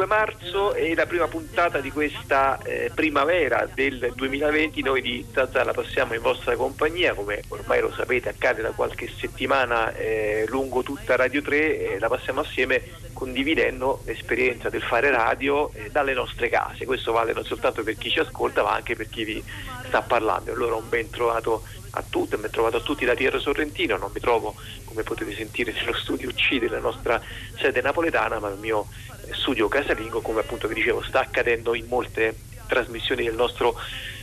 [0.00, 4.82] 22 marzo è la prima puntata di questa eh, primavera del 2020.
[4.82, 9.10] Noi di Zazza la passiamo in vostra compagnia, come ormai lo sapete accade da qualche
[9.14, 15.90] settimana eh, lungo tutta Radio 3, la passiamo assieme condividendo l'esperienza del fare radio eh,
[15.90, 16.86] dalle nostre case.
[16.86, 19.44] Questo vale non soltanto per chi ci ascolta ma anche per chi vi
[19.86, 20.52] sta parlando.
[20.52, 24.20] Allora un ben trovato a tutti, mi trovato a tutti da Piero Sorrentino, non mi
[24.20, 27.20] trovo come potete sentire nello studio C della nostra
[27.60, 28.88] sede napoletana, ma il mio
[29.32, 33.74] studio casalingo, come appunto vi dicevo, sta accadendo in molte trasmissioni del nostro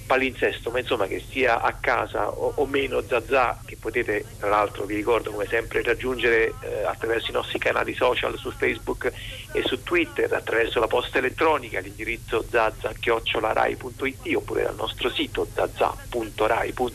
[0.08, 4.86] palinsesto, ma insomma che sia a casa o, o meno Zazà, che potete tra l'altro
[4.86, 9.12] vi ricordo come sempre raggiungere eh, attraverso i nostri canali social su Facebook
[9.52, 16.86] e su Twitter, attraverso la posta elettronica, l'indirizzo zazza-rai.it oppure dal nostro sito zazza.rai.it,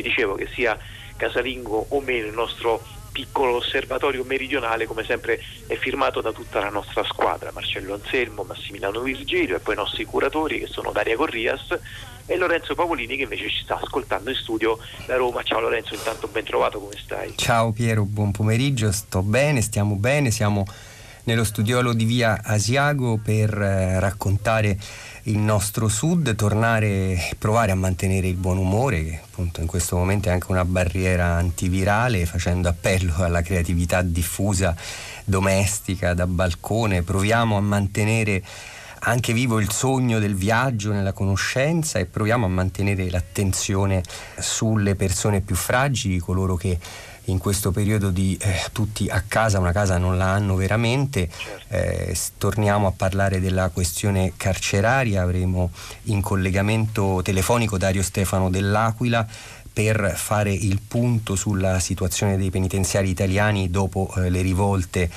[0.00, 0.78] dicevo che sia
[1.16, 2.80] casalingo o meno il nostro
[3.18, 9.00] piccolo osservatorio meridionale come sempre è firmato da tutta la nostra squadra, Marcello Anselmo, Massimiliano
[9.00, 11.76] Virgilio e poi i nostri curatori che sono Daria Corrias
[12.28, 15.42] e Lorenzo Pavolini che invece ci sta ascoltando in studio da Roma.
[15.42, 17.32] Ciao Lorenzo, intanto ben trovato, come stai?
[17.36, 20.66] Ciao Piero, buon pomeriggio, sto bene, stiamo bene, siamo
[21.24, 24.78] nello studiolo di via Asiago per eh, raccontare
[25.24, 30.28] il nostro sud, tornare, provare a mantenere il buon umore, che appunto in questo momento
[30.28, 34.76] è anche una barriera antivirale, facendo appello alla creatività diffusa,
[35.24, 38.42] domestica, da balcone, proviamo a mantenere
[39.00, 44.02] anche vivo il sogno del viaggio nella conoscenza e proviamo a mantenere l'attenzione
[44.38, 46.78] sulle persone più fragili, coloro che
[47.28, 51.28] in questo periodo di eh, tutti a casa, una casa non la hanno veramente.
[51.28, 51.74] Certo.
[51.74, 55.70] Eh, torniamo a parlare della questione carceraria, avremo
[56.04, 59.26] in collegamento telefonico Dario Stefano dell'Aquila
[59.70, 65.08] per fare il punto sulla situazione dei penitenziari italiani dopo eh, le rivolte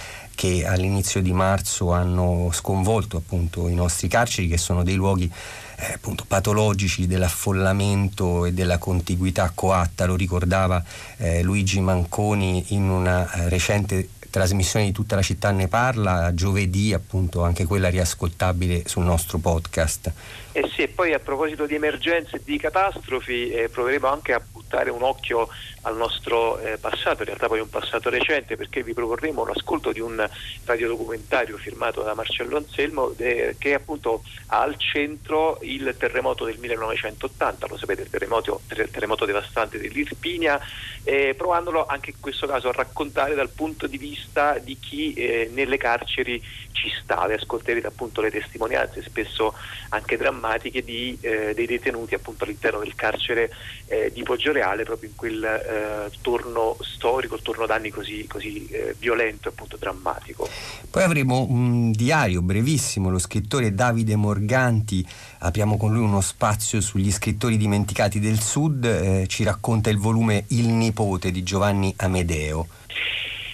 [0.42, 5.32] che all'inizio di marzo hanno sconvolto appunto i nostri carceri che sono dei luoghi
[5.76, 10.84] eh, appunto, patologici dell'affollamento e della contiguità coatta, lo ricordava
[11.18, 16.92] eh, Luigi Manconi in una eh, recente trasmissione di tutta la città ne parla, giovedì
[16.92, 20.12] appunto anche quella riascoltabile sul nostro podcast.
[20.54, 24.42] Eh sì, e poi a proposito di emergenze e di catastrofi eh, proveremo anche a
[24.52, 25.48] buttare un occhio
[25.84, 30.02] al nostro eh, passato, in realtà poi un passato recente, perché vi proporremo l'ascolto di
[30.02, 30.30] un
[30.66, 37.68] radiodocumentario firmato da Marcello Anselmo eh, che appunto ha al centro il terremoto del 1980,
[37.68, 40.60] lo sapete, il terremoto, il terremoto devastante dell'Irpinia,
[41.06, 45.50] eh, provandolo anche in questo caso a raccontare dal punto di vista di chi eh,
[45.54, 49.54] nelle carceri ci sta, e ascolterete appunto le testimonianze spesso
[49.90, 50.40] anche drammatiche
[50.84, 53.52] di, eh, dei detenuti appunto all'interno del carcere
[53.88, 58.96] eh, di Poggioreale proprio in quel eh, torno storico, il torno d'anni così, così eh,
[58.98, 60.48] violento appunto drammatico.
[60.90, 65.06] Poi avremo un diario brevissimo, lo scrittore Davide Morganti,
[65.40, 70.46] apriamo con lui uno spazio sugli scrittori dimenticati del Sud, eh, ci racconta il volume
[70.48, 72.68] Il nipote di Giovanni Amedeo.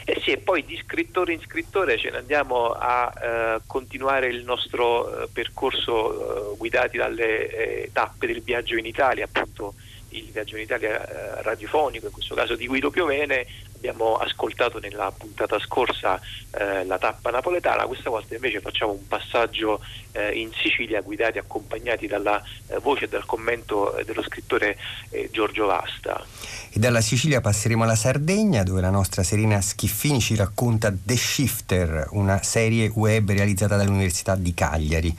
[0.09, 4.45] Eh sì, e poi di scrittore in scrittore ce ne andiamo a eh, continuare il
[4.45, 9.73] nostro eh, percorso eh, guidati dalle eh, tappe del viaggio in Italia, appunto
[10.17, 13.45] il viaggio in Italia eh, radiofonico, in questo caso di Guido Piovene,
[13.77, 16.19] abbiamo ascoltato nella puntata scorsa
[16.51, 19.79] eh, la tappa napoletana, questa volta invece facciamo un passaggio
[20.11, 24.77] eh, in Sicilia guidati, accompagnati dalla eh, voce e dal commento eh, dello scrittore
[25.11, 26.25] eh, Giorgio Vasta.
[26.71, 32.07] E dalla Sicilia passeremo alla Sardegna dove la nostra Serena Schiffini ci racconta The Shifter,
[32.11, 35.15] una serie web realizzata dall'Università di Cagliari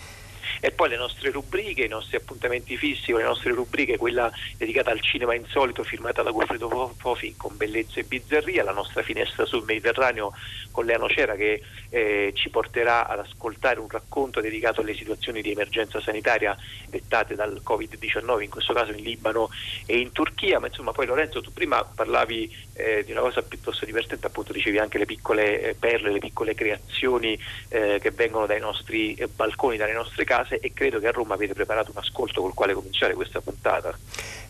[0.60, 5.00] e poi le nostre rubriche, i nostri appuntamenti fissi, le nostre rubriche, quella dedicata al
[5.00, 10.32] cinema insolito firmata da Goffredo Fofi con bellezza e bizzarria, la nostra finestra sul Mediterraneo
[10.70, 15.50] con Lea Nocera che eh, ci porterà ad ascoltare un racconto dedicato alle situazioni di
[15.50, 16.56] emergenza sanitaria
[16.88, 19.48] dettate dal Covid-19, in questo caso in Libano
[19.86, 23.84] e in Turchia, ma insomma poi Lorenzo tu prima parlavi eh, di una cosa piuttosto
[23.84, 27.38] divertente, appunto dicevi anche le piccole eh, perle, le piccole creazioni
[27.68, 31.34] eh, che vengono dai nostri eh, balconi, dalle nostre case e credo che a Roma
[31.34, 33.96] avete preparato un ascolto col quale cominciare questa puntata.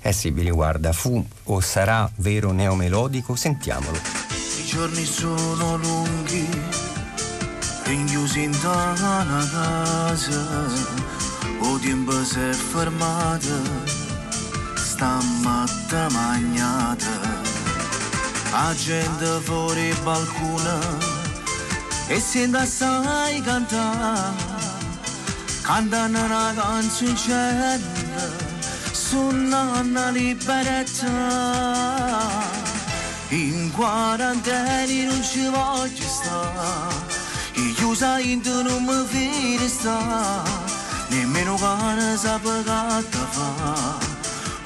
[0.02, 3.34] Eh sì, Billy, guarda, fu o sarà vero neomelodico?
[3.34, 3.96] Sentiamolo.
[3.96, 6.46] I giorni sono lunghi,
[7.84, 10.66] rinchiusi in una casa,
[11.60, 13.96] o tempo si è fermato,
[14.76, 17.47] sta matta magnata,
[18.50, 20.78] la gente fuori il balcone
[22.08, 24.56] e sente assai cantare.
[25.62, 27.78] Cantano una canzoncella
[28.92, 31.06] suonano libertà.
[33.30, 37.18] In quarantena non ci voglio stare
[37.80, 40.42] io sai non mi ci sta,
[41.08, 44.07] nemmeno cane sa pagata fa,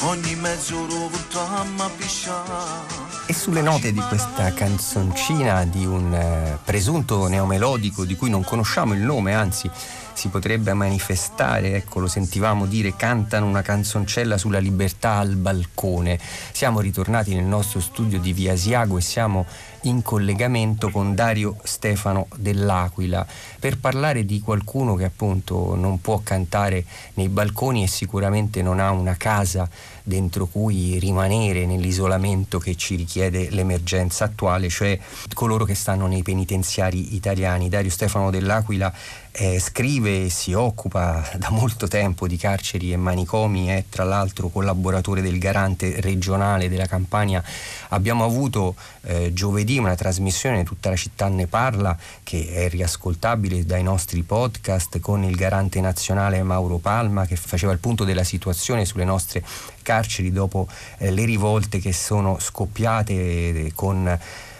[0.03, 3.01] ogni mezz'ora portiamo a pisciare.
[3.27, 8.95] E sulle note di questa canzoncina di un eh, presunto neomelodico di cui non conosciamo
[8.95, 9.71] il nome, anzi
[10.13, 16.19] si potrebbe manifestare, ecco lo sentivamo dire, cantano una canzoncella sulla libertà al balcone.
[16.53, 19.47] Siamo ritornati nel nostro studio di Via Asiago e siamo
[19.83, 23.27] in collegamento con Dario Stefano dell'Aquila
[23.59, 26.85] per parlare di qualcuno che appunto non può cantare
[27.15, 29.69] nei balconi e sicuramente non ha una casa
[30.03, 34.99] dentro cui rimanere nell'isolamento che ci richiede l'emergenza attuale, cioè
[35.35, 37.69] coloro che stanno nei penitenziari italiani.
[37.69, 38.93] Dario Stefano dell'Aquila
[39.33, 44.49] eh, scrive e si occupa da molto tempo di carceri e manicomi, è tra l'altro
[44.49, 47.43] collaboratore del garante regionale della Campania.
[47.89, 53.83] Abbiamo avuto eh, giovedì una trasmissione, tutta la città ne parla, che è riascoltabile dai
[53.83, 59.05] nostri podcast con il garante nazionale Mauro Palma che faceva il punto della situazione sulle
[59.05, 59.43] nostre
[59.83, 60.69] carceri dopo
[60.99, 64.19] eh, le rivolte che sono scoppiate eh, con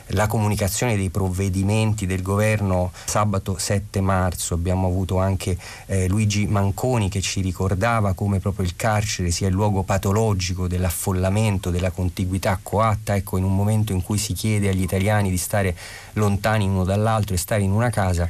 [0.09, 4.55] la comunicazione dei provvedimenti del governo sabato 7 marzo.
[4.55, 5.57] Abbiamo avuto anche
[5.87, 11.71] eh, Luigi Manconi che ci ricordava come proprio il carcere sia il luogo patologico dell'affollamento,
[11.71, 15.77] della contiguità coatta, ecco in un momento in cui si chiede agli italiani di stare
[16.15, 18.29] lontani uno dall'altro e stare in una casa,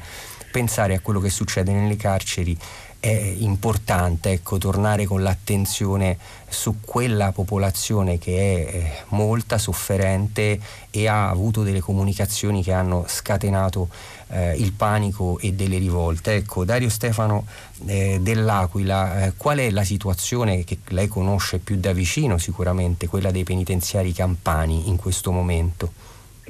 [0.51, 2.57] pensare a quello che succede nelle carceri
[3.03, 6.17] è importante ecco, tornare con l'attenzione
[6.49, 13.05] su quella popolazione che è eh, molta, sofferente e ha avuto delle comunicazioni che hanno
[13.09, 13.89] scatenato
[14.29, 16.35] eh, il panico e delle rivolte.
[16.35, 17.45] Ecco, Dario Stefano
[17.87, 23.33] eh, dell'Aquila, eh, qual è la situazione che lei conosce più da vicino sicuramente, quella
[23.33, 25.93] dei penitenziari campani in questo momento?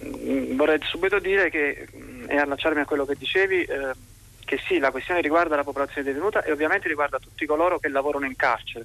[0.04, 1.88] Mm, vorrei subito dire che,
[2.28, 4.10] e allacciarmi a quello che dicevi, eh,
[4.52, 8.26] che sì, la questione riguarda la popolazione detenuta e ovviamente riguarda tutti coloro che lavorano
[8.26, 8.84] in carcere,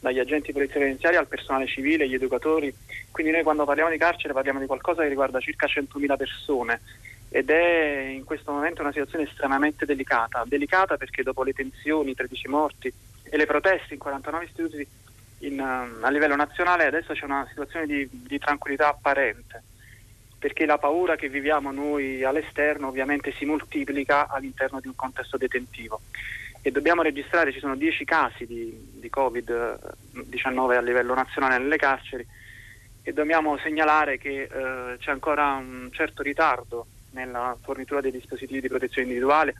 [0.00, 2.74] dagli agenti penitenziari al personale civile, gli educatori.
[3.10, 6.80] Quindi noi quando parliamo di carcere parliamo di qualcosa che riguarda circa 100.000 persone
[7.28, 10.42] ed è in questo momento una situazione estremamente delicata.
[10.46, 12.90] Delicata perché dopo le tensioni, i 13 morti
[13.24, 14.88] e le proteste in 49 istituti
[15.40, 19.62] in, a livello nazionale adesso c'è una situazione di, di tranquillità apparente
[20.44, 26.02] perché la paura che viviamo noi all'esterno ovviamente si moltiplica all'interno di un contesto detentivo.
[26.60, 32.26] E dobbiamo registrare, ci sono 10 casi di, di Covid-19 a livello nazionale nelle carceri
[33.02, 38.68] e dobbiamo segnalare che eh, c'è ancora un certo ritardo nella fornitura dei dispositivi di
[38.68, 39.54] protezione individuale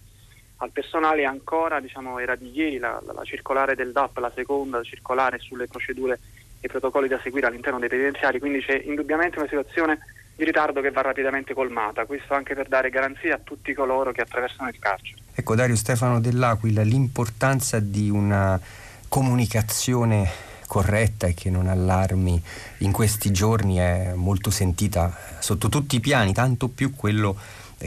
[0.58, 4.82] al personale ancora, diciamo, era di ieri la, la, la circolare del DAP, la seconda
[4.82, 6.20] circolare sulle procedure
[6.60, 10.00] e protocolli da seguire all'interno dei penitenziari, quindi c'è indubbiamente una situazione
[10.36, 14.22] di ritardo che va rapidamente colmata, questo anche per dare garanzia a tutti coloro che
[14.22, 15.20] attraversano il carcere.
[15.34, 18.60] Ecco Dario Stefano dell'Aquila, l'importanza di una
[19.08, 22.42] comunicazione corretta e che non allarmi
[22.78, 27.36] in questi giorni è molto sentita sotto tutti i piani, tanto più quello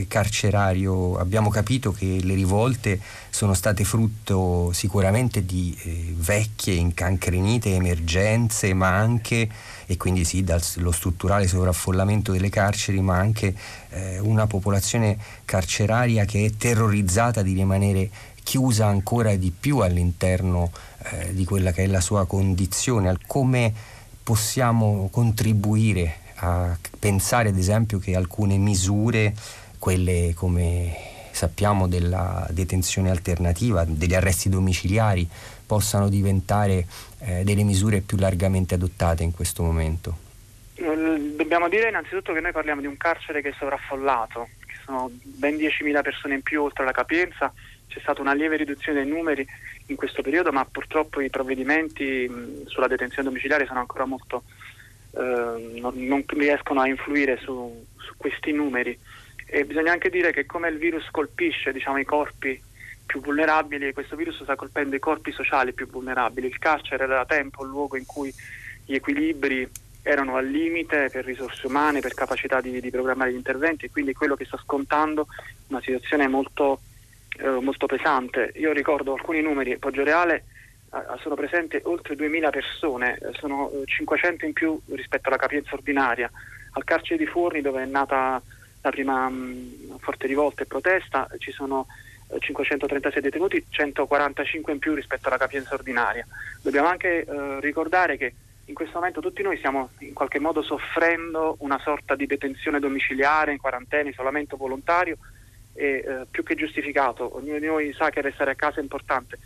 [0.08, 1.18] carcerario.
[1.18, 3.00] Abbiamo capito che le rivolte
[3.30, 9.50] sono state frutto sicuramente di eh, vecchie, incancrenite emergenze, ma anche,
[9.86, 13.56] e quindi sì, dallo strutturale sovraffollamento delle carceri, ma anche
[13.90, 18.10] eh, una popolazione carceraria che è terrorizzata di rimanere
[18.44, 20.72] chiusa ancora di più all'interno
[21.12, 23.16] eh, di quella che è la sua condizione.
[23.28, 23.74] Come
[24.24, 29.34] possiamo contribuire a pensare ad esempio che alcune misure
[29.80, 30.96] quelle come
[31.32, 35.28] sappiamo della detenzione alternativa, degli arresti domiciliari,
[35.66, 36.86] possano diventare
[37.20, 40.26] eh, delle misure più largamente adottate in questo momento?
[40.74, 45.56] Dobbiamo dire innanzitutto che noi parliamo di un carcere che è sovraffollato, che sono ben
[45.56, 47.52] 10.000 persone in più oltre la capienza,
[47.88, 49.46] c'è stata una lieve riduzione dei numeri
[49.88, 54.44] in questo periodo, ma purtroppo i provvedimenti mh, sulla detenzione domiciliare sono ancora molto,
[55.12, 58.98] eh, non, non, riescono a influire su, su questi numeri.
[59.50, 62.62] E bisogna anche dire che come il virus colpisce diciamo, i corpi
[63.06, 66.48] più vulnerabili, questo virus sta colpendo i corpi sociali più vulnerabili.
[66.48, 68.32] Il carcere era da tempo un luogo in cui
[68.86, 69.68] gli equilibri
[70.02, 74.14] erano al limite per risorse umane, per capacità di, di programmare gli interventi e quindi
[74.14, 75.28] quello che sta scontando
[75.68, 76.82] una situazione molto,
[77.40, 78.52] eh, molto pesante.
[78.56, 80.46] Io ricordo alcuni numeri, Poggio Reale
[80.94, 86.30] eh, sono presenti oltre 2000 persone, sono 500 in più rispetto alla capienza ordinaria.
[86.72, 88.42] Al carcere di Forni dove è nata
[88.82, 91.88] la prima mh, forte rivolta e protesta, ci sono
[92.40, 96.26] 536 eh, detenuti, 145 in più rispetto alla capienza ordinaria.
[96.62, 98.34] Dobbiamo anche eh, ricordare che
[98.66, 103.54] in questo momento tutti noi stiamo in qualche modo soffrendo una sorta di detenzione domiciliare,
[103.54, 105.18] in quarantena, isolamento volontario
[105.74, 109.38] è eh, più che giustificato, ognuno di noi sa che restare a casa è importante,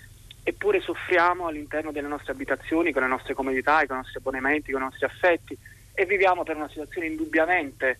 [0.43, 4.81] eppure soffriamo all'interno delle nostre abitazioni, con le nostre comodità, con i nostri abbonamenti, con
[4.81, 5.57] i nostri affetti
[5.93, 7.99] e viviamo per una situazione indubbiamente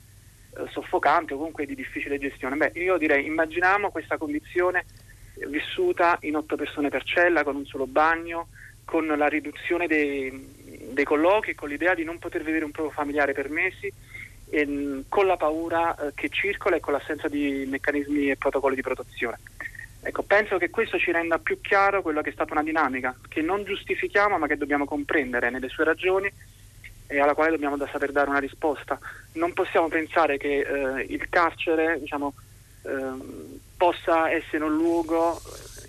[0.70, 2.56] soffocante o comunque di difficile gestione.
[2.56, 4.86] Beh, io direi immaginiamo questa condizione
[5.48, 8.48] vissuta in otto persone per cella, con un solo bagno,
[8.86, 13.34] con la riduzione dei, dei colloqui, con l'idea di non poter vedere un proprio familiare
[13.34, 13.92] per mesi,
[14.50, 18.82] e, con la paura eh, che circola e con l'assenza di meccanismi e protocolli di
[18.82, 19.40] protezione.
[20.04, 23.42] Ecco, penso che questo ci renda più chiaro quello che è stata una dinamica che
[23.42, 26.32] non giustifichiamo ma che dobbiamo comprendere nelle sue ragioni
[27.12, 28.98] e alla quale dobbiamo da saper dare una risposta.
[29.34, 32.34] Non possiamo pensare che eh, il carcere diciamo,
[32.84, 35.40] eh, possa essere un luogo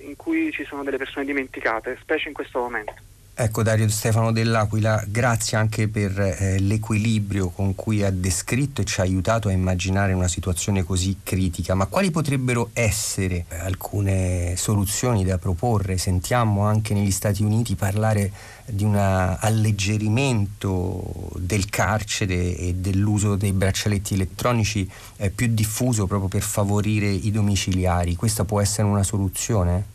[0.01, 2.95] in cui ci sono delle persone dimenticate, specie in questo momento.
[3.35, 9.01] Ecco Dario Stefano dell'Aquila, grazie anche per eh, l'equilibrio con cui ha descritto e ci
[9.01, 15.39] ha aiutato a immaginare una situazione così critica, ma quali potrebbero essere alcune soluzioni da
[15.39, 15.97] proporre?
[15.97, 18.31] Sentiamo anche negli Stati Uniti parlare
[18.67, 24.87] di un alleggerimento del carcere e dell'uso dei braccialetti elettronici
[25.17, 28.15] eh, più diffuso proprio per favorire i domiciliari.
[28.15, 29.92] Questa può essere una soluzione?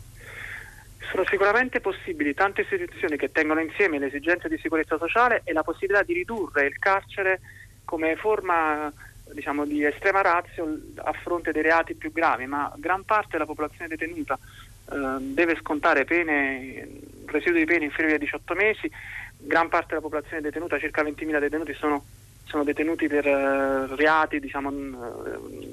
[1.10, 5.62] Sono sicuramente possibili tante istituzioni che tengono insieme le esigenze di sicurezza sociale e la
[5.62, 7.40] possibilità di ridurre il carcere
[7.84, 8.92] come forma
[9.32, 13.88] diciamo, di estrema razio a fronte dei reati più gravi, ma gran parte della popolazione
[13.88, 14.38] detenuta
[14.90, 16.86] eh, deve scontare pene,
[17.24, 18.90] residui di pene inferiori a 18 mesi,
[19.38, 22.04] gran parte della popolazione detenuta, circa 20.000 detenuti, sono,
[22.44, 24.70] sono detenuti per uh, reati diciamo,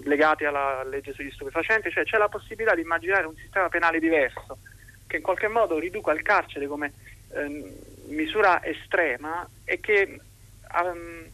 [0.03, 4.57] legati alla legge sugli stupefacenti, cioè c'è la possibilità di immaginare un sistema penale diverso
[5.15, 6.93] che in qualche modo riduca il carcere come
[7.33, 7.71] ehm,
[8.07, 10.19] misura estrema e che
[10.83, 11.25] um,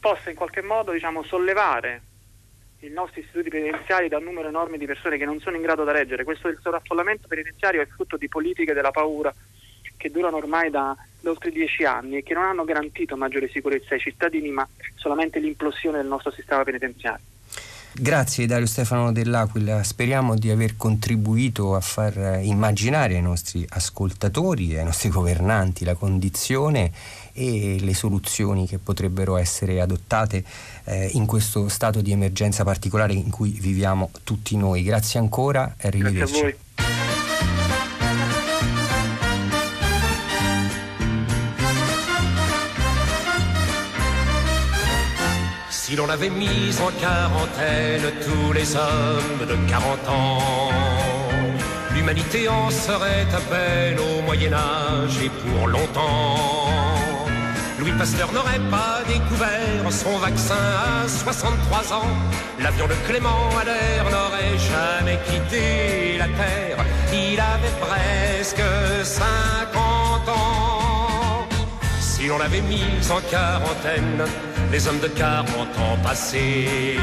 [0.00, 2.02] possa in qualche modo diciamo, sollevare
[2.80, 5.84] i nostri istituti penitenziari da un numero enorme di persone che non sono in grado
[5.84, 6.24] da reggere.
[6.24, 9.34] Questo il sovraffollamento penitenziario è frutto di politiche della paura
[9.96, 13.94] che durano ormai da, da oltre dieci anni e che non hanno garantito maggiore sicurezza
[13.94, 17.24] ai cittadini, ma solamente l'implosione del nostro sistema penitenziario.
[18.00, 24.78] Grazie Dario Stefano dell'Aquila, speriamo di aver contribuito a far eh, immaginare ai nostri ascoltatori
[24.78, 26.92] ai nostri governanti la condizione
[27.32, 30.44] e le soluzioni che potrebbero essere adottate
[30.84, 34.84] eh, in questo stato di emergenza particolare in cui viviamo tutti noi.
[34.84, 36.66] Grazie ancora e arrivederci.
[45.88, 50.68] Si l'on avait mis en quarantaine tous les hommes de 40 ans,
[51.94, 57.24] l'humanité en serait à peine au Moyen Âge et pour longtemps.
[57.78, 60.62] Louis Pasteur n'aurait pas découvert son vaccin
[61.06, 62.10] à 63 ans.
[62.60, 66.84] L'avion de Clément l'air n'aurait jamais quitté la Terre.
[67.14, 68.62] Il avait presque
[69.04, 71.48] 50 ans.
[71.98, 74.26] Si l'on l'avait mis en quarantaine,
[74.70, 76.96] les hommes de 40 ans passés.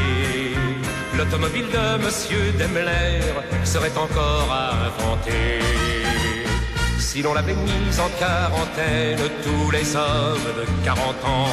[1.17, 3.21] L'automobile de Monsieur Daimler
[3.63, 5.59] serait encore à inventer.
[6.99, 11.49] Si l'on l'avait mise en quarantaine, tous les hommes de 40 ans,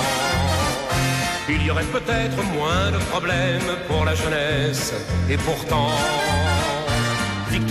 [1.48, 4.92] il y aurait peut-être moins de problèmes pour la jeunesse.
[5.30, 5.90] Et pourtant,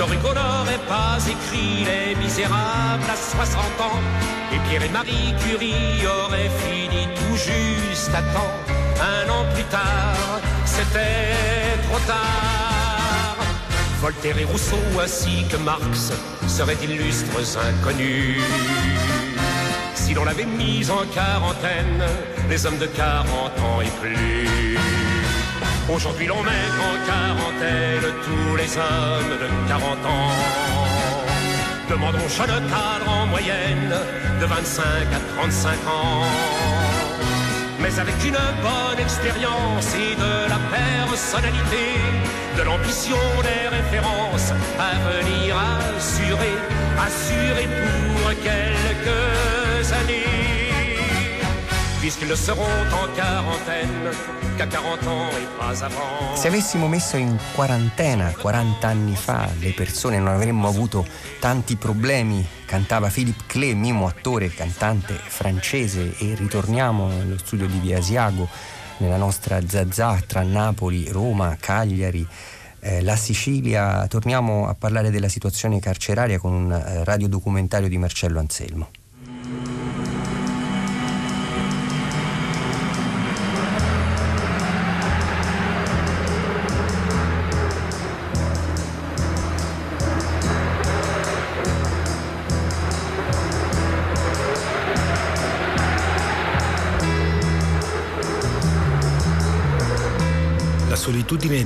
[0.08, 4.00] Victor n'aurait pas écrit Les Misérables à 60 ans.
[4.54, 8.56] Et Pierre et Marie Curie auraient fini tout juste à temps.
[9.00, 13.38] Un an plus tard, c'était trop tard.
[14.02, 16.12] Voltaire et Rousseau ainsi que Marx
[16.48, 18.42] seraient d'illustres inconnus.
[19.94, 22.04] Si l'on l'avait mis en quarantaine,
[22.50, 23.28] les hommes de 40
[23.60, 25.11] ans et plus.
[25.90, 30.32] Aujourd'hui l'on met en quarantaine tous les hommes de 40 ans.
[31.90, 33.94] Demandons cadre en moyenne
[34.40, 36.24] de 25 à 35 ans.
[37.80, 41.86] Mais avec une bonne expérience et de la personnalité,
[42.58, 45.56] de l'ambition des références à venir
[45.98, 46.56] assurer,
[46.98, 50.41] assurer pour quelques années.
[52.02, 54.10] Puisqu'ils ne seront en quarantaine
[54.58, 56.36] qu'à 40 ans et pas avant.
[56.36, 61.06] Se avessimo messo in quarantena 40 anni fa le persone non avremmo avuto
[61.40, 67.78] tanti problemi, cantava Philippe Clé, mimo attore e cantante francese e ritorniamo nello studio di
[67.78, 68.50] Via Asiago,
[68.98, 72.28] nella nostra Zazà tra Napoli, Roma, Cagliari,
[72.80, 74.08] eh, la Sicilia.
[74.08, 78.90] Torniamo a parlare della situazione carceraria con un eh, radiodocumentario di Marcello Anselmo.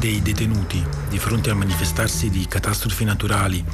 [0.05, 3.65] Dei detenuti di fronte al manifestarsi di catastrofi naturali,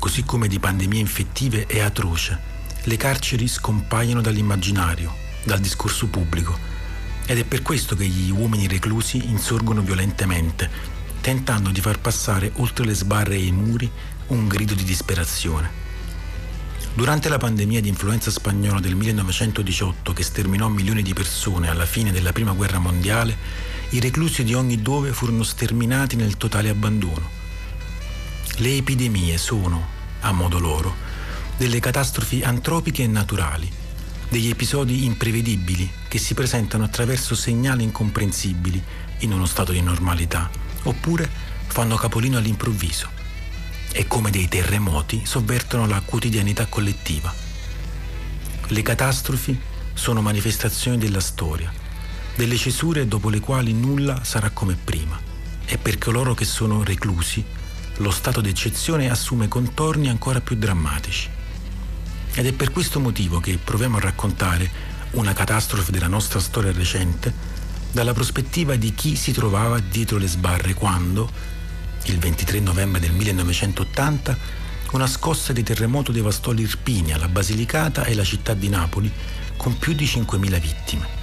[0.00, 2.36] così come di pandemie infettive, è atroce.
[2.82, 5.14] Le carceri scompaiono dall'immaginario,
[5.44, 6.58] dal discorso pubblico.
[7.24, 10.68] Ed è per questo che gli uomini reclusi insorgono violentemente,
[11.20, 13.88] tentando di far passare oltre le sbarre e i muri
[14.28, 15.70] un grido di disperazione.
[16.94, 22.10] Durante la pandemia di influenza spagnola del 1918 che sterminò milioni di persone alla fine
[22.10, 27.30] della Prima Guerra Mondiale, i reclusi di ogni dove furono sterminati nel totale abbandono.
[28.56, 29.86] Le epidemie sono,
[30.20, 30.94] a modo loro,
[31.56, 33.70] delle catastrofi antropiche e naturali,
[34.28, 38.82] degli episodi imprevedibili che si presentano attraverso segnali incomprensibili
[39.20, 40.50] in uno stato di normalità,
[40.82, 41.28] oppure
[41.66, 43.08] fanno capolino all'improvviso
[43.92, 47.32] e come dei terremoti sovvertono la quotidianità collettiva.
[48.68, 49.58] Le catastrofi
[49.94, 51.72] sono manifestazioni della storia,
[52.36, 55.18] delle cesure dopo le quali nulla sarà come prima
[55.64, 57.42] e per coloro che sono reclusi
[57.96, 61.30] lo stato d'eccezione assume contorni ancora più drammatici.
[62.34, 64.70] Ed è per questo motivo che proviamo a raccontare
[65.12, 67.32] una catastrofe della nostra storia recente
[67.90, 71.30] dalla prospettiva di chi si trovava dietro le sbarre quando,
[72.04, 74.36] il 23 novembre del 1980,
[74.92, 79.10] una scossa di terremoto devastò l'Irpinia, la Basilicata e la città di Napoli,
[79.56, 81.15] con più di 5.000 vittime.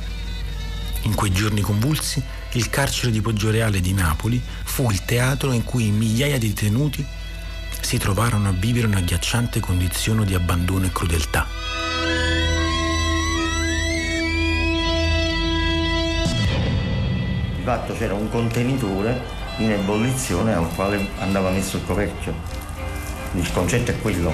[1.05, 5.91] In quei giorni convulsi, il carcere di Poggioreale di Napoli fu il teatro in cui
[5.91, 7.05] migliaia di detenuti
[7.81, 11.45] si trovarono a vivere una agghiacciante condizione di abbandono e crudeltà.
[17.55, 19.22] Di fatto c'era un contenitore
[19.57, 22.33] in ebollizione al quale andava messo il coperchio.
[23.33, 24.31] Il concetto è quello,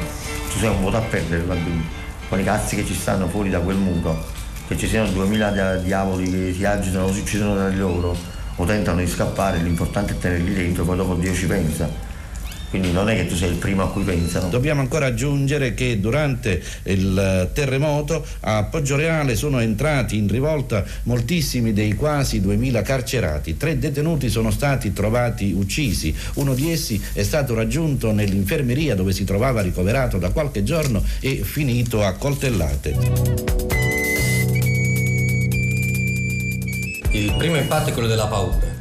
[0.51, 1.87] tu sei un voto a perdere bambini,
[2.27, 4.37] con i cazzi che ci stanno fuori da quel muro,
[4.69, 8.15] che ci siano 2000 diavoli che si agitano o si uccidono tra loro
[8.55, 12.07] o tentano di scappare, l'importante è tenerli dentro, poi dopo Dio ci pensa
[12.69, 14.47] quindi non è che tu sei il primo a cui pensano.
[14.47, 21.95] Dobbiamo ancora aggiungere che durante il terremoto a Poggioreale sono entrati in rivolta moltissimi dei
[21.95, 23.57] quasi 2000 carcerati.
[23.57, 26.13] Tre detenuti sono stati trovati uccisi.
[26.35, 31.41] Uno di essi è stato raggiunto nell'infermeria dove si trovava ricoverato da qualche giorno e
[31.43, 33.88] finito a coltellate.
[37.11, 38.79] Il primo impatto è quello della paura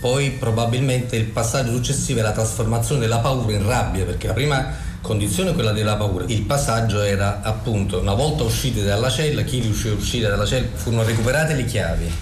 [0.00, 4.72] poi probabilmente il passaggio successivo è la trasformazione della paura in rabbia, perché la prima
[5.00, 6.24] condizione è quella della paura.
[6.28, 10.68] Il passaggio era appunto una volta usciti dalla cella, chi riuscì a uscire dalla cella,
[10.72, 12.12] furono recuperate le chiavi.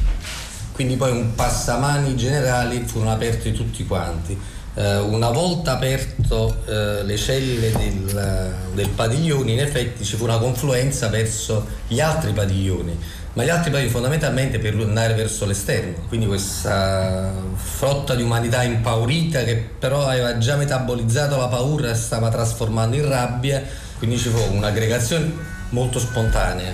[0.72, 4.38] Quindi poi un passamani generali furono aperti tutti quanti.
[4.74, 10.36] Uh, una volta aperto uh, le celle del, del padiglione, in effetti ci fu una
[10.36, 16.26] confluenza verso gli altri padiglioni ma gli altri paesi fondamentalmente per andare verso l'esterno, quindi
[16.26, 22.96] questa frotta di umanità impaurita che però aveva già metabolizzato la paura e stava trasformando
[22.96, 23.62] in rabbia,
[23.98, 25.30] quindi ci fu un'aggregazione
[25.68, 26.72] molto spontanea,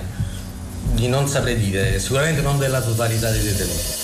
[0.92, 4.00] di non saprei dire, sicuramente non della totalità dei detenuti.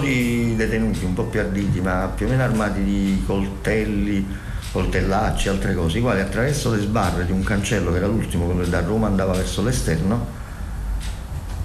[0.00, 4.26] Di detenuti un po' più arditi, ma più o meno armati di coltelli,
[4.72, 8.46] coltellacci e altre cose, i quali attraverso le sbarre di un cancello che era l'ultimo,
[8.46, 10.38] quello che da Roma andava verso l'esterno,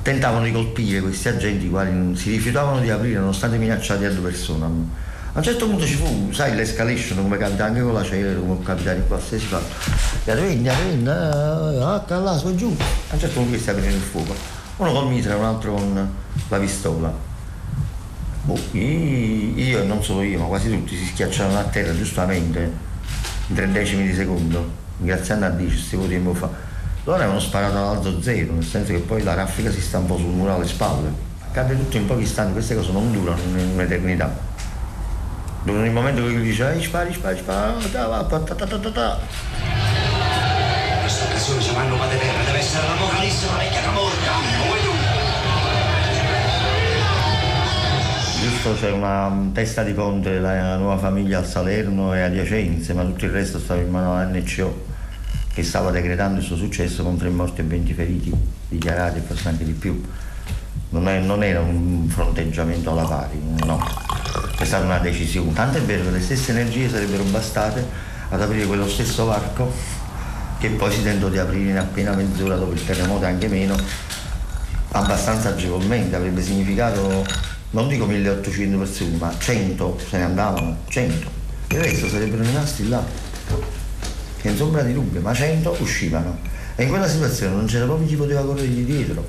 [0.01, 4.29] tentavano di colpire questi agenti i quali si rifiutavano di aprire nonostante minacciati a due
[4.29, 4.65] persone.
[4.65, 8.57] A un certo punto ci fu, sai, l'escalation come capita anche con la Cele, come
[8.63, 9.91] capitare in qualsiasi fatto.
[10.23, 12.73] E arrivini, arrivini, ah, là, su giù.
[13.09, 14.33] A un certo punto questi aprirono il fuoco.
[14.77, 16.09] Uno col mitra un altro con
[16.47, 17.34] la pistola.
[18.45, 22.71] Boh, io non solo io, ma quasi tutti si schiacciarono a terra giustamente
[23.47, 26.47] in tre decimi di secondo, ringraziando a Dio, stevo tempo fa.
[27.05, 30.53] Loro avevano sparato all'alzo zero, nel senso che poi la raffica si stampò sul muro
[30.53, 31.12] alle spalle.
[31.47, 34.31] Accade tutto in pochi istanti, queste cose non durano in un'eternità.
[35.63, 38.89] Durano il momento che lui dice, eh, spari, spari, spari, ta, ta, ta, ta, ta,
[38.91, 39.19] ta.
[41.01, 44.84] Questa occasione ci vanno a terra, deve essere l'apocalisse, la vecchia camorra.
[48.45, 53.25] Giusto c'è una testa di ponte, la nuova famiglia al Salerno e adiacenze, ma tutto
[53.25, 54.86] il resto stava in mano all'NCO
[55.51, 58.31] che stava decretando il suo successo con tre morti e 20 feriti
[58.69, 59.99] dichiarati e forse anche di più.
[60.89, 63.84] Non, è, non era un fronteggiamento alla pari, no,
[64.60, 65.51] è stata una decisione.
[65.51, 67.84] Tanto è vero che le stesse energie sarebbero bastate
[68.29, 69.73] ad aprire quello stesso varco
[70.60, 73.75] che poi si tentò di aprire in appena mezz'ora dopo il terremoto, anche meno,
[74.91, 81.29] abbastanza agevolmente, avrebbe significato non dico 1800 persone, ma 100 se ne andavano, 100.
[81.71, 83.03] Il resto sarebbero rimasti là,
[84.39, 86.38] che in sombra di rubbia, ma 100 uscivano.
[86.77, 89.27] E in quella situazione non c'era proprio chi poteva correre di dietro.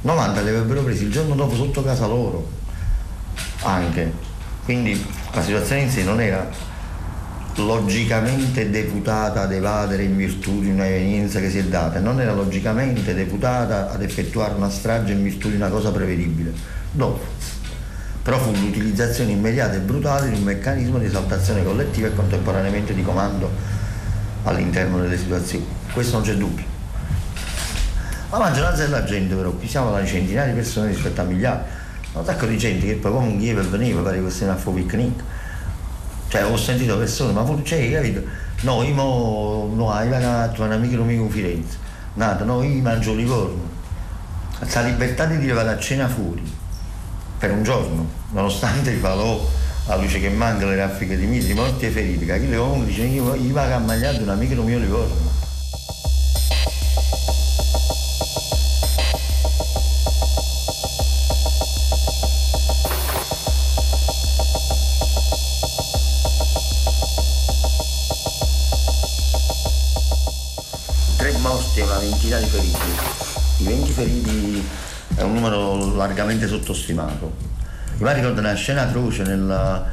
[0.00, 2.48] 90 li avrebbero presi il giorno dopo sotto casa loro,
[3.62, 4.12] anche.
[4.64, 6.50] Quindi la situazione in sé non era
[7.58, 13.14] logicamente deputata ad evadere in virtù di un'evenienza che si è data, non era logicamente
[13.14, 16.74] deputata ad effettuare una strage in virtù di una cosa prevedibile.
[16.96, 17.20] Dopo.
[18.22, 23.02] Però fu l'utilizzazione immediata e brutale di un meccanismo di esaltazione collettiva e contemporaneamente di
[23.02, 23.50] comando
[24.44, 25.66] all'interno delle situazioni.
[25.92, 26.64] Questo non c'è dubbio.
[28.30, 31.64] La maggioranza della gente però, qui siamo da centinaia di persone rispetto a migliaia,
[32.14, 35.22] un sacco di gente che poi come un veniva, che fosse a fare picnic.
[36.28, 38.22] Cioè ho sentito persone, ma cioè, capito?
[38.62, 41.76] Noi mo, no, avevamo un amico mio Firenze,
[42.14, 43.74] nato, noi mangio Livorno.
[44.72, 46.42] La libertà di dire vado a cena fuori,
[47.38, 49.48] per un giorno, nonostante falò
[49.86, 53.02] la luce che manca, le raffiche di misi, morti e feriti, che chi comunque dice
[53.02, 55.44] io, io vado a mangiare un amico mio Livorno.
[71.46, 72.78] morti e una ventina di feriti.
[73.58, 74.68] I 20 feriti
[75.16, 77.34] è un numero largamente sottostimato.
[77.98, 79.84] Mi ricordo una scena atroce nella,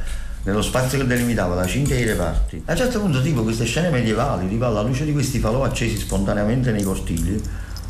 [0.44, 2.62] nello spazio che delimitava la cinghia dei reparti.
[2.66, 5.96] A un certo punto, tipo queste scene medievali, tipo alla luce di questi falò accesi
[5.96, 7.42] spontaneamente nei cortili,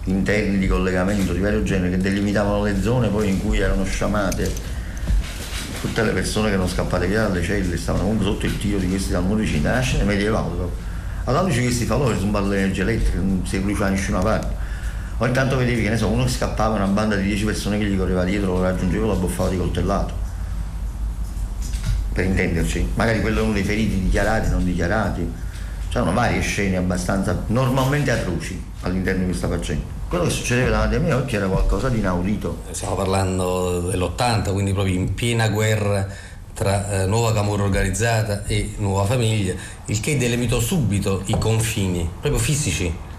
[0.04, 4.72] interni di collegamento di vario genere, che delimitavano le zone poi in cui erano sciamate
[5.80, 8.88] tutte le persone che erano scappate via dalle celle stavano comunque sotto il tiro di
[8.88, 10.92] questi vicino, è una scena medievale
[11.24, 14.62] alla luce di questi falò sono balle energia elettrica, non si bruciava nessuna parte.
[15.18, 17.96] Ogni tanto vedevi che ne so, uno scappava, una banda di 10 persone che gli
[17.96, 20.22] correva dietro, lo raggiungeva e lo abboffava di coltellato.
[22.12, 25.32] Per intenderci, magari quello è uno dei feriti dichiarati, non dichiarati.
[25.88, 29.84] C'erano varie scene abbastanza normalmente atroci all'interno di questa faccenda.
[30.08, 32.62] Quello che succedeva davanti a me oggi era qualcosa di inaudito.
[32.70, 36.06] Stiamo parlando dell'80, quindi proprio in piena guerra
[36.54, 39.54] tra eh, nuova Camorra organizzata e nuova famiglia,
[39.86, 43.12] il che delimitò subito i confini, proprio fisici.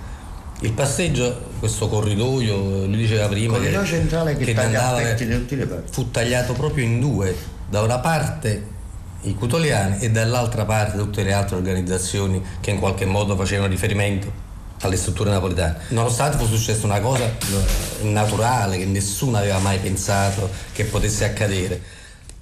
[0.61, 5.01] Il passeggio, questo corridoio, lui diceva prima corridoio che, centrale che, che andava,
[5.91, 7.35] fu tagliato proprio in due,
[7.69, 8.73] da una parte
[9.21, 14.43] i cutoliani e dall'altra parte tutte le altre organizzazioni che in qualche modo facevano riferimento
[14.81, 15.77] alle strutture napoletane.
[15.89, 21.81] Nonostante fosse successa una cosa eh, naturale che nessuno aveva mai pensato che potesse accadere.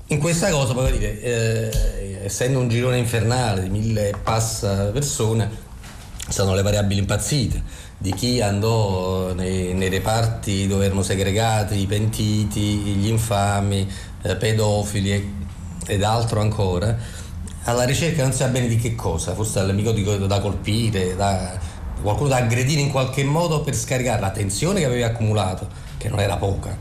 [0.08, 5.71] In questa cosa, voglio dire, eh, essendo un girone infernale di mille e passa persone,
[6.28, 7.62] sono le variabili impazzite
[8.04, 13.89] di chi andò nei, nei reparti dove erano segregati i pentiti, gli infami,
[14.24, 15.32] eh, pedofili e,
[15.86, 16.98] ed altro ancora,
[17.63, 21.58] alla ricerca non si sa bene di che cosa, forse dall'amico da colpire, da
[22.02, 26.20] qualcuno da aggredire in qualche modo per scaricare la tensione che aveva accumulato, che non
[26.20, 26.78] era poca.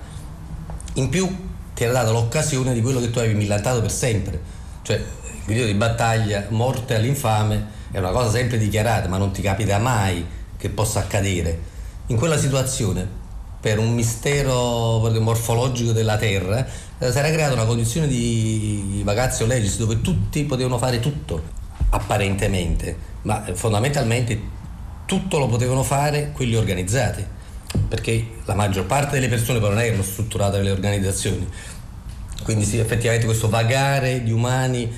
[0.94, 1.32] In più
[1.72, 4.40] ti era data l'occasione di quello che tu avevi millantato per sempre.
[4.82, 9.40] Cioè, il grido di battaglia, morte all'infame, è una cosa sempre dichiarata, ma non ti
[9.40, 11.58] capita mai che possa accadere.
[12.06, 13.04] In quella situazione,
[13.60, 16.64] per un mistero morfologico della Terra,
[16.98, 21.42] eh, si era creata una condizione di vacazio legis dove tutti potevano fare tutto,
[21.90, 24.40] apparentemente, ma fondamentalmente
[25.04, 27.26] tutto lo potevano fare quelli organizzati
[27.88, 31.48] perché la maggior parte delle persone poi non erano strutturate nelle organizzazioni.
[32.44, 34.90] Quindi sì, effettivamente questo vagare di umani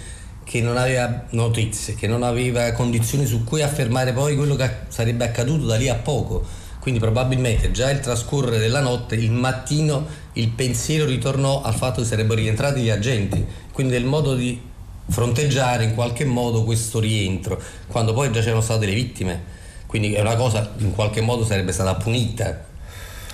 [0.44, 5.24] che non aveva notizie, che non aveva condizioni su cui affermare poi quello che sarebbe
[5.24, 6.44] accaduto da lì a poco.
[6.78, 12.06] Quindi probabilmente già il trascorrere della notte, il mattino, il pensiero ritornò al fatto che
[12.06, 14.60] sarebbero rientrati gli agenti, quindi del modo di
[15.08, 19.62] fronteggiare in qualche modo questo rientro, quando poi già c'erano state le vittime
[19.94, 22.64] quindi è una cosa in qualche modo sarebbe stata punita.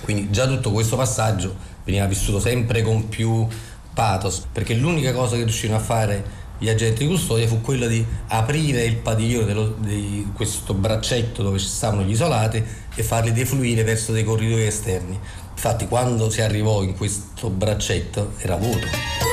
[0.01, 3.47] Quindi già tutto questo passaggio veniva vissuto sempre con più
[3.95, 6.23] pathos, perché l'unica cosa che riuscirono a fare
[6.61, 11.57] gli agenti di custodia fu quella di aprire il padiglione dello, di questo braccetto dove
[11.57, 15.19] ci stavano gli isolati e farli defluire verso dei corridoi esterni.
[15.49, 19.30] Infatti quando si arrivò in questo braccetto era vuoto.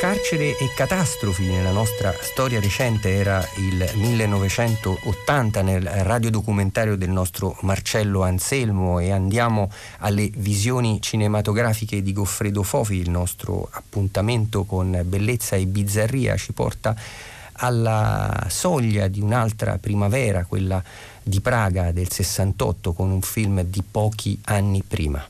[0.00, 8.22] Carcere e catastrofi nella nostra storia recente era il 1980 nel radiodocumentario del nostro Marcello
[8.22, 15.64] Anselmo e andiamo alle visioni cinematografiche di Goffredo Fofi, il nostro appuntamento con bellezza e
[15.64, 16.94] bizzarria ci porta
[17.52, 20.82] alla soglia di un'altra primavera, quella
[21.22, 25.26] di Praga del 68 con un film di pochi anni prima.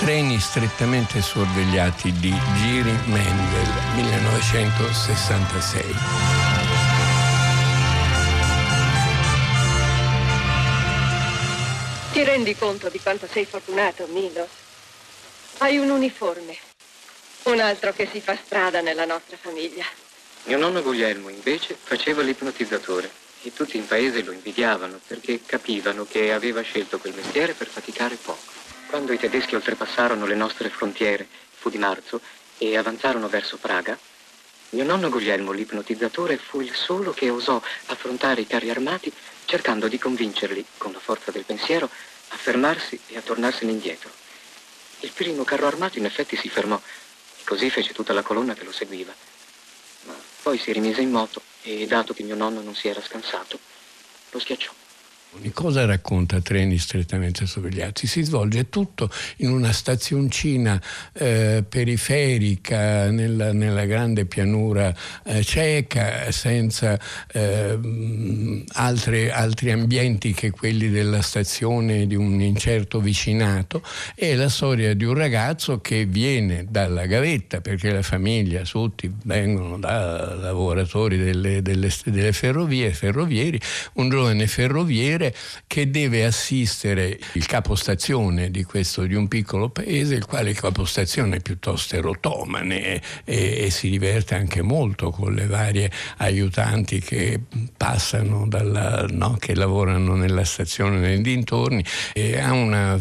[0.00, 5.94] Treni strettamente sorvegliati di Giri Mendel, 1966.
[12.12, 14.48] Ti rendi conto di quanto sei fortunato, Milo?
[15.58, 16.56] Hai un uniforme.
[17.42, 19.84] Un altro che si fa strada nella nostra famiglia.
[20.44, 23.10] Mio nonno Guglielmo, invece, faceva l'ipnotizzatore
[23.42, 28.14] e tutti in paese lo invidiavano perché capivano che aveva scelto quel mestiere per faticare
[28.14, 28.59] poco.
[28.90, 32.20] Quando i tedeschi oltrepassarono le nostre frontiere, fu di marzo,
[32.58, 33.96] e avanzarono verso Praga,
[34.70, 39.12] mio nonno Guglielmo, l'ipnotizzatore, fu il solo che osò affrontare i carri armati
[39.44, 41.88] cercando di convincerli, con la forza del pensiero,
[42.30, 44.10] a fermarsi e a tornarsene indietro.
[45.00, 48.64] Il primo carro armato in effetti si fermò e così fece tutta la colonna che
[48.64, 49.14] lo seguiva.
[50.06, 53.56] Ma poi si rimise in moto e, dato che mio nonno non si era scansato,
[54.30, 54.79] lo schiacciò.
[55.54, 58.08] Cosa racconta Treni strettamente sorvegliati?
[58.08, 60.80] Si svolge tutto in una stazioncina
[61.12, 64.92] eh, periferica nella, nella, grande pianura
[65.24, 66.98] eh, ceca, senza
[67.32, 67.78] eh,
[68.72, 73.82] altre, altri ambienti che quelli della stazione di un incerto vicinato.
[74.16, 79.78] È la storia di un ragazzo che viene dalla gavetta, perché la famiglia, tutti vengono
[79.78, 83.60] da lavoratori delle, delle, delle ferrovie, ferrovieri,
[83.94, 85.34] un giovane ferroviere dire
[85.66, 91.40] che deve assistere il capostazione di, questo, di un piccolo paese, il quale capostazione è
[91.40, 97.40] piuttosto erotomane e, e, si diverte anche molto con le varie aiutanti che
[97.76, 102.98] passano, dalla, no, che lavorano nella stazione nei dintorni e ha una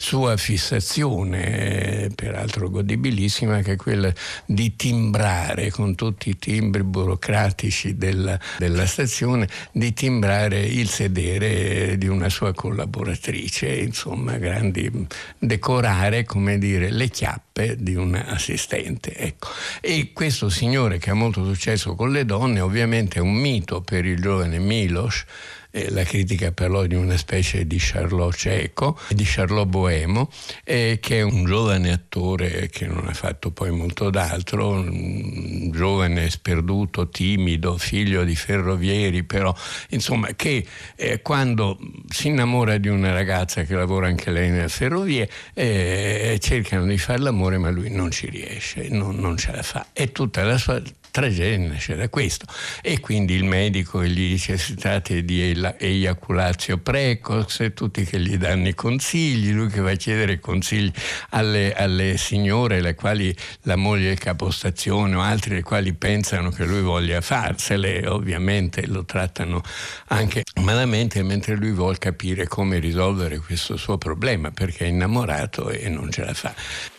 [0.00, 4.10] sua fissazione, peraltro godibilissima, che è quella
[4.46, 12.08] di timbrare con tutti i timbri burocratici della, della stazione, di timbrare il sedere di
[12.08, 14.90] una sua collaboratrice, insomma, grandi,
[15.38, 19.14] decorare, come dire, le chiappe di un assistente.
[19.14, 19.48] Ecco.
[19.82, 24.06] E questo signore che ha molto successo con le donne, ovviamente è un mito per
[24.06, 25.26] il giovane Milos,
[25.70, 30.30] eh, la critica parlò di una specie di Charlot cieco, di Charlot Boemo,
[30.64, 36.30] eh, che è un giovane attore che non ha fatto poi molto d'altro, un giovane
[36.30, 39.54] sperduto, timido, figlio di ferrovieri, però
[39.90, 41.78] insomma che eh, quando
[42.08, 47.20] si innamora di una ragazza che lavora anche lei nelle ferrovie, eh, cercano di fare
[47.20, 49.86] l'amore ma lui non ci riesce, non, non ce la fa.
[49.92, 50.80] E tutta la sua
[51.10, 52.46] tragedia nasce da questo.
[52.82, 58.68] E quindi il medico gli dice si tratta di eiaculazio precoce, tutti che gli danno
[58.68, 60.90] i consigli, lui che va a chiedere consigli
[61.30, 66.64] alle, alle signore, le quali la moglie è capostazione o altri le quali pensano che
[66.64, 69.62] lui voglia farsele, ovviamente lo trattano
[70.08, 75.88] anche malamente, mentre lui vuole capire come risolvere questo suo problema, perché è innamorato e
[75.88, 76.54] non ce la fa.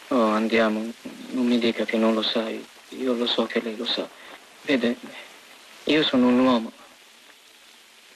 [0.10, 0.91] Oh, andiamo,
[1.32, 2.62] non mi dica che non lo sai.
[2.97, 4.08] Io lo so che lei lo sa.
[4.63, 4.97] Vede,
[5.86, 6.71] io sono un uomo.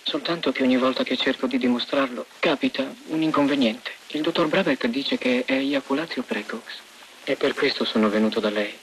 [0.04, 3.92] Soltanto che ogni volta che cerco di dimostrarlo capita un inconveniente.
[4.08, 6.62] Il dottor Brabeck dice che è eiaculazio precox.
[7.24, 8.74] E per questo sono venuto da lei.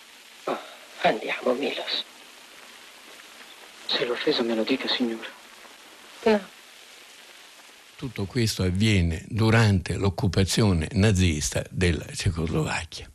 [0.44, 0.58] Oh,
[1.02, 2.04] andiamo, Milos.
[3.86, 5.28] Se l'ho offeso me lo dica, signora.
[6.24, 6.48] No.
[7.94, 13.11] Tutto questo avviene durante l'occupazione nazista della Cecoslovacchia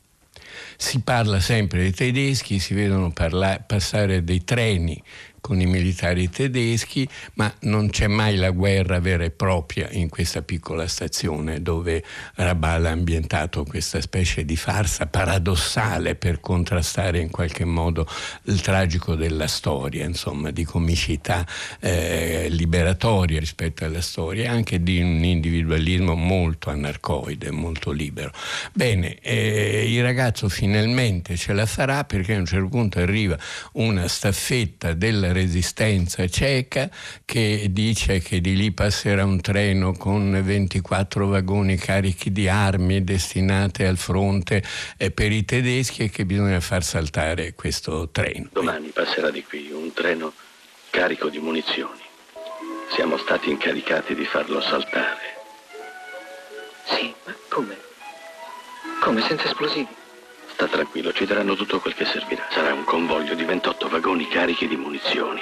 [0.80, 5.02] si parla sempre dei tedeschi, si vedono parla- passare dei treni
[5.40, 10.42] con i militari tedeschi, ma non c'è mai la guerra vera e propria in questa
[10.42, 12.02] piccola stazione dove
[12.34, 18.06] Rabal ha ambientato questa specie di farsa paradossale per contrastare in qualche modo
[18.44, 21.46] il tragico della storia, insomma, di comicità
[21.80, 28.32] eh, liberatoria rispetto alla storia e anche di un individualismo molto anarcoide, molto libero.
[28.72, 33.38] Bene, eh, il ragazzo finalmente ce la farà perché a un certo punto arriva
[33.72, 36.90] una staffetta della resistenza ceca
[37.24, 43.86] che dice che di lì passerà un treno con 24 vagoni carichi di armi destinate
[43.86, 44.62] al fronte
[44.96, 48.48] eh, per i tedeschi e che bisogna far saltare questo treno.
[48.52, 50.32] Domani passerà di qui un treno
[50.90, 52.00] carico di munizioni.
[52.94, 55.36] Siamo stati incaricati di farlo saltare.
[56.86, 57.76] Sì, ma come?
[59.00, 59.97] Come senza esplosivi?
[60.58, 62.44] Sta tranquillo, ci daranno tutto quel che servirà.
[62.50, 65.40] Sarà un convoglio di 28 vagoni carichi di munizioni.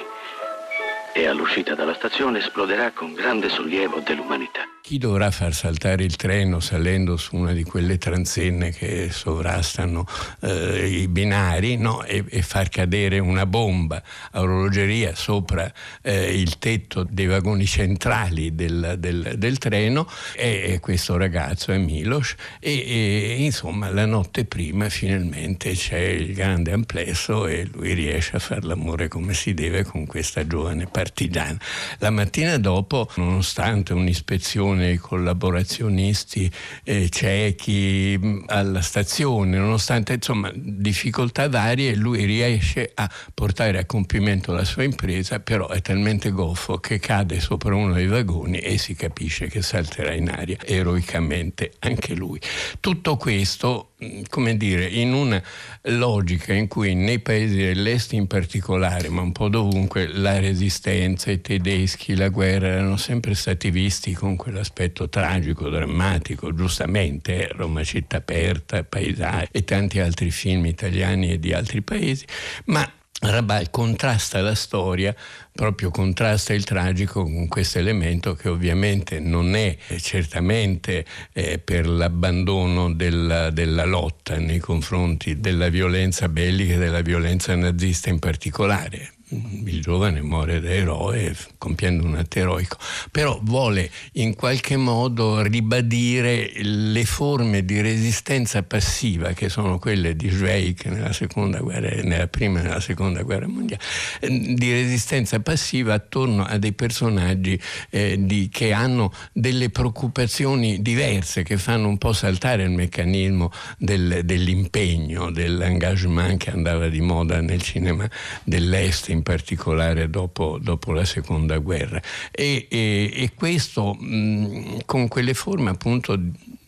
[1.17, 4.61] E all'uscita dalla stazione esploderà con grande sollievo dell'umanità.
[4.87, 10.05] Chi dovrà far saltare il treno salendo su una di quelle transenne che sovrastano
[10.41, 12.03] eh, i binari no?
[12.03, 14.01] e, e, far cadere una bomba
[14.31, 15.69] a orologeria sopra
[16.01, 22.35] eh, il tetto dei vagoni centrali del, del, del treno e, questo ragazzo è Milos
[22.59, 28.39] e, e, insomma la notte prima finalmente c'è il grande amplesso e lui riesce a
[28.39, 31.57] fare l'amore come si deve con questa giovane partigiana.
[31.99, 36.51] La mattina dopo, nonostante un'ispezione i collaborazionisti
[36.83, 44.51] eh, ciechi mm, alla stazione, nonostante insomma difficoltà varie, lui riesce a portare a compimento
[44.51, 48.93] la sua impresa, però è talmente goffo che cade sopra uno dei vagoni e si
[48.93, 52.39] capisce che salterà in aria eroicamente anche lui.
[52.81, 53.91] Tutto questo
[54.29, 55.41] come dire, in una
[55.83, 61.41] logica in cui nei paesi dell'est in particolare, ma un po' dovunque, la resistenza, i
[61.41, 68.83] tedeschi, la guerra erano sempre stati visti con quell'aspetto tragico, drammatico, giustamente, Roma città aperta,
[68.83, 72.25] paesaggi e tanti altri film italiani e di altri paesi,
[72.65, 72.87] ma
[73.19, 75.15] Rabal contrasta la storia,
[75.51, 81.03] proprio contrasta il tragico con questo elemento che ovviamente non è certamente
[81.33, 88.09] eh, per l'abbandono della, della, lotta nei confronti della violenza bellica e della violenza nazista
[88.09, 92.77] in particolare, il giovane muore da eroe compiendo un atto eroico,
[93.11, 100.29] però vuole in qualche modo ribadire le forme di resistenza passiva che sono quelle di
[100.29, 103.83] Zweig nella, guerra, nella prima e nella seconda guerra mondiale,
[104.21, 107.59] di resistenza passiva attorno a dei personaggi
[107.89, 114.21] eh, di, che hanno delle preoccupazioni diverse, che fanno un po' saltare il meccanismo del,
[114.23, 118.09] dell'impegno, dell'engagement che andava di moda nel cinema
[118.45, 122.01] dell'Est in particolare dopo, dopo la seconda guerra.
[122.31, 126.17] E, e, e questo mh, con quelle forme appunto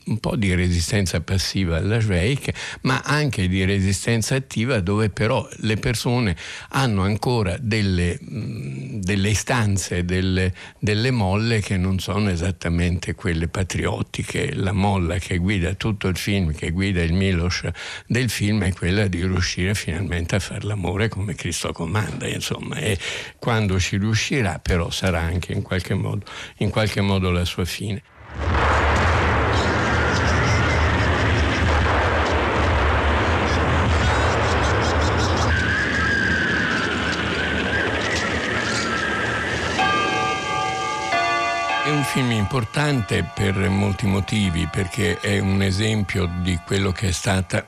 [0.09, 5.77] un po' di resistenza passiva alla Schweik, ma anche di resistenza attiva dove però le
[5.77, 6.35] persone
[6.69, 14.53] hanno ancora delle, delle istanze, delle, delle, molle che non sono esattamente quelle patriottiche.
[14.53, 17.61] La molla che guida tutto il film, che guida il Milos
[18.07, 22.97] del film è quella di riuscire finalmente a fare l'amore come Cristo comanda, insomma, e
[23.37, 26.25] quando ci riuscirà però sarà anche in qualche modo,
[26.57, 28.68] in qualche modo la sua fine.
[42.11, 47.63] Film importante per molti motivi, perché è un esempio di quello che è stata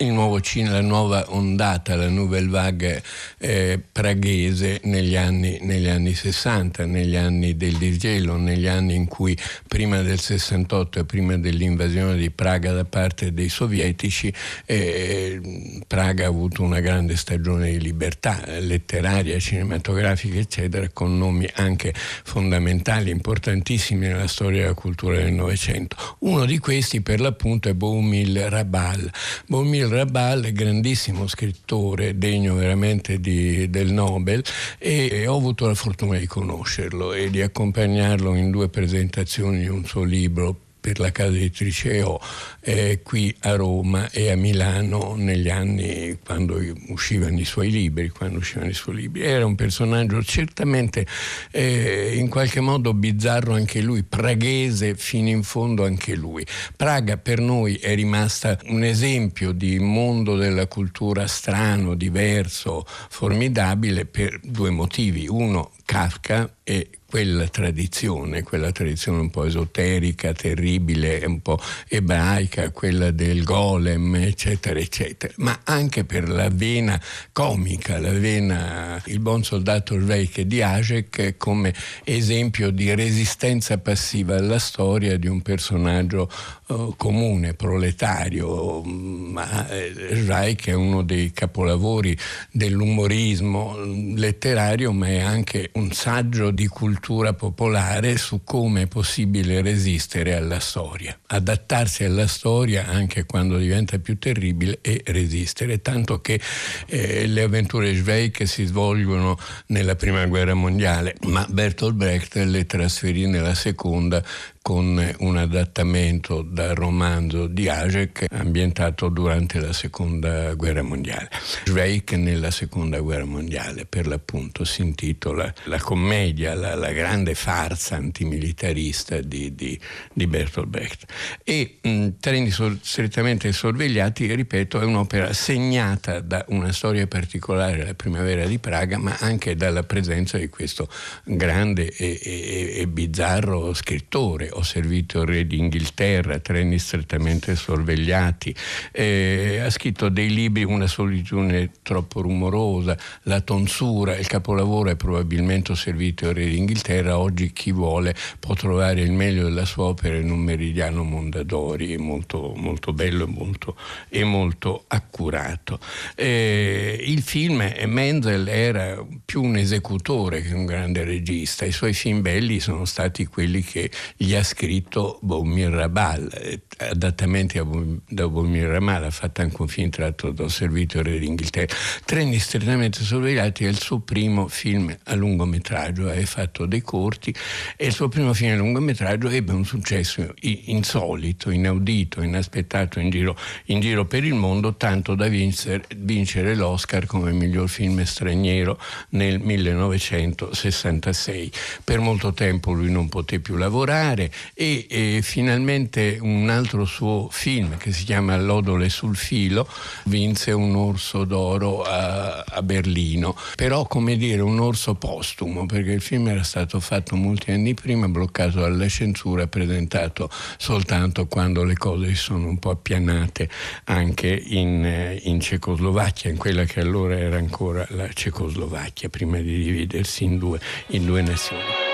[0.00, 3.02] il nuovo cinema, la nuova ondata, la Nouvelle Vague
[3.38, 9.36] eh, praghese negli anni, negli anni, 60, negli anni del disgelo, negli anni in cui
[9.68, 14.32] prima del 68 e prima dell'invasione di Praga da parte dei sovietici,
[14.64, 21.92] eh, Praga ha avuto una grande stagione di libertà letteraria, cinematografica, eccetera, con nomi anche
[21.94, 25.96] fondamentali, importantissimi nella storia della cultura del Novecento.
[26.20, 29.10] Uno di questi per l'appunto è Boumil Rabal.
[29.46, 34.42] Boumil Rabal, grandissimo scrittore, degno veramente di, del Nobel,
[34.78, 39.68] e, e ho avuto la fortuna di conoscerlo e di accompagnarlo in due presentazioni di
[39.68, 42.20] un suo libro per la casa editrice EO
[42.60, 48.38] eh, qui a Roma e a Milano negli anni quando uscivano i suoi libri, quando
[48.38, 49.22] uscivano i suoi libri.
[49.22, 51.06] Era un personaggio certamente
[51.50, 56.44] eh, in qualche modo bizzarro anche lui, praghese fino in fondo anche lui.
[56.76, 64.38] Praga per noi è rimasta un esempio di mondo della cultura strano, diverso, formidabile per
[64.42, 65.26] due motivi.
[65.28, 73.10] Uno, Kafka e quella tradizione, quella tradizione un po' esoterica, terribile, un po' ebraica, quella
[73.10, 77.00] del golem, eccetera, eccetera, ma anche per la vena
[77.32, 81.74] comica, la vena, il buon soldato Sveik di Ajek come
[82.04, 86.30] esempio di resistenza passiva alla storia di un personaggio
[86.70, 92.16] uh, comune, proletario, ma eh, Zweik è uno dei capolavori
[92.50, 93.76] dell'umorismo
[94.14, 100.60] letterario, ma è anche un saggio di cultura popolare su come è possibile resistere alla
[100.60, 106.40] storia, adattarsi alla storia anche quando diventa più terribile e resistere, tanto che
[106.86, 113.26] eh, le avventure Zweig si svolgono nella prima guerra mondiale, ma Bertolt Brecht le trasferì
[113.26, 114.22] nella seconda
[114.70, 121.28] con un adattamento dal romanzo di Ajek ambientato durante la seconda guerra mondiale.
[121.64, 127.96] Zweig nella seconda guerra mondiale, per l'appunto, si intitola La commedia, la, la grande farsa
[127.96, 129.76] antimilitarista di, di,
[130.12, 131.12] di Bertolt Brecht.
[131.42, 137.94] E mh, Treni so, strettamente sorvegliati, ripeto, è un'opera segnata da una storia particolare, la
[137.94, 140.88] primavera di Praga, ma anche dalla presenza di questo
[141.24, 144.58] grande e, e, e bizzarro scrittore.
[144.60, 148.54] Ho servito il re d'Inghilterra, treni strettamente sorvegliati.
[148.92, 155.72] Eh, ha scritto dei libri, Una solitudine troppo rumorosa, La tonsura, il capolavoro è probabilmente
[155.72, 157.18] Ho servito il re d'Inghilterra.
[157.18, 162.52] Oggi chi vuole può trovare il meglio della sua opera in un meridiano Mondadori, molto,
[162.54, 163.76] molto bello e molto,
[164.10, 165.80] e molto accurato.
[166.14, 171.64] Eh, il film, Menzel era più un esecutore che un grande regista.
[171.64, 177.60] I suoi film belli sono stati quelli che gli ha scritto Boumir Rabal, eh, adattamenti
[178.08, 181.76] da Boumir Rabal, ha fatto anche un film tratto da servitore d'Inghilterra.
[182.06, 187.34] Treni strettamente sorvegliati è il suo primo film a lungometraggio, ha fatto dei corti
[187.76, 193.36] e il suo primo film a lungometraggio ebbe un successo insolito, inaudito, inaspettato in giro,
[193.66, 198.80] in giro per il mondo, tanto da vincere, vincere l'Oscar come miglior film straniero
[199.10, 201.52] nel 1966.
[201.84, 207.76] Per molto tempo lui non poté più lavorare e, e finalmente un altro suo film
[207.76, 209.68] che si chiama L'odole sul filo
[210.04, 216.00] vinse un orso d'oro a, a Berlino, però come dire un orso postumo perché il
[216.00, 222.14] film era stato fatto molti anni prima, bloccato dalla censura, presentato soltanto quando le cose
[222.14, 223.48] sono un po' appianate
[223.84, 230.24] anche in, in Cecoslovacchia, in quella che allora era ancora la Cecoslovacchia, prima di dividersi
[230.24, 231.89] in due, in due nazioni.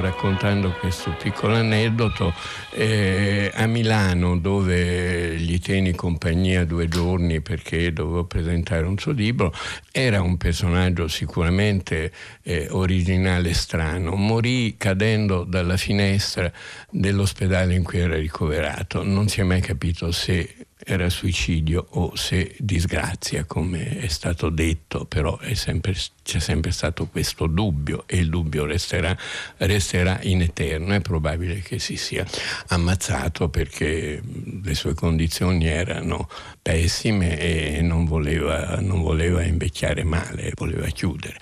[0.00, 2.32] Raccontando questo piccolo aneddoto.
[2.72, 9.52] Eh, a Milano, dove gli tenni compagnia due giorni perché dovevo presentare un suo libro,
[9.92, 14.14] era un personaggio sicuramente eh, originale e strano.
[14.14, 16.50] Morì cadendo dalla finestra
[16.90, 19.02] dell'ospedale in cui era ricoverato.
[19.02, 25.04] Non si è mai capito se era suicidio o se disgrazia, come è stato detto,
[25.04, 29.16] però sempre, c'è sempre stato questo dubbio e il dubbio resterà,
[29.58, 30.94] resterà in eterno.
[30.94, 32.26] È probabile che si sia
[32.68, 34.22] ammazzato perché
[34.62, 36.28] le sue condizioni erano
[36.60, 41.38] pessime e non voleva, non voleva invecchiare male, voleva chiudere.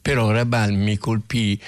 [0.00, 1.60] Però Rabal mi colpì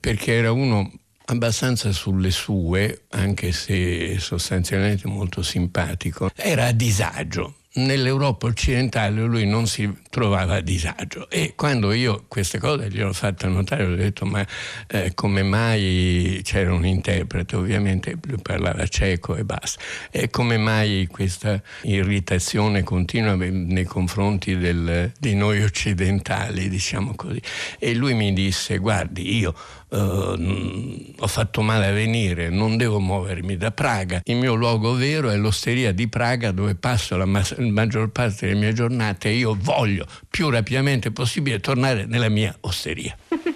[0.00, 0.90] perché era uno
[1.30, 7.54] abbastanza sulle sue, anche se sostanzialmente molto simpatico, era a disagio.
[7.74, 11.28] nell'Europa occidentale lui non si trovava a disagio.
[11.30, 14.44] E quando io queste cose gliel'ho fatte notare ho detto ma
[14.86, 17.56] eh, come mai c'era un interprete?
[17.56, 19.80] Ovviamente lui parlava ceco e basta.
[20.10, 27.40] E come mai questa irritazione continua nei confronti del, di noi occidentali diciamo così?
[27.78, 29.54] E lui mi disse guardi io
[29.90, 34.20] Uh, ho fatto male a venire, non devo muovermi da Praga.
[34.24, 38.58] Il mio luogo vero è l'osteria di Praga dove passo la, ma- maggior parte delle
[38.58, 43.16] mie giornate e io voglio più rapidamente possibile tornare nella mia osteria.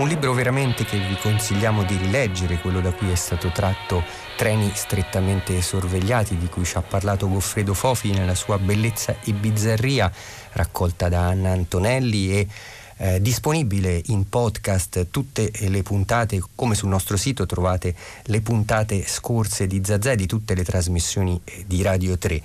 [0.00, 4.02] Un libro veramente che vi consigliamo di rileggere, quello da cui è stato tratto
[4.34, 10.10] Treni strettamente sorvegliati, di cui ci ha parlato Goffredo Fofi nella sua bellezza e bizzarria,
[10.52, 12.48] raccolta da Anna Antonelli e
[12.96, 19.66] eh, disponibile in podcast tutte le puntate, come sul nostro sito trovate le puntate scorse
[19.66, 22.40] di Zazà e di tutte le trasmissioni eh, di Radio 3.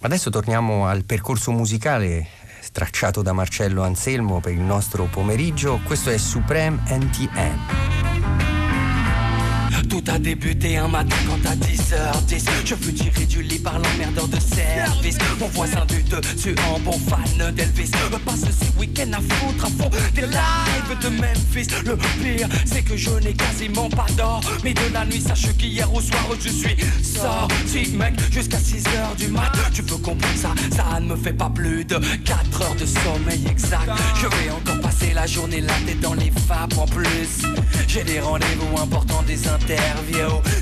[0.00, 5.80] Adesso torniamo al percorso musicale tracciato da Marcello Anselmo per il nostro pomeriggio.
[5.84, 8.05] Questo è Supreme NTN.
[9.96, 14.28] Tout a débuté un matin quand à 10h10 Je fus tiré du lit par l'emmerdeur
[14.28, 15.16] de service.
[15.40, 17.90] Mon voisin du dessus en bon fan d'Elvis.
[18.12, 21.68] Me passe ce week-end à foutre à fond des lives de Memphis.
[21.86, 24.42] Le pire, c'est que je n'ai quasiment pas d'or.
[24.62, 29.28] Mais de la nuit, sache qu'hier au soir, je suis sorti, mec, jusqu'à 6h du
[29.28, 29.50] mat.
[29.72, 33.46] Tu peux comprendre ça, ça ne me fait pas plus de 4 heures de sommeil
[33.50, 33.90] exact.
[34.20, 37.46] Je vais encore passer la journée là, tête dans les vapes en plus.
[37.88, 39.46] J'ai des rendez-vous importants, des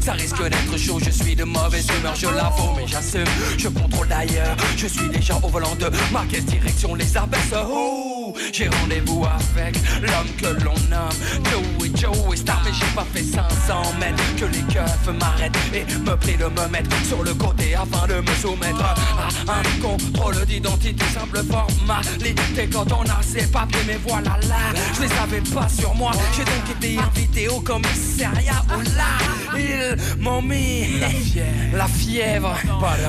[0.00, 3.24] Ça risque d'être chaud, je suis de mauvaise humeur, je l'avoue, mais j'assume.
[3.56, 7.54] Je contrôle d'ailleurs, je suis déjà au volant de ma direction les abaisse.
[7.68, 11.10] Oh, j'ai rendez-vous avec l'homme que l'on nomme
[11.50, 14.22] Joey Joey Star, mais j'ai pas fait 500 mètres.
[14.36, 18.20] Que les keufs m'arrêtent et me prient de me mettre sur le côté afin de
[18.20, 22.68] me soumettre à un contrôle d'identité, simple formalité.
[22.72, 24.56] Quand on a ses papiers, mais voilà là,
[24.94, 26.12] je les avais pas sur moi.
[26.36, 28.62] J'ai donc été invité au commissariat.
[28.70, 32.54] Oh là, ils m'ont mis la fièvre, la fièvre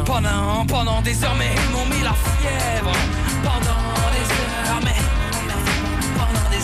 [0.06, 2.92] pendant, pendant des heures, mais ils m'ont mis la fièvre
[3.44, 5.15] pendant des heures, mais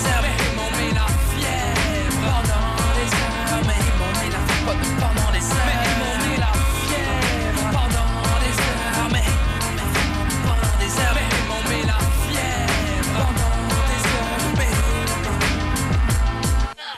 [0.03, 0.40] pendant des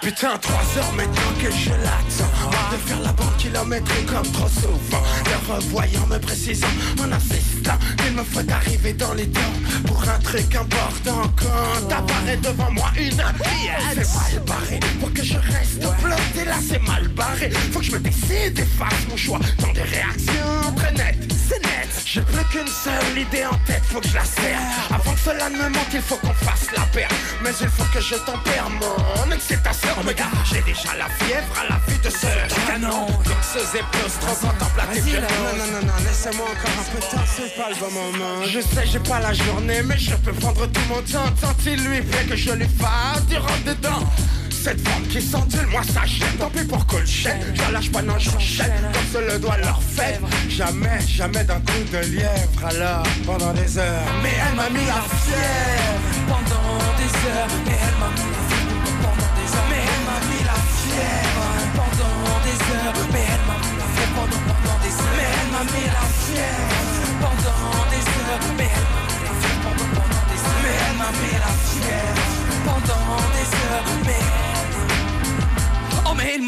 [0.03, 2.51] Putain, trois heures maintenant que je l'attends.
[2.71, 5.01] De faire la bande kilométrique comme trop souvent.
[5.25, 9.39] Le revoyant me précisant mon assistant Il me faut arriver dans les temps
[9.87, 11.31] Pour un truc important.
[11.37, 14.79] Quand apparaît devant moi une pièce C'est mal barré.
[14.99, 17.49] Pour que je reste bloqué là c'est mal barré.
[17.71, 19.39] Faut que je me décide et fasse mon choix.
[19.59, 21.87] Dans des réactions très nettes C'est net.
[22.05, 24.59] J'ai plus qu'une seule idée en tête Faut que je la serre.
[24.89, 27.09] Avant que cela ne me manque il faut qu'on fasse la paire.
[27.41, 30.25] Mais il faut que je tempère mon excitation Oh my god.
[30.45, 33.07] J'ai déjà la fièvre à la vue de ce canon.
[33.23, 34.13] Doxeuse et plus
[34.75, 37.75] Vas-y là, non, non, non, non, laissez-moi encore un peu de temps, c'est pas le
[37.75, 38.43] bon moment.
[38.45, 41.29] Je sais j'ai pas la journée mais je peux prendre tout mon temps.
[41.41, 44.03] Tant il lui plaît que je lui fasse du rentre dedans
[44.63, 46.37] cette femme qui s'endule, moi ça gêne.
[46.39, 48.71] Tant pis pour Colchette, je lâche pas, non j'enchaîne.
[48.93, 52.65] Comme se le doit leur fait Jamais, jamais d'un coup de lièvre.
[52.65, 54.07] Alors, pendant des heures.
[54.21, 55.99] Mais elle m'a mis la fièvre.
[56.29, 58.52] Pendant des heures, mais elle m'a mis la fièvre
[60.13, 64.79] m'a mis la fièvre pendant des heures, mais elle m'a mis la fièvre pendant, pendant
[64.83, 66.82] des heures, mais elle m'a mis la fièvre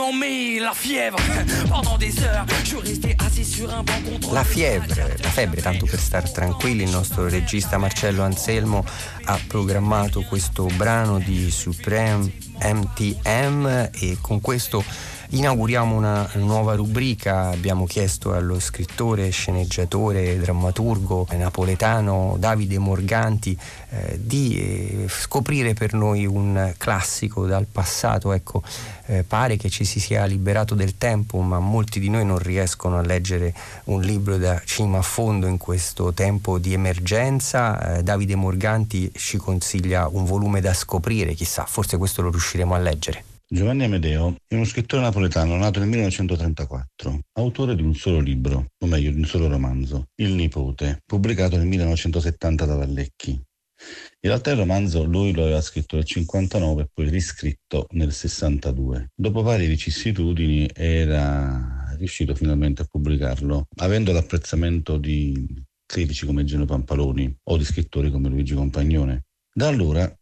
[0.06, 1.18] m'ont mis la fièvre.
[1.70, 5.86] Pendant des heures Je resté assis sur un banc contre La fiebre, la febbre, tanto
[5.86, 8.84] per star tranquilli, il nostro regista Marcello Anselmo
[9.26, 12.32] ha programmato questo brano di Supreme
[12.62, 14.84] MTM e con questo
[15.30, 17.50] inauguriamo una nuova rubrica.
[17.50, 23.58] Abbiamo chiesto allo scrittore, sceneggiatore, drammaturgo napoletano Davide Morganti
[23.90, 28.32] eh, di eh, scoprire per noi un classico dal passato.
[28.32, 28.64] Ecco,
[29.08, 32.98] eh, pare che ci si sia liberato del tempo, ma molti di noi non riescono
[32.98, 33.54] a leggere
[33.86, 37.98] un libro da cima a fondo in questo tempo di emergenza.
[37.98, 42.80] Eh, Davide Morganti ci consiglia un volume da scoprire, chissà, forse questo lo riusciremo a
[42.80, 43.35] leggere.
[43.56, 48.86] Giovanni Amedeo è uno scrittore napoletano nato nel 1934, autore di un solo libro, o
[48.86, 53.32] meglio di un solo romanzo, Il nipote, pubblicato nel 1970 da Vallecchi.
[53.32, 59.12] In realtà il romanzo lui lo aveva scritto nel 59 e poi riscritto nel 62.
[59.16, 67.34] Dopo varie vicissitudini era riuscito finalmente a pubblicarlo, avendo l'apprezzamento di critici come Geno Pampaloni
[67.44, 69.28] o di scrittori come Luigi Compagnone.
[69.54, 70.14] Da allora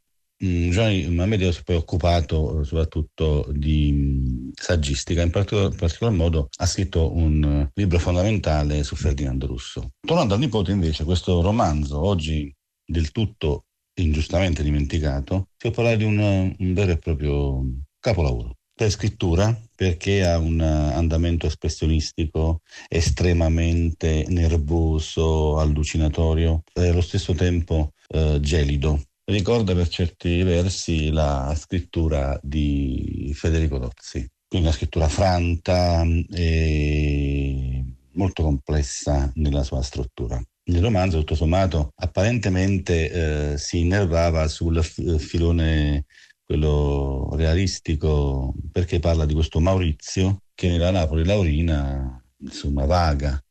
[0.44, 6.50] Giovanni Amedeo si è poi occupato eh, soprattutto di mm, saggistica, in particolar, particolar modo
[6.58, 9.92] ha scritto un eh, libro fondamentale su Ferdinando Russo.
[10.06, 12.54] Tornando al nipote invece, questo romanzo, oggi
[12.86, 13.68] del tutto
[14.02, 16.20] ingiustamente dimenticato, si può parlare di un,
[16.58, 17.64] un vero e proprio
[18.00, 18.58] capolavoro.
[18.76, 28.40] Per scrittura, perché ha un andamento espressionistico estremamente nervoso, allucinatorio e allo stesso tempo eh,
[28.42, 37.84] gelido ricorda per certi versi la scrittura di Federico Tozzi, quindi una scrittura franta e
[38.14, 40.42] molto complessa nella sua struttura.
[40.66, 46.06] Il romanzo, tutto sommato, apparentemente eh, si innervava sul f- filone
[46.44, 53.42] quello realistico perché parla di questo Maurizio che nella Napoli Laurina insomma vaga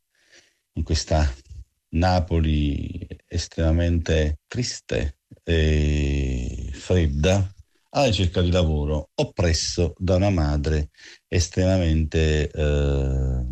[0.75, 1.31] in questa
[1.95, 7.53] Napoli estremamente triste e fredda
[7.95, 10.91] alla ricerca di lavoro, oppresso da una madre
[11.29, 13.45] estremamente eh,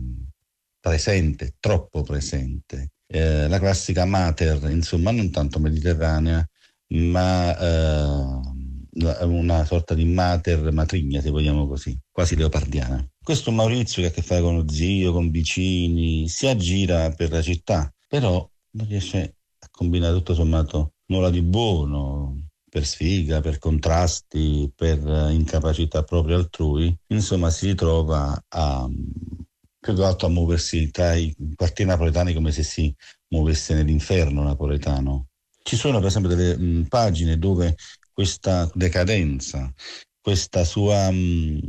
[0.81, 6.47] presente, troppo presente, eh, la classica mater, insomma non tanto mediterranea,
[6.89, 13.07] ma eh, una sorta di mater matrigna, se vogliamo così, quasi leopardiana.
[13.23, 17.31] Questo Maurizio che ha a che fare con lo zio, con vicini, si aggira per
[17.31, 23.59] la città, però non riesce a combinare tutto sommato nulla di buono, per sfiga, per
[23.59, 24.99] contrasti, per
[25.31, 31.91] incapacità proprio altrui, insomma si ritrova a più che altro a muoversi tra i quartieri
[31.91, 32.95] napoletani come se si
[33.29, 35.29] muovesse nell'inferno napoletano.
[35.63, 37.75] Ci sono per esempio delle mh, pagine dove
[38.13, 39.73] questa decadenza,
[40.21, 41.61] questa sua mh,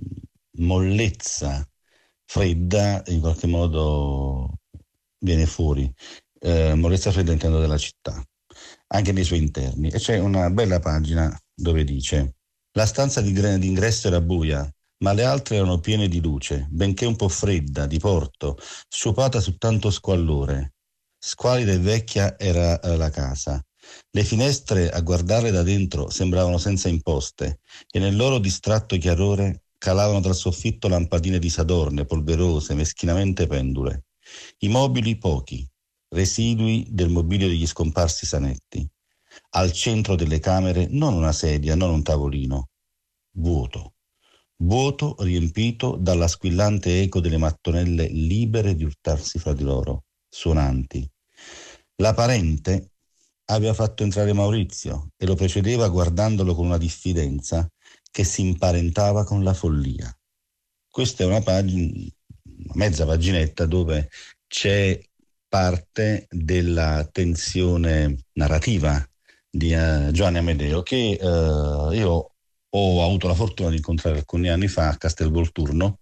[0.57, 1.67] mollezza
[2.25, 4.59] fredda in qualche modo
[5.19, 5.91] viene fuori.
[6.39, 8.21] Eh, mollezza fredda intendo della città,
[8.93, 9.89] anche nei suoi interni.
[9.89, 12.35] E c'è una bella pagina dove dice
[12.73, 14.65] la stanza di d'ingresso era buia,
[14.99, 19.57] ma le altre erano piene di luce, benché un po' fredda, di porto, sciupata su
[19.57, 20.75] tanto squallore.
[21.19, 23.61] Squalida e vecchia era eh, la casa.
[24.09, 27.59] Le finestre, a guardarle da dentro, sembravano senza imposte
[27.91, 34.05] e nel loro distratto chiarore calavano dal soffitto lampadine di sadorne, polverose, meschinamente pendule.
[34.59, 35.67] I mobili pochi,
[36.12, 38.88] residui del mobilio degli scomparsi sanetti.
[39.51, 42.70] Al centro delle camere non una sedia, non un tavolino,
[43.34, 43.93] vuoto
[44.62, 51.09] vuoto riempito dalla squillante eco delle mattonelle libere di urtarsi fra di loro, suonanti.
[51.97, 52.91] La parente
[53.45, 57.68] aveva fatto entrare Maurizio e lo precedeva guardandolo con una diffidenza
[58.12, 60.16] che si imparentava con la follia.
[60.89, 62.07] Questa è una pagina,
[62.74, 64.09] mezza paginetta dove
[64.47, 64.99] c'è
[65.52, 69.06] parte della tensione narrativa
[69.49, 72.32] di uh, Giovanni Amedeo che uh, io
[72.70, 75.99] ho avuto la fortuna di incontrare alcuni anni fa a Castelvolturno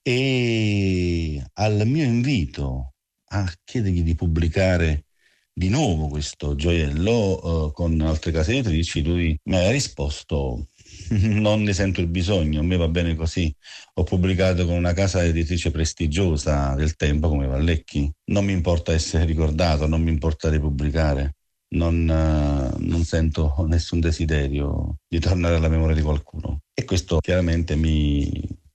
[0.00, 2.92] e al mio invito
[3.30, 5.06] a chiedergli di pubblicare
[5.52, 10.68] di nuovo questo gioiello uh, con altre case editrici, lui mi ha risposto
[11.40, 13.54] non ne sento il bisogno, a me va bene così.
[13.94, 19.24] Ho pubblicato con una casa editrice prestigiosa del tempo come Vallecchi, non mi importa essere
[19.24, 21.34] ricordato, non mi importa ripubblicare
[21.70, 26.60] non, uh, non, sento nessun desiderio di tornare alla memoria di qualcuno.
[26.72, 28.30] E questo chiaramente mi,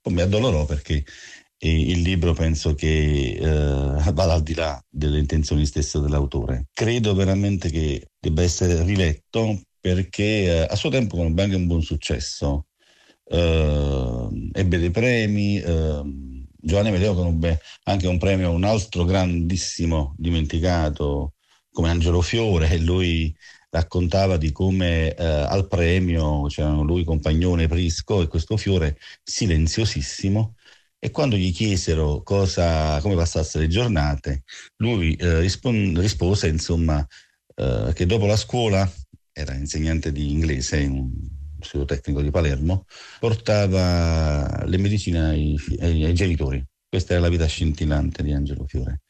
[0.09, 1.03] mi addolorò perché
[1.65, 6.67] il libro penso che uh, vada al di là delle intenzioni stesse dell'autore.
[6.73, 11.81] Credo veramente che debba essere riletto perché uh, a suo tempo conobbe anche un buon
[11.81, 12.67] successo.
[14.53, 15.59] ebbe dei premi,
[16.65, 21.33] Giovanni Medeo conobbe anche un premio un altro grandissimo dimenticato
[21.71, 23.35] come Angelo Fiore e lui
[23.69, 30.55] raccontava di come eh, al premio c'erano lui, Compagnone, Prisco e questo Fiore silenziosissimo
[30.99, 34.43] e quando gli chiesero cosa, come passasse le giornate,
[34.77, 37.05] lui eh, rispon- rispose insomma
[37.55, 38.89] eh, che dopo la scuola,
[39.33, 41.11] era insegnante di inglese in un
[41.59, 42.85] istituto tecnico di Palermo,
[43.19, 46.63] portava le medicine ai, ai, ai genitori.
[46.87, 49.01] Questa era la vita scintillante di Angelo Fiore.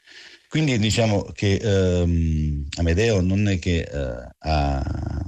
[0.48, 5.24] Quindi diciamo che ehm, Amedeo non è che eh, ha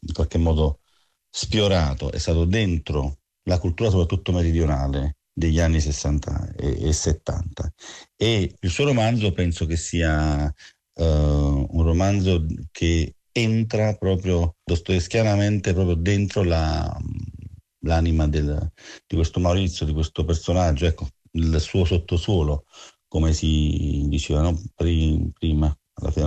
[0.00, 0.80] in qualche modo
[1.28, 7.72] sfiorato, è stato dentro la cultura soprattutto meridionale degli anni 60 e, e 70
[8.16, 15.96] e il suo romanzo penso che sia uh, un romanzo che entra proprio dostoevskianamente proprio
[15.96, 16.96] dentro la,
[17.80, 18.72] l'anima del,
[19.06, 22.64] di questo Maurizio, di questo personaggio, ecco, il suo sottosuolo,
[23.08, 24.60] come si diceva no?
[24.74, 25.74] prima,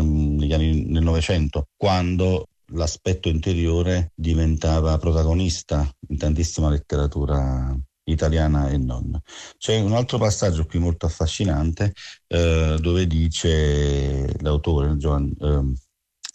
[0.01, 7.76] negli anni del Novecento, quando l'aspetto interiore diventava protagonista in tantissima letteratura
[8.06, 9.20] italiana e non.
[9.58, 11.93] C'è un altro passaggio qui molto affascinante
[12.28, 15.74] eh, dove dice l'autore Giovan, eh,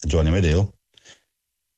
[0.00, 0.74] Giovanni Medeo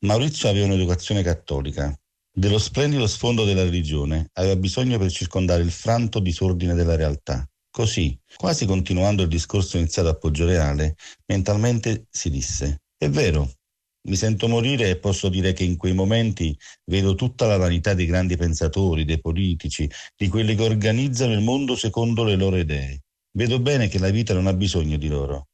[0.05, 1.99] Maurizio aveva un'educazione cattolica.
[2.31, 7.49] Dello splendido sfondo della religione aveva bisogno per circondare il franto disordine della realtà.
[7.71, 10.97] Così, quasi continuando il discorso iniziato a Poggioreale,
[11.27, 13.51] mentalmente si disse: È vero,
[14.09, 16.55] mi sento morire e posso dire che in quei momenti
[16.91, 21.75] vedo tutta la vanità dei grandi pensatori, dei politici, di quelli che organizzano il mondo
[21.75, 23.01] secondo le loro idee.
[23.33, 25.49] Vedo bene che la vita non ha bisogno di loro,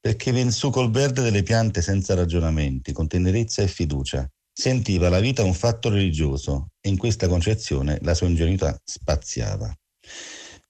[0.00, 4.28] perché viene su col verde delle piante senza ragionamenti, con tenerezza e fiducia.
[4.52, 9.72] Sentiva la vita un fatto religioso e in questa concezione la sua ingenuità spaziava.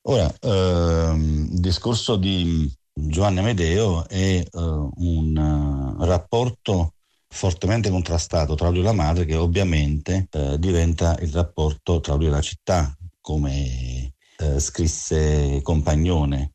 [0.03, 6.95] Ora, ehm, il discorso di Giovanni Amedeo è eh, un uh, rapporto
[7.29, 12.27] fortemente contrastato tra lui e la madre che ovviamente eh, diventa il rapporto tra lui
[12.27, 16.55] e la città, come eh, scrisse Compagnone.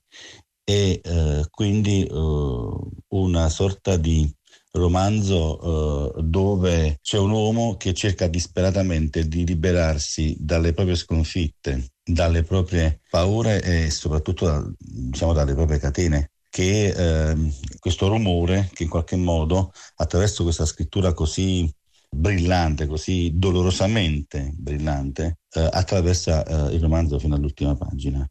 [0.63, 4.31] E eh, quindi eh, una sorta di
[4.71, 12.43] romanzo eh, dove c'è un uomo che cerca disperatamente di liberarsi dalle proprie sconfitte, dalle
[12.43, 17.35] proprie paure e soprattutto diciamo, dalle proprie catene che eh,
[17.79, 21.71] questo rumore che in qualche modo attraverso questa scrittura così
[22.09, 28.27] brillante, così dolorosamente brillante, eh, attraversa eh, il romanzo fino all'ultima pagina.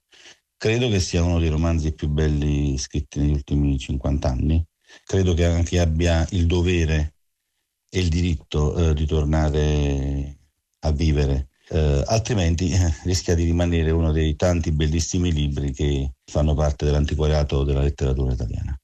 [0.63, 4.65] Credo che sia uno dei romanzi più belli scritti negli ultimi 50 anni
[5.05, 7.15] credo che anche abbia il dovere
[7.91, 10.39] e il diritto eh, di tornare
[10.79, 16.55] a vivere, eh, altrimenti eh, rischia di rimanere uno dei tanti bellissimi libri che fanno
[16.55, 18.79] parte dell'antiquariato della letteratura italiana.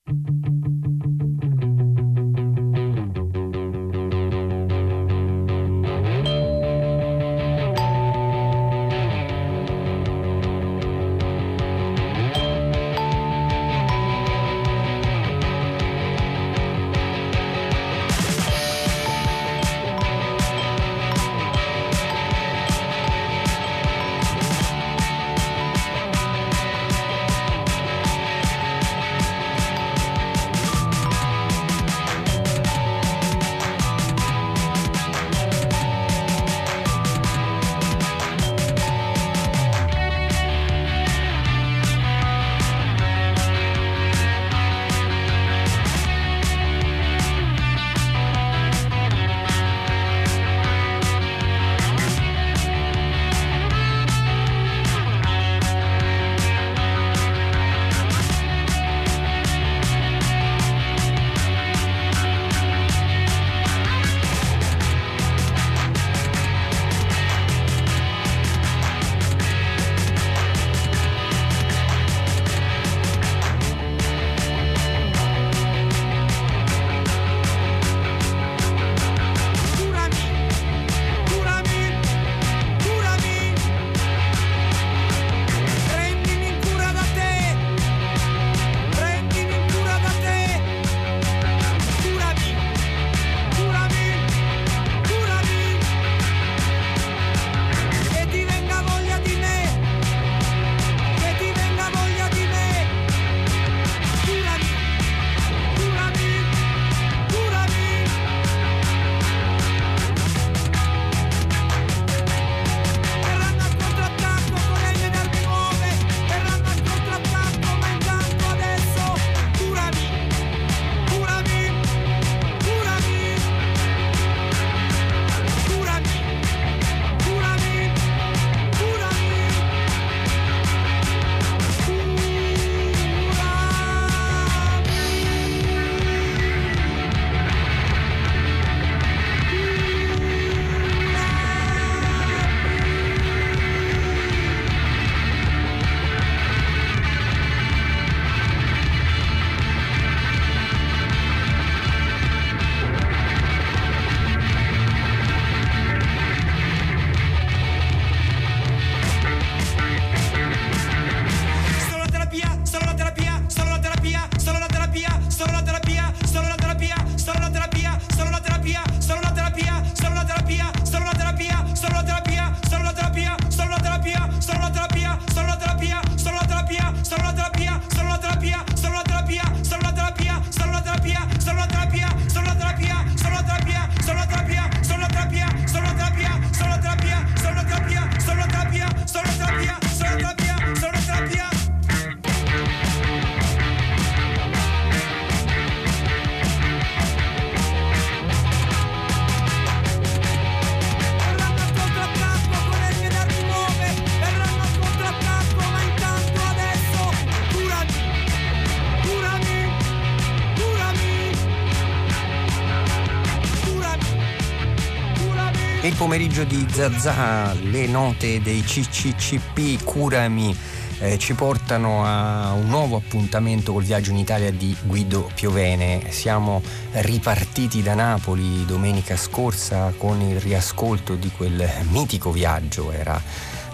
[216.09, 220.57] Pomeriggio di Zazà, le note dei CCCP Curami
[221.01, 226.07] eh, ci portano a un nuovo appuntamento col viaggio in Italia di Guido Piovene.
[226.09, 233.21] Siamo ripartiti da Napoli domenica scorsa con il riascolto di quel mitico viaggio, era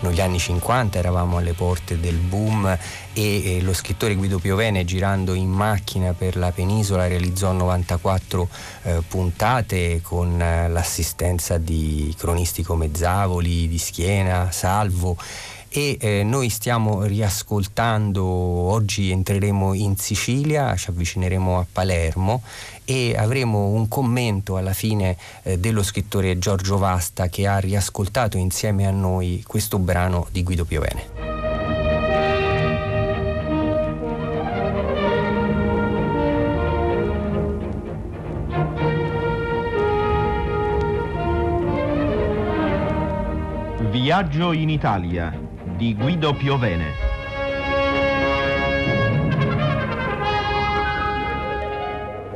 [0.09, 2.79] negli anni 50, eravamo alle porte del boom
[3.13, 8.49] e, lo scrittore Guido Piovene girando in macchina per la penisola realizzò 94
[8.83, 15.17] eh, puntate con eh, l'assistenza di cronisti come Zavoli, di Schiena, Salvo.
[15.77, 22.43] E eh, noi stiamo riascoltando, oggi entreremo in Sicilia, ci avvicineremo a Palermo
[22.85, 28.87] e avremo un commento alla fine eh, dello scrittore Giorgio Vasta che ha riascoltato insieme
[28.87, 31.35] a noi questo brano di Guido Piovene.
[43.91, 45.33] Viaggio in Italia
[45.77, 47.04] di Guido Piovene.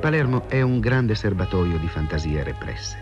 [0.09, 2.96] Palermo è un grande serbatoio di fantasie represse.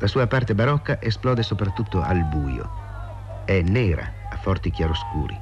[0.00, 2.68] La sua parte barocca esplode soprattutto al buio.
[3.46, 5.34] È nera, a forti chiaroscuri.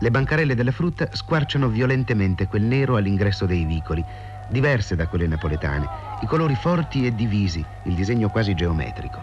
[0.00, 4.04] Le bancarelle della frutta squarciano violentemente quel nero all'ingresso dei vicoli,
[4.48, 5.88] diverse da quelle napoletane,
[6.20, 9.22] i colori forti e divisi, il disegno quasi geometrico.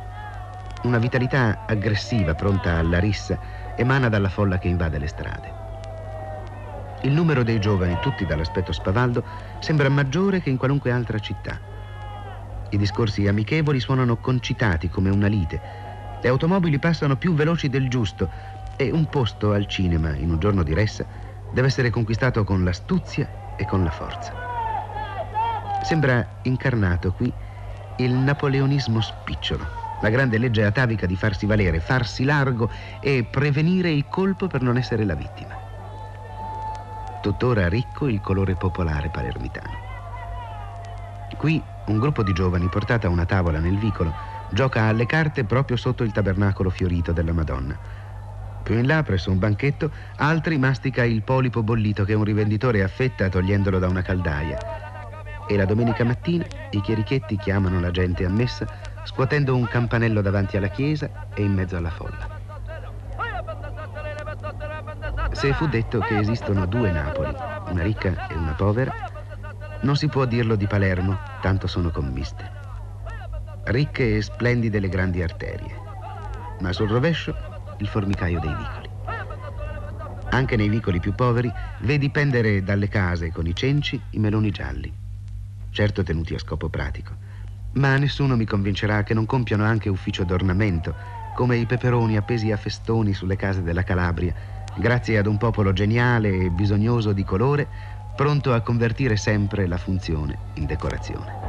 [0.84, 3.38] Una vitalità aggressiva, pronta alla rissa,
[3.76, 5.57] emana dalla folla che invade le strade.
[7.02, 9.24] Il numero dei giovani, tutti dall'aspetto spavaldo,
[9.60, 11.60] sembra maggiore che in qualunque altra città.
[12.70, 15.62] I discorsi amichevoli suonano concitati come una lite.
[16.22, 18.30] Le automobili passano più veloci del giusto
[18.76, 21.06] e un posto al cinema in un giorno di ressa
[21.54, 24.34] deve essere conquistato con l'astuzia e con la forza.
[25.84, 27.32] Sembra incarnato qui
[27.98, 32.70] il napoleonismo spicciolo la grande legge atavica di farsi valere, farsi largo
[33.02, 35.57] e prevenire il colpo per non essere la vittima.
[37.22, 39.86] Tuttora ricco il colore popolare palermitano.
[41.36, 44.14] Qui un gruppo di giovani portata a una tavola nel vicolo
[44.52, 47.78] gioca alle carte proprio sotto il tabernacolo fiorito della Madonna.
[48.64, 53.30] Più in là, presso un banchetto, altri mastica il polipo bollito che un rivenditore affetta
[53.30, 54.58] togliendolo da una caldaia.
[55.48, 58.68] E la domenica mattina i chierichetti chiamano la gente a messa
[59.06, 62.37] scuotendo un campanello davanti alla chiesa e in mezzo alla folla.
[65.38, 67.32] Se fu detto che esistono due Napoli,
[67.70, 68.92] una ricca e una povera,
[69.82, 72.50] non si può dirlo di Palermo, tanto sono commiste.
[73.66, 75.76] Ricche e splendide le grandi arterie,
[76.62, 77.36] ma sul rovescio
[77.78, 78.90] il formicaio dei vicoli.
[80.32, 84.92] Anche nei vicoli più poveri vedi pendere dalle case con i cenci i meloni gialli,
[85.70, 87.26] certo tenuti a scopo pratico
[87.74, 90.96] ma nessuno mi convincerà che non compiano anche ufficio d'ornamento,
[91.36, 94.34] come i peperoni appesi a festoni sulle case della Calabria,
[94.78, 97.68] grazie ad un popolo geniale e bisognoso di colore,
[98.16, 101.46] pronto a convertire sempre la funzione in decorazione.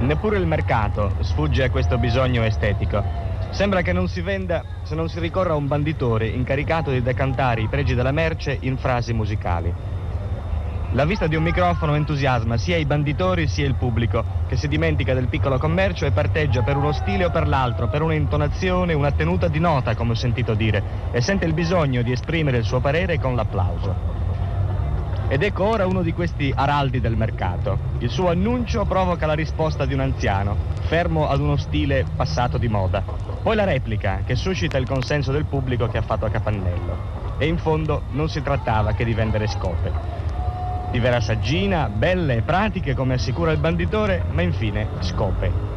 [0.00, 3.04] Neppure il mercato sfugge a questo bisogno estetico.
[3.50, 7.60] Sembra che non si venda se non si ricorra a un banditore incaricato di decantare
[7.60, 9.89] i pregi della merce in frasi musicali.
[10.94, 15.14] La vista di un microfono entusiasma sia i banditori sia il pubblico, che si dimentica
[15.14, 19.46] del piccolo commercio e parteggia per uno stile o per l'altro, per un'intonazione, una tenuta
[19.46, 20.82] di nota, come ho sentito dire,
[21.12, 23.94] e sente il bisogno di esprimere il suo parere con l'applauso.
[25.28, 27.78] Ed ecco ora uno di questi araldi del mercato.
[28.00, 32.66] Il suo annuncio provoca la risposta di un anziano, fermo ad uno stile passato di
[32.66, 33.00] moda.
[33.40, 37.38] Poi la replica, che suscita il consenso del pubblico che ha fatto a capannello.
[37.38, 40.29] E in fondo non si trattava che di vendere scope
[40.90, 45.68] di vera saggina, belle e pratiche come assicura il banditore, ma infine scope.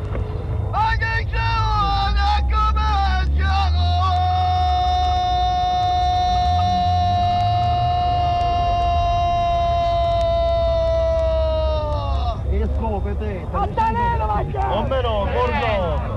[14.53, 16.11] Non meno, gordo!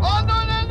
[0.00, 0.61] Oh, non è A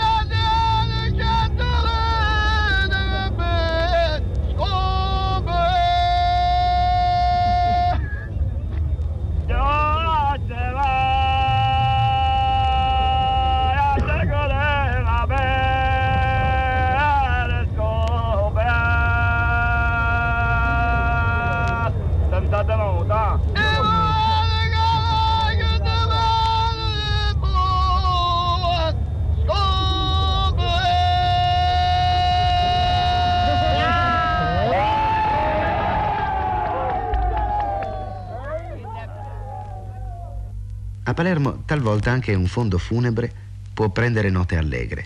[41.21, 43.31] Palermo talvolta anche un fondo funebre
[43.75, 45.05] può prendere note allegre.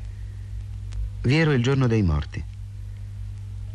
[1.24, 2.42] Vi ero il giorno dei morti.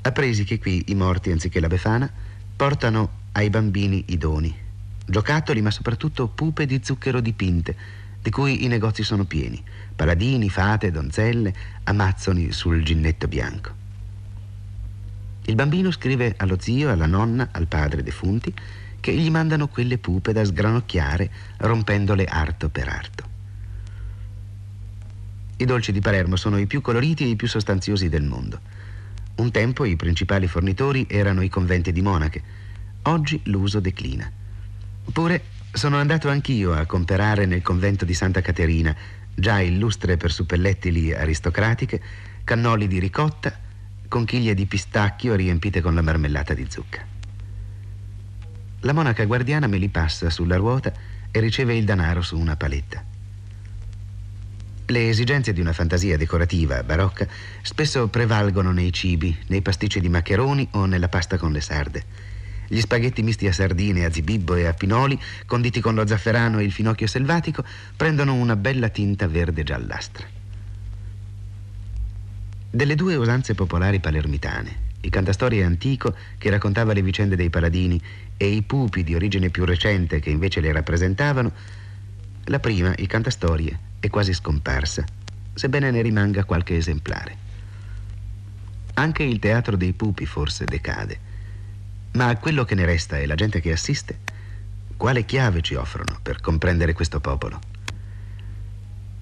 [0.00, 2.10] Appresi che qui i morti, anziché la befana,
[2.56, 4.56] portano ai bambini i doni,
[5.04, 7.76] giocattoli ma soprattutto pupe di zucchero dipinte,
[8.22, 9.62] di cui i negozi sono pieni,
[9.94, 13.74] paladini, fate, donzelle, amazzoni sul ginnetto bianco.
[15.44, 18.54] Il bambino scrive allo zio, alla nonna, al padre defunti
[19.00, 23.28] che gli mandano quelle pupe da sgranocchiare rompendole arto per arto.
[25.56, 28.60] I dolci di Palermo sono i più coloriti e i più sostanziosi del mondo.
[29.36, 32.42] Un tempo i principali fornitori erano i conventi di monache,
[33.02, 34.30] oggi l'uso declina.
[35.12, 35.42] Pure
[35.72, 38.94] sono andato anch'io a comperare nel convento di Santa Caterina,
[39.34, 42.00] già illustre per suppellettili aristocratiche,
[42.44, 43.58] cannoli di ricotta,
[44.08, 47.09] conchiglie di pistacchio riempite con la marmellata di zucca.
[48.80, 50.90] La monaca guardiana me li passa sulla ruota
[51.30, 53.04] e riceve il denaro su una paletta.
[54.86, 57.26] Le esigenze di una fantasia decorativa barocca
[57.60, 62.04] spesso prevalgono nei cibi, nei pasticci di maccheroni o nella pasta con le sarde.
[62.68, 66.64] Gli spaghetti misti a sardine, a zibibbo e a pinoli, conditi con lo zafferano e
[66.64, 67.62] il finocchio selvatico,
[67.94, 70.26] prendono una bella tinta verde giallastra.
[72.70, 78.00] Delle due usanze popolari palermitane, il cantastorie antico che raccontava le vicende dei paladini
[78.42, 81.52] e i pupi di origine più recente che invece le rappresentavano,
[82.44, 85.04] la prima, il cantastorie, è quasi scomparsa,
[85.52, 87.36] sebbene ne rimanga qualche esemplare.
[88.94, 91.20] Anche il teatro dei pupi forse decade,
[92.12, 94.20] ma quello che ne resta e la gente che assiste,
[94.96, 97.60] quale chiave ci offrono per comprendere questo popolo?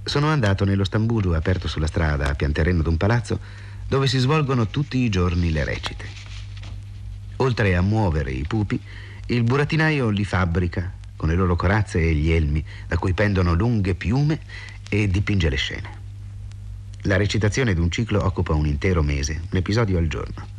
[0.05, 3.41] Sono andato nello stambulu aperto sulla strada a pian terreno d'un palazzo
[3.89, 6.07] dove si svolgono tutti i giorni le recite.
[7.39, 8.81] Oltre a muovere i pupi,
[9.31, 13.95] il burattinaio li fabbrica con le loro corazze e gli elmi da cui pendono lunghe
[13.95, 14.41] piume
[14.89, 15.91] e dipinge le scene.
[17.03, 20.58] La recitazione di un ciclo occupa un intero mese, un episodio al giorno.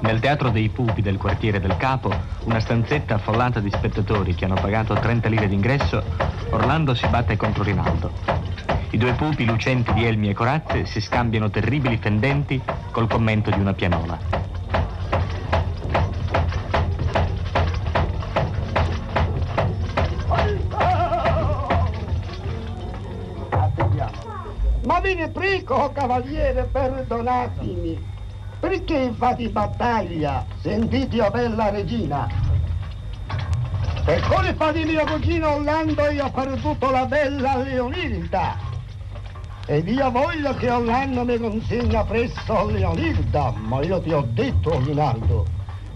[0.00, 4.54] Nel teatro dei pupi del quartiere del Capo, una stanzetta affollata di spettatori che hanno
[4.54, 6.02] pagato 30 lire d'ingresso,
[6.50, 8.12] Orlando si batte contro Rinaldo.
[8.90, 13.58] I due pupi lucenti di elmi e corazze si scambiano terribili fendenti col commento di
[13.58, 14.18] una pianola.
[24.84, 28.16] Ma ne prego, cavaliere, perdonatemi.
[28.60, 30.44] Perché fate battaglia?
[30.60, 32.28] Sentite, o bella regina.
[34.04, 38.56] Per colpa di mio cugino Orlando io ho perduto la bella Leonilda.
[39.66, 45.46] Ed io voglio che Orlando mi consegna presso Leonilda, ma io ti ho detto, Rinaldo,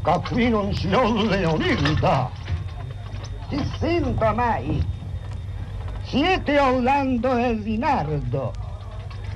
[0.04, 2.30] che qui non c'è Leonilda.
[3.48, 4.84] Si senta mai?
[6.04, 8.52] Siete Orlando e Rinaldo.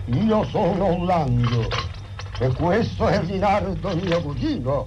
[0.04, 1.85] Io sono Orlando
[2.38, 4.86] e questo è Rinaldo mio cugino.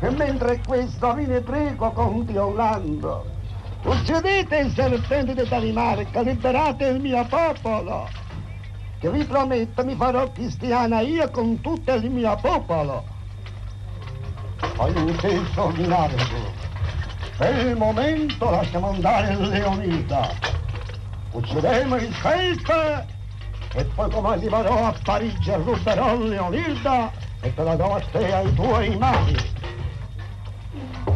[0.00, 3.32] E mentre questo vi ne prego, conti Orlando,
[3.84, 8.08] Uccidete il serpente di Danimarca, liberate il mio popolo.
[8.98, 13.04] Che vi prometto mi farò cristiana io con tutto il mio popolo.
[14.76, 16.62] Ho inteso Rinaldo.
[17.36, 20.30] Per il momento lasciamo andare Leonida.
[21.32, 23.13] Uccideremo il Felpe
[23.76, 27.10] e poi come arriverò a Parigi ruberò Leonilda
[27.40, 29.36] e te la do a te ai tuoi mani.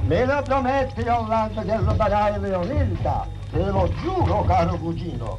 [0.02, 3.26] Me lo prometti, Orlando, che ruberai Leonilda?
[3.50, 5.38] Te lo giuro, caro cugino.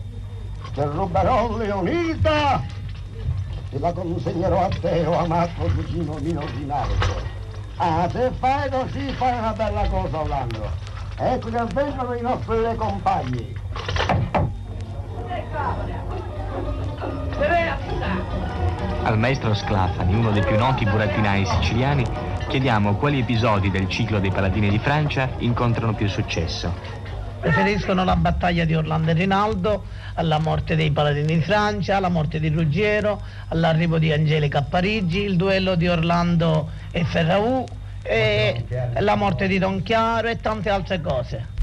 [0.73, 2.63] Che ruberò Leonilda
[3.71, 7.37] e la consegnerò a te, o amato cugino mio Rinaldo.
[7.77, 10.71] Ah, se fai così fai una bella cosa, Orlando.
[11.17, 13.57] Ecco che vengono i nostri compagni.
[19.01, 22.05] Al maestro Sclafani, uno dei più noti burattinai siciliani,
[22.47, 26.71] chiediamo quali episodi del ciclo dei Paladini di Francia incontrano più successo.
[27.39, 29.85] Preferiscono la battaglia di Orlando e Rinaldo,
[30.15, 35.21] alla morte dei Paladini di Francia, alla morte di Ruggiero, all'arrivo di Angelica a Parigi,
[35.21, 37.63] il duello di Orlando e Ferraù,
[38.01, 38.65] e
[38.99, 41.57] la morte di Don Chiaro e tante altre cose.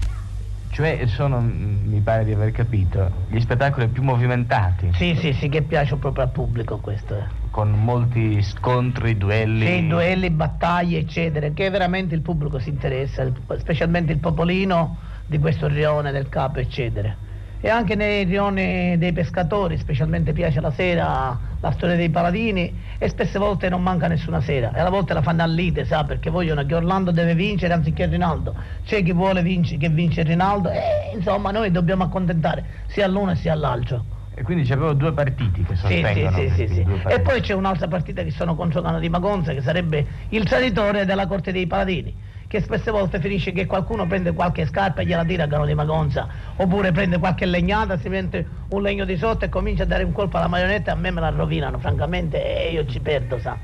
[0.76, 4.90] Cioè sono, mi pare di aver capito, gli spettacoli più movimentati.
[4.92, 7.16] Sì, sì, sì, che piace proprio al pubblico questo.
[7.16, 7.24] Eh.
[7.50, 9.64] Con molti scontri, duelli.
[9.64, 15.66] Sì, duelli, battaglie, eccetera, che veramente il pubblico si interessa, specialmente il popolino di questo
[15.66, 17.16] rione del capo, eccetera.
[17.60, 23.08] E anche nei rioni dei pescatori, specialmente piace la sera la storia dei paladini e
[23.08, 26.30] spesse volte non manca nessuna sera e alla volta la fanno a lite, sa, perché
[26.30, 28.54] vogliono che Orlando deve vincere anziché Rinaldo.
[28.84, 33.54] C'è chi vuole vince, che vince Rinaldo e insomma noi dobbiamo accontentare sia l'uno sia
[33.54, 34.04] l'altro.
[34.34, 36.36] E quindi c'avevo due partiti che sostengono.
[36.36, 36.86] Sì, sì, sì, sì.
[37.08, 41.06] E poi c'è un'altra partita che sono contro Cano di Magonza, che sarebbe il traditore
[41.06, 42.14] della corte dei paladini
[42.48, 45.74] che spesse volte finisce che qualcuno prende qualche scarpa e gliela tira a Gano di
[45.74, 50.04] Magonza, oppure prende qualche legnata, si mette un legno di sotto e comincia a dare
[50.04, 53.38] un colpo alla marionetta e a me me la rovinano, francamente, e io ci perdo,
[53.38, 53.56] sa.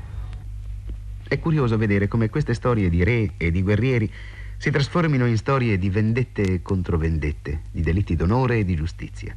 [1.25, 4.11] È curioso vedere come queste storie di re e di guerrieri
[4.57, 9.35] si trasformino in storie di vendette e controvendette, di delitti d'onore e di giustizia.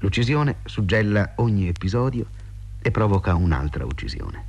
[0.00, 2.26] L'uccisione suggella ogni episodio
[2.80, 4.44] e provoca un'altra uccisione.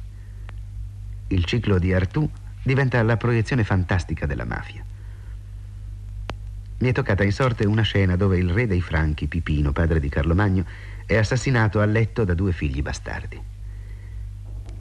[1.30, 2.30] Il ciclo di Artù
[2.64, 4.84] diventa la proiezione fantastica della mafia.
[6.80, 10.10] Mi è toccata in sorte una scena dove il re dei Franchi, Pipino, padre di
[10.10, 10.66] Carlo Magno,
[11.06, 13.42] è assassinato a letto da due figli bastardi.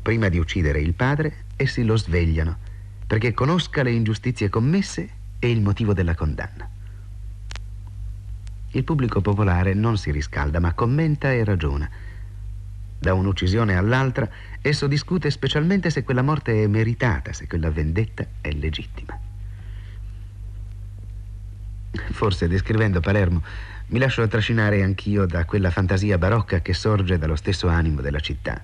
[0.02, 2.66] Prima di uccidere il padre, essi lo svegliano
[3.08, 5.08] perché conosca le ingiustizie commesse
[5.38, 6.68] e il motivo della condanna.
[8.72, 11.90] Il pubblico popolare non si riscalda, ma commenta e ragiona.
[12.98, 14.28] Da un'uccisione all'altra,
[14.60, 19.18] esso discute specialmente se quella morte è meritata, se quella vendetta è legittima.
[22.10, 23.42] Forse descrivendo Palermo
[23.88, 28.62] mi lascio trascinare anch'io da quella fantasia barocca che sorge dallo stesso animo della città.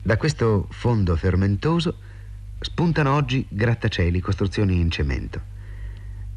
[0.00, 1.96] Da questo fondo fermentoso
[2.60, 5.40] spuntano oggi grattacieli, costruzioni in cemento.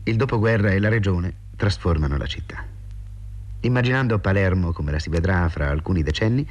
[0.03, 2.70] Il dopoguerra e la regione trasformano la città.
[3.61, 6.47] Immaginando Palermo come la si vedrà fra alcuni decenni,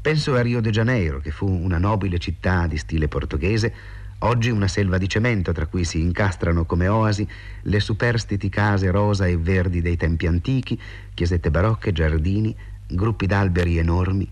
[0.00, 3.74] penso a Rio de Janeiro, che fu una nobile città di stile portoghese,
[4.22, 7.28] Oggi una selva di cemento tra cui si incastrano come oasi
[7.62, 10.80] le superstiti case rosa e verdi dei tempi antichi,
[11.14, 12.54] chiesette barocche, giardini,
[12.88, 14.28] gruppi d'alberi enormi,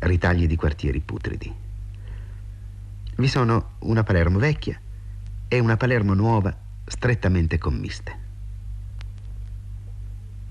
[0.00, 1.54] ritagli di quartieri putridi.
[3.14, 4.80] Vi sono una Palermo vecchia
[5.46, 8.26] e una Palermo nuova strettamente commiste.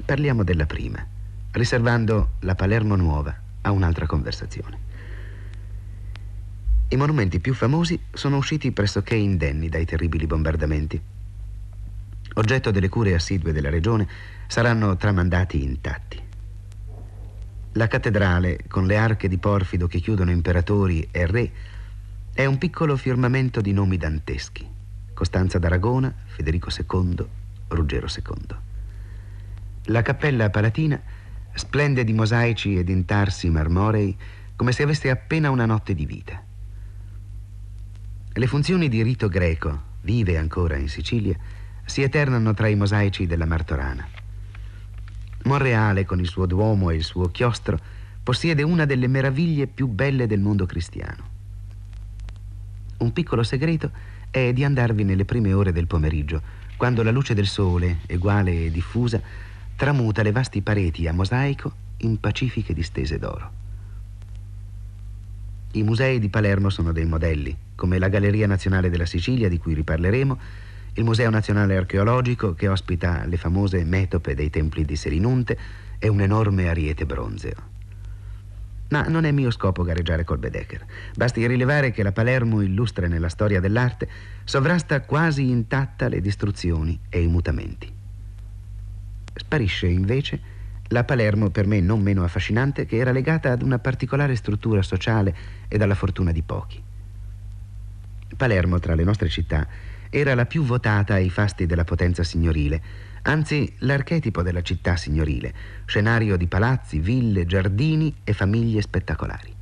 [0.06, 1.06] Parliamo della prima,
[1.58, 4.86] riservando la Palermo nuova a un'altra conversazione.
[6.90, 11.02] I monumenti più famosi sono usciti pressoché indenni dai terribili bombardamenti.
[12.36, 14.08] Oggetto delle cure assidue della regione
[14.48, 16.22] saranno tramandati intatti.
[17.74, 21.52] La cattedrale, con le arche di porfido che chiudono imperatori e re,
[22.34, 24.66] è un piccolo firmamento di nomi danteschi.
[25.14, 27.26] Costanza d'Aragona, Federico II,
[27.68, 28.56] Ruggero II.
[29.86, 31.02] La cappella palatina
[31.58, 34.16] splende di mosaici ed intarsi marmorei
[34.56, 36.42] come se avesse appena una notte di vita.
[38.34, 41.36] Le funzioni di rito greco, vive ancora in Sicilia,
[41.86, 44.08] si eternano tra i mosaici della Martorana.
[45.44, 47.80] Monreale, con il suo duomo e il suo chiostro,
[48.22, 51.36] possiede una delle meraviglie più belle del mondo cristiano.
[52.98, 53.92] Un piccolo segreto
[54.30, 56.42] è di andarvi nelle prime ore del pomeriggio,
[56.78, 59.22] quando la luce del sole, eguale e diffusa,
[59.78, 63.52] tramuta le vasti pareti a mosaico in pacifiche distese d'oro.
[65.74, 69.76] I musei di Palermo sono dei modelli, come la Galleria Nazionale della Sicilia, di cui
[69.76, 70.40] riparleremo,
[70.94, 75.58] il Museo Nazionale Archeologico, che ospita le famose metope dei templi di Selinunte,
[76.00, 77.76] e un enorme ariete bronzeo.
[78.90, 80.86] Ma non è mio scopo gareggiare col Bedecker.
[81.16, 84.10] Basti rilevare che la Palermo illustre nella storia dell'arte
[84.44, 87.97] sovrasta quasi intatta le distruzioni e i mutamenti.
[89.38, 90.56] Sparisce invece
[90.90, 95.36] la Palermo, per me non meno affascinante, che era legata ad una particolare struttura sociale
[95.68, 96.82] ed alla fortuna di pochi.
[98.36, 99.68] Palermo, tra le nostre città,
[100.10, 102.82] era la più votata ai fasti della potenza signorile,
[103.24, 105.54] anzi l'archetipo della città signorile,
[105.86, 109.54] scenario di palazzi, ville, giardini e famiglie spettacolari.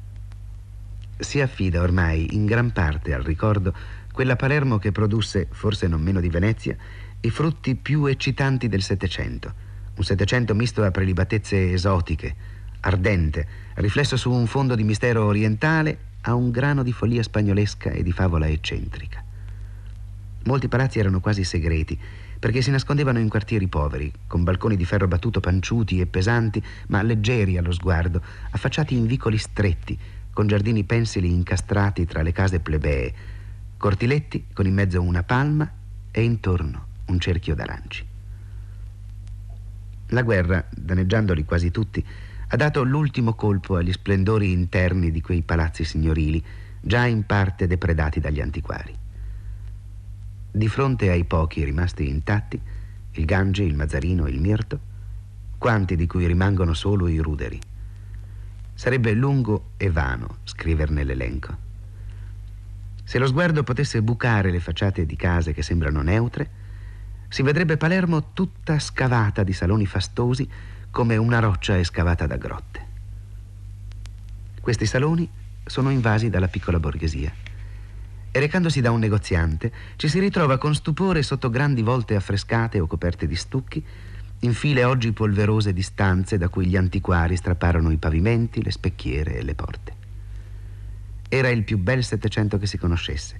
[1.18, 3.74] Si affida ormai in gran parte al ricordo
[4.12, 6.76] quella Palermo che produsse, forse non meno di Venezia,
[7.22, 9.64] i frutti più eccitanti del Settecento,
[9.96, 12.36] un Settecento misto a prelibatezze esotiche,
[12.82, 18.04] ardente, riflesso su un fondo di mistero orientale a un grano di follia spagnolesca e
[18.04, 19.24] di favola eccentrica.
[20.44, 21.98] Molti palazzi erano quasi segreti,
[22.38, 27.02] perché si nascondevano in quartieri poveri, con balconi di ferro battuto panciuti e pesanti, ma
[27.02, 28.22] leggeri allo sguardo,
[28.52, 29.98] affacciati in vicoli stretti,
[30.34, 33.14] con giardini pensili incastrati tra le case plebee,
[33.78, 35.72] cortiletti con in mezzo una palma
[36.12, 38.14] e intorno un cerchio d'aranci.
[40.10, 42.06] La guerra, danneggiandoli quasi tutti,
[42.48, 46.44] ha dato l'ultimo colpo agli splendori interni di quei palazzi signorili,
[46.80, 48.96] già in parte depredati dagli antiquari.
[50.52, 52.62] Di fronte ai pochi rimasti intatti,
[53.12, 54.80] il Gange, il Mazzarino, il Mirto,
[55.58, 57.60] quanti di cui rimangono solo i ruderi.
[58.74, 61.58] Sarebbe lungo e vano scriverne l'elenco.
[63.04, 66.50] Se lo sguardo potesse bucare le facciate di case che sembrano neutre,
[67.28, 70.48] si vedrebbe Palermo tutta scavata di saloni fastosi
[70.92, 72.86] come una roccia escavata da grotte.
[74.62, 75.30] Questi saloni
[75.66, 77.34] sono invasi dalla piccola borghesia
[78.32, 82.88] e recandosi da un negoziante ci si ritrova con stupore sotto grandi volte affrescate o
[82.88, 83.84] coperte di stucchi,
[84.40, 89.38] in file oggi polverose di stanze da cui gli antiquari strapparono i pavimenti, le specchiere
[89.38, 89.94] e le porte.
[91.28, 93.40] Era il più bel Settecento che si conoscesse,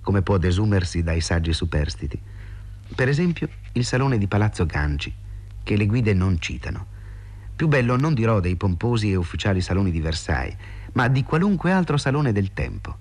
[0.00, 2.20] come può desumersi dai saggi superstiti
[2.94, 5.12] Per esempio, il salone di Palazzo Gangi,
[5.62, 6.86] che le guide non citano.
[7.56, 10.56] Più bello non dirò dei pomposi e ufficiali saloni di Versailles,
[10.92, 12.96] ma di qualunque altro salone del tempo,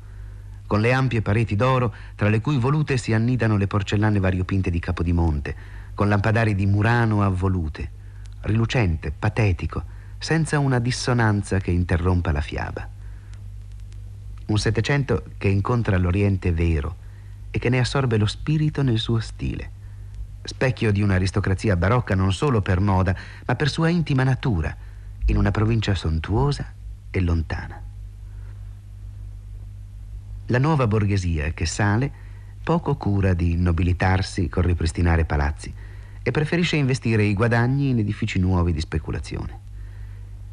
[0.68, 4.80] con le ampie pareti d'oro tra le cui volute si annidano le porcellane variopinte di
[4.80, 5.56] Capodimonte,
[5.94, 7.90] con lampadari di Murano a volute,
[8.41, 9.84] rilucente, patetico,
[10.18, 12.90] senza una dissonanza che interrompa la fiaba.
[14.48, 16.95] Un Settecento che incontra l'Oriente vero
[17.52, 19.72] e che ne assorbe lo spirito nel suo stile,
[20.46, 23.16] specchio di un'aristocrazia barocca non solo per moda,
[23.46, 24.76] ma per sua intima natura,
[25.26, 26.72] in una provincia sontuosa
[27.12, 27.82] e lontana.
[30.48, 32.12] La nuova borghesia che sale
[32.64, 35.74] poco cura di nobilitarsi con ripristinare palazzi
[36.22, 39.60] e preferisce investire i guadagni in edifici nuovi di speculazione.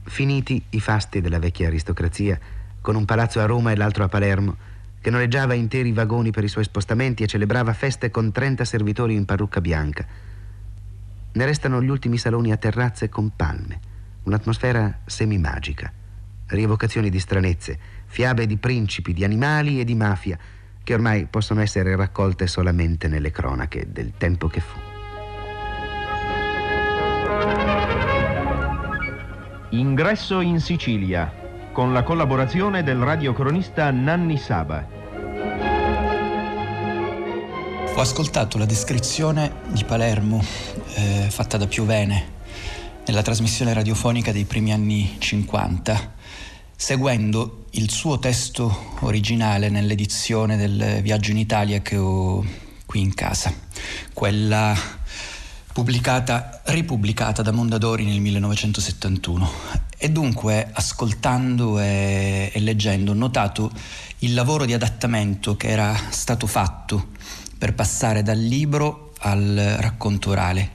[0.05, 2.39] Finiti i fasti della vecchia aristocrazia,
[2.81, 4.57] con un palazzo a Roma e l'altro a Palermo,
[5.03, 9.25] che noleggiava interi vagoni per i suoi spostamenti e celebrava feste con 30 servitori in
[9.25, 10.07] parrucca bianca.
[11.33, 13.81] Ne restano gli ultimi saloni a terrazze con palme,
[14.23, 15.93] un'atmosfera semimagica,
[16.47, 20.39] rievocazioni di stranezze, fiabe di principi, di animali e di mafia,
[20.85, 24.79] che ormai possono essere raccolte solamente nelle cronache del tempo che fu.
[29.71, 31.42] Ingresso in Sicilia,
[31.73, 34.87] con la collaborazione del radiocronista Nanni Saba.
[37.95, 40.45] Ho ascoltato la descrizione di Palermo
[40.95, 42.41] eh, fatta da Piovene
[43.07, 46.13] nella trasmissione radiofonica dei primi anni 50,
[46.77, 52.45] seguendo il suo testo originale nell'edizione del Viaggio in Italia che ho
[52.85, 53.53] qui in casa,
[54.13, 54.77] quella
[55.73, 63.71] pubblicata, ripubblicata da Mondadori nel 1971 e dunque, ascoltando e, e leggendo, ho notato
[64.19, 67.11] il lavoro di adattamento che era stato fatto
[67.57, 70.71] per passare dal libro al racconto orale.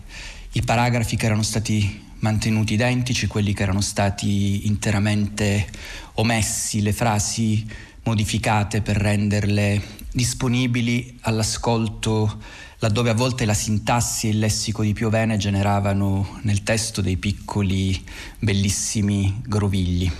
[0.53, 5.67] I paragrafi che erano stati mantenuti identici, quelli che erano stati interamente
[6.13, 7.67] omessi, le frasi
[8.03, 12.41] modificate per renderle disponibili all'ascolto
[12.79, 18.03] laddove a volte la sintassi e il lessico di Piovene generavano nel testo dei piccoli,
[18.37, 20.11] bellissimi grovigli.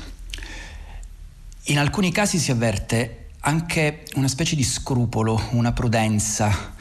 [1.66, 6.74] In alcuni casi si avverte anche una specie di scrupolo, una prudenza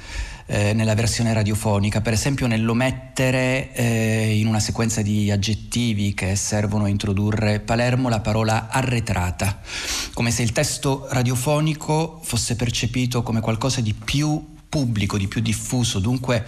[0.47, 6.85] eh, nella versione radiofonica, per esempio nell'omettere eh, in una sequenza di aggettivi che servono
[6.85, 9.61] a introdurre Palermo la parola arretrata,
[10.15, 16.01] come se il testo radiofonico fosse percepito come qualcosa di più pubblico, di più diffuso,
[16.01, 16.44] dunque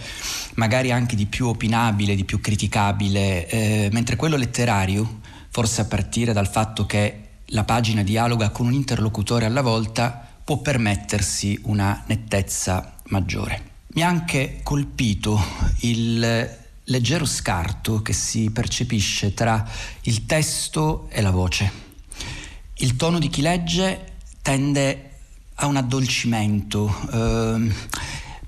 [0.53, 6.31] magari anche di più opinabile, di più criticabile, eh, mentre quello letterario, forse a partire
[6.31, 12.97] dal fatto che la pagina dialoga con un interlocutore alla volta, può permettersi una nettezza
[13.05, 13.63] maggiore.
[13.93, 15.43] Mi ha anche colpito
[15.79, 19.67] il leggero scarto che si percepisce tra
[20.01, 21.71] il testo e la voce.
[22.75, 25.09] Il tono di chi legge tende
[25.61, 27.73] a un addolcimento, eh,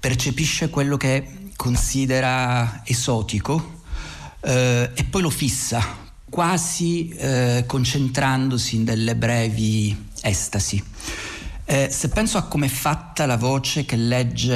[0.02, 3.84] percepisce quello che considera esotico
[4.42, 5.96] eh, e poi lo fissa,
[6.28, 10.84] quasi eh, concentrandosi in delle brevi estasi.
[11.66, 14.56] Eh, se penso a come è fatta la voce che legge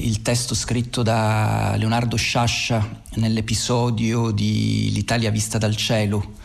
[0.00, 6.36] il testo scritto da Leonardo Sciascia nell'episodio di L'Italia vista dal cielo,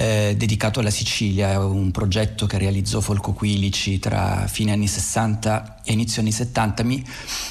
[0.00, 5.92] eh, dedicato alla Sicilia, un progetto che realizzò Folco Quilici tra fine anni 60 e
[5.92, 7.04] inizio anni 70, mi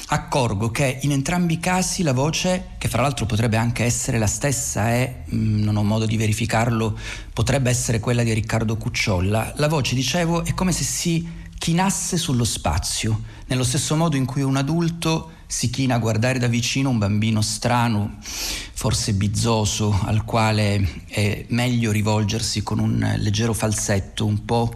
[0.06, 4.26] accorgo che in entrambi i casi la voce, che fra l'altro potrebbe anche essere la
[4.26, 6.98] stessa e mh, mm, non ho modo di verificarlo,
[7.34, 12.44] potrebbe essere quella di Riccardo Cucciolla, la voce, dicevo, è come se si chinasse sullo
[12.44, 16.98] spazio, nello stesso modo in cui un adulto si china a guardare da vicino un
[16.98, 24.72] bambino strano, forse bizzoso, al quale è meglio rivolgersi con un leggero falsetto, un po'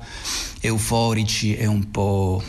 [0.60, 2.42] euforici e un po'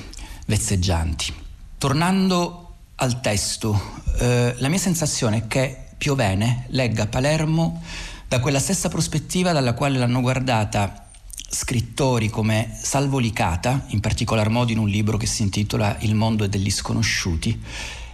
[0.46, 1.34] vezzeggianti.
[1.78, 7.84] Tornando al testo, eh, la mia sensazione è che Piovene legga Palermo
[8.28, 11.08] da quella stessa prospettiva dalla quale l'hanno guardata
[11.50, 16.48] scrittori come Salvo Licata, in particolar modo in un libro che si intitola Il mondo
[16.48, 17.62] degli sconosciuti,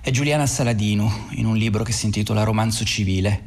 [0.09, 3.43] e Giuliana Saladino in un libro che si intitola Romanzo civile.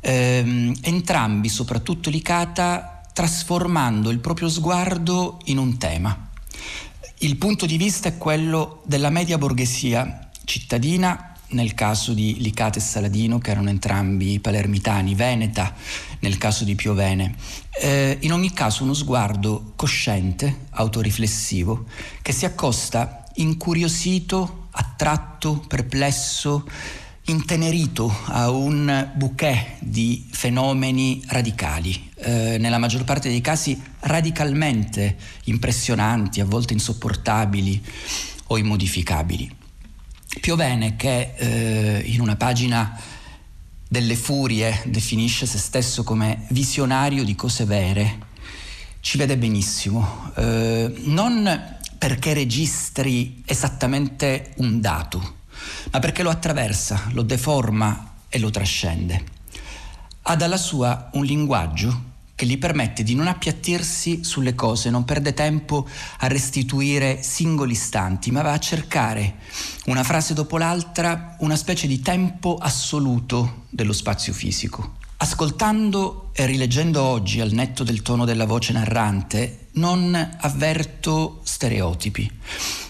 [0.00, 6.30] Ehm, entrambi, soprattutto Licata, trasformando il proprio sguardo in un tema.
[7.18, 12.82] Il punto di vista è quello della media borghesia cittadina, nel caso di Licata e
[12.82, 15.72] Saladino, che erano entrambi palermitani, Veneta,
[16.18, 17.36] nel caso di Piovene.
[17.80, 21.84] Eh, in ogni caso uno sguardo cosciente, autoriflessivo,
[22.20, 26.66] che si accosta incuriosito attratto, perplesso,
[27.24, 36.40] intenerito a un bouquet di fenomeni radicali, eh, nella maggior parte dei casi radicalmente impressionanti,
[36.40, 37.82] a volte insopportabili
[38.48, 39.58] o immodificabili.
[40.40, 42.98] Piovene che eh, in una pagina
[43.88, 48.28] delle furie definisce se stesso come visionario di cose vere,
[49.00, 55.34] ci vede benissimo, eh, non perché registri esattamente un dato,
[55.92, 59.22] ma perché lo attraversa, lo deforma e lo trascende.
[60.22, 62.04] Ha dalla sua un linguaggio
[62.34, 65.86] che gli permette di non appiattirsi sulle cose, non perde tempo
[66.20, 69.34] a restituire singoli istanti, ma va a cercare
[69.84, 74.96] una frase dopo l'altra una specie di tempo assoluto dello spazio fisico.
[75.22, 82.30] Ascoltando e rileggendo oggi al netto del tono della voce narrante, non avverto stereotipi.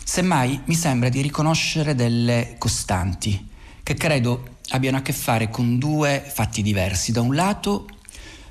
[0.05, 3.48] Semmai mi sembra di riconoscere delle costanti
[3.82, 7.11] che credo abbiano a che fare con due fatti diversi.
[7.11, 7.89] Da un lato,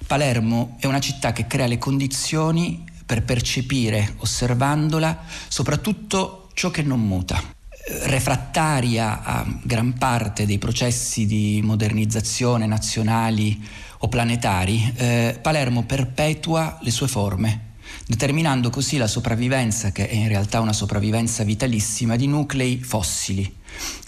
[0.06, 7.00] Palermo è una città che crea le condizioni per percepire, osservandola, soprattutto ciò che non
[7.00, 7.58] muta
[8.04, 13.62] refrattaria a gran parte dei processi di modernizzazione nazionali
[14.00, 17.72] o planetari, eh, Palermo perpetua le sue forme,
[18.06, 23.52] determinando così la sopravvivenza, che è in realtà una sopravvivenza vitalissima, di nuclei fossili,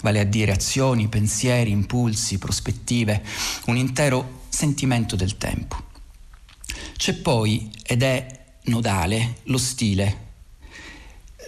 [0.00, 3.22] vale a dire azioni, pensieri, impulsi, prospettive,
[3.66, 5.90] un intero sentimento del tempo.
[6.96, 10.21] C'è poi, ed è nodale, lo stile,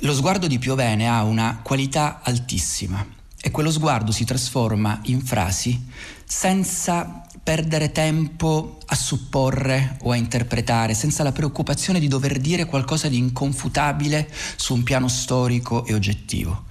[0.00, 3.04] lo sguardo di Piovene ha una qualità altissima
[3.40, 5.86] e quello sguardo si trasforma in frasi
[6.24, 13.08] senza perdere tempo a supporre o a interpretare, senza la preoccupazione di dover dire qualcosa
[13.08, 16.64] di inconfutabile su un piano storico e oggettivo,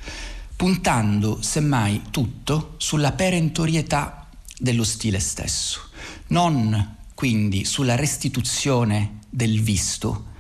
[0.56, 4.28] puntando semmai tutto sulla perentorietà
[4.58, 5.90] dello stile stesso,
[6.28, 10.32] non quindi sulla restituzione del visto,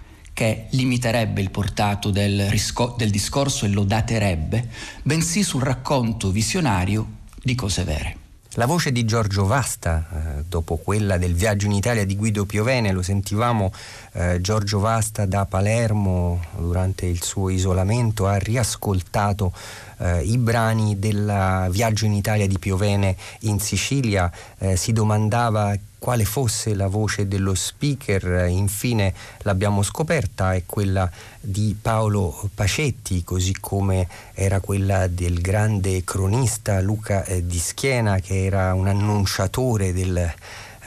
[0.43, 4.67] che limiterebbe il portato del, risco- del discorso e lo daterebbe,
[5.01, 7.07] bensì sul racconto visionario
[7.41, 8.17] di cose vere.
[8.55, 12.91] La voce di Giorgio Vasta, eh, dopo quella del viaggio in Italia di Guido Piovene,
[12.91, 13.71] lo sentivamo
[14.11, 19.53] eh, Giorgio Vasta da Palermo durante il suo isolamento, ha riascoltato
[19.99, 25.73] eh, i brani del viaggio in Italia di Piovene in Sicilia, eh, si domandava
[26.03, 29.13] quale fosse la voce dello speaker, infine
[29.43, 31.09] l'abbiamo scoperta, è quella
[31.39, 38.43] di Paolo Pacetti, così come era quella del grande cronista Luca eh, Di Schiena, che
[38.43, 40.29] era un annunciatore del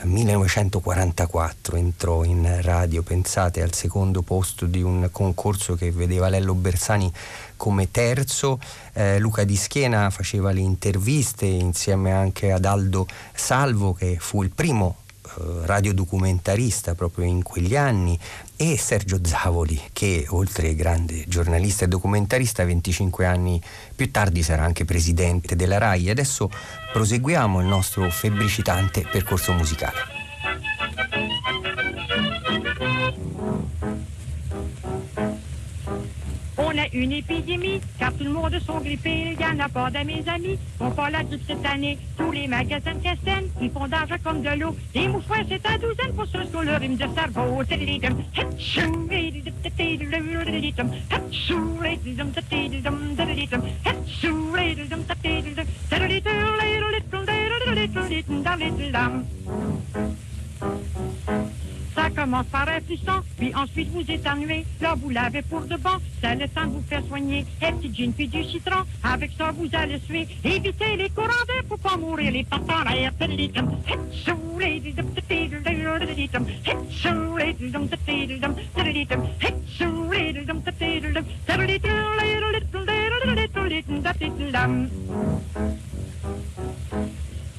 [0.02, 7.10] 1944 entrò in radio, pensate al secondo posto di un concorso che vedeva Lello Bersani
[7.56, 8.60] come terzo,
[8.92, 14.50] eh, Luca Di Schiena faceva le interviste insieme anche ad Aldo Salvo che fu il
[14.50, 15.05] primo eh,
[15.64, 18.18] radiodocumentarista proprio in quegli anni
[18.56, 23.60] e Sergio Zavoli che oltre grande giornalista e documentarista 25 anni
[23.94, 26.10] più tardi sarà anche presidente della RAI.
[26.10, 26.50] Adesso
[26.92, 30.25] proseguiamo il nostro febbricitante percorso musicale.
[36.96, 39.34] Une épidémie, car tout le monde sont grippés.
[39.34, 41.98] Il y en a pas de mes amis, on pas la grippe cette année.
[42.16, 44.74] Tous les magasins de Castel, ils font d'argent comme de l'eau.
[44.94, 47.62] Les mouchoirs, c'est à douzaine pour ceux qui ont le rhume de cerveau.
[62.16, 64.64] Commence par un frisson, puis ensuite vous éternuez.
[64.80, 67.44] Là, vous l'avez pour de bon, c'est le temps de vous faire soigner.
[67.60, 70.26] Et petit gin puis du citron, avec ça vous allez suer.
[70.42, 73.12] Évitez les courants d'air pour pas mourir les en l'air.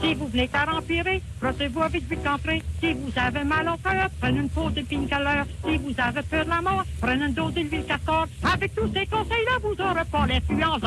[0.01, 2.61] Si vous venez qu'à empirer, brossez-vous avec vite entrée.
[2.79, 5.43] Si vous avez mal au cœur, prenez une pause de painkiller.
[5.65, 8.27] Si vous avez peur de la mort, prenez une dose d'huile castor.
[8.53, 10.81] Avec tous ces conseils-là, vous n'aurez pas l'influence.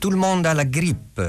[0.00, 1.20] Tout le monde a la grippe,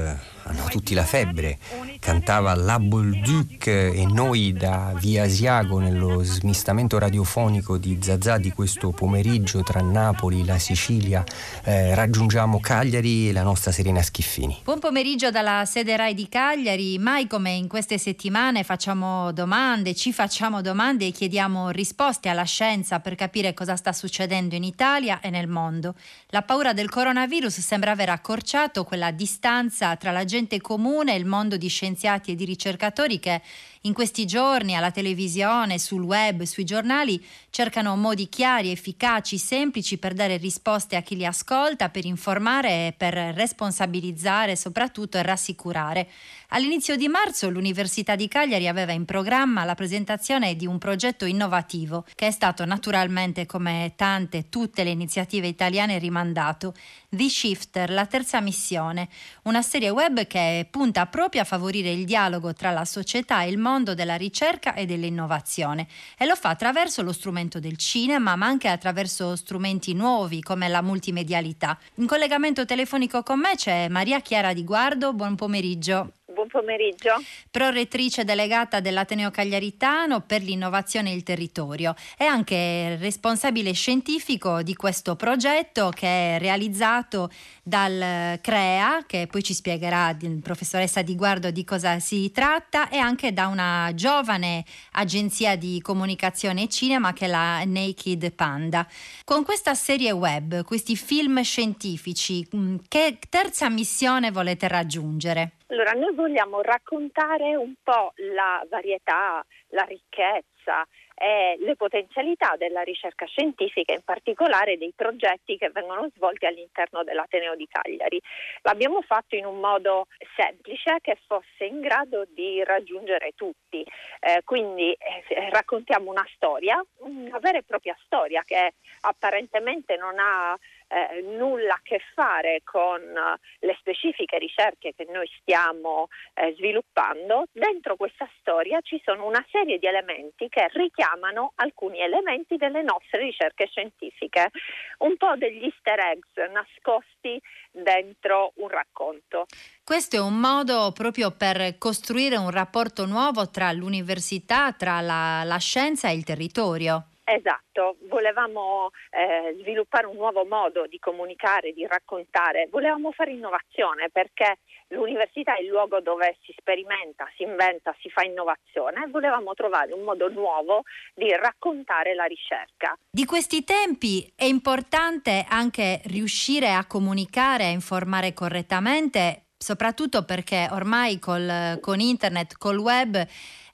[0.44, 1.58] hanno tutti la febbre,
[1.98, 8.90] cantava La Bolduc e noi da Via Asiago nello smistamento radiofonico di Zazà di questo
[8.90, 11.24] pomeriggio tra Napoli, la Sicilia,
[11.64, 14.60] eh, raggiungiamo Cagliari e la nostra Serena Schiffini.
[14.64, 20.12] Buon pomeriggio dalla sede RAI di Cagliari, mai come in queste settimane facciamo domande, ci
[20.12, 25.30] facciamo domande e chiediamo risposte alla scienza per capire cosa sta succedendo in Italia e
[25.30, 25.94] nel mondo.
[26.28, 31.56] La paura del coronavirus sembra aver accorciato quella distanza tra la gente comune il mondo
[31.56, 33.42] di scienziati e di ricercatori che
[33.82, 40.14] in questi giorni alla televisione, sul web, sui giornali cercano modi chiari, efficaci, semplici per
[40.14, 46.08] dare risposte a chi li ascolta, per informare e per responsabilizzare soprattutto e rassicurare.
[46.52, 52.04] All'inizio di marzo l'Università di Cagliari aveva in programma la presentazione di un progetto innovativo
[52.16, 56.74] che è stato naturalmente come tante tutte le iniziative italiane rimandato.
[57.08, 59.08] The Shifter, la terza missione,
[59.44, 63.58] una serie web che punta proprio a favorire il dialogo tra la società e il
[63.58, 65.86] mondo della ricerca e dell'innovazione
[66.18, 70.82] e lo fa attraverso lo strumento del cinema ma anche attraverso strumenti nuovi come la
[70.82, 71.78] multimedialità.
[71.96, 77.22] In collegamento telefonico con me c'è Maria Chiara Di Guardo, buon pomeriggio buon pomeriggio.
[77.50, 85.16] Prorettrice delegata dell'Ateneo Cagliaritano per l'innovazione e il territorio e anche responsabile scientifico di questo
[85.16, 87.30] progetto che è realizzato
[87.62, 92.96] dal CREA, che poi ci spiegherà il professoressa Di Guardo di cosa si tratta, e
[92.96, 98.86] anche da una giovane agenzia di comunicazione e cinema che è la Naked Panda.
[99.24, 105.52] Con questa serie web, questi film scientifici, mm, che terza missione volete raggiungere?
[105.70, 110.84] Allora, noi vogliamo raccontare un po' la varietà, la ricchezza
[111.14, 117.54] e le potenzialità della ricerca scientifica, in particolare dei progetti che vengono svolti all'interno dell'Ateneo
[117.54, 118.20] di Cagliari.
[118.62, 123.86] L'abbiamo fatto in un modo semplice che fosse in grado di raggiungere tutti.
[124.18, 130.58] Eh, quindi eh, raccontiamo una storia, una vera e propria storia che apparentemente non ha
[130.90, 137.44] eh, nulla a che fare con eh, le specifiche ricerche che noi stiamo eh, sviluppando,
[137.52, 143.20] dentro questa storia ci sono una serie di elementi che richiamano alcuni elementi delle nostre
[143.20, 144.50] ricerche scientifiche,
[144.98, 147.40] un po' degli easter eggs nascosti
[147.70, 149.46] dentro un racconto.
[149.84, 155.58] Questo è un modo proprio per costruire un rapporto nuovo tra l'università, tra la, la
[155.58, 157.09] scienza e il territorio.
[157.24, 164.58] Esatto, volevamo eh, sviluppare un nuovo modo di comunicare, di raccontare, volevamo fare innovazione perché
[164.88, 169.92] l'università è il luogo dove si sperimenta, si inventa, si fa innovazione e volevamo trovare
[169.92, 170.82] un modo nuovo
[171.14, 172.96] di raccontare la ricerca.
[173.10, 181.18] Di questi tempi è importante anche riuscire a comunicare, a informare correttamente soprattutto perché ormai
[181.18, 183.22] col, con internet, col web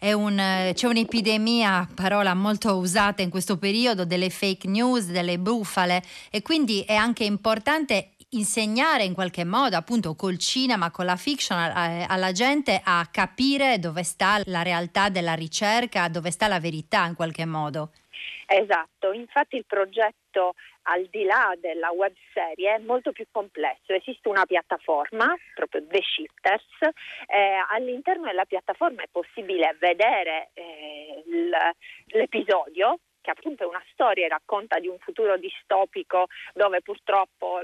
[0.00, 6.42] un, c'è un'epidemia, parola molto usata in questo periodo, delle fake news, delle bufale e
[6.42, 12.32] quindi è anche importante insegnare in qualche modo, appunto col cinema, con la fiction, alla
[12.32, 17.44] gente a capire dove sta la realtà della ricerca, dove sta la verità in qualche
[17.44, 17.92] modo.
[18.46, 20.54] Esatto, infatti il progetto
[20.88, 23.92] al di là della web serie è molto più complesso.
[23.92, 26.96] Esiste una piattaforma, proprio The Shifters,
[27.26, 31.24] eh, all'interno della piattaforma è possibile vedere eh,
[32.06, 37.58] l'episodio che appunto è una storia e racconta di un futuro distopico dove purtroppo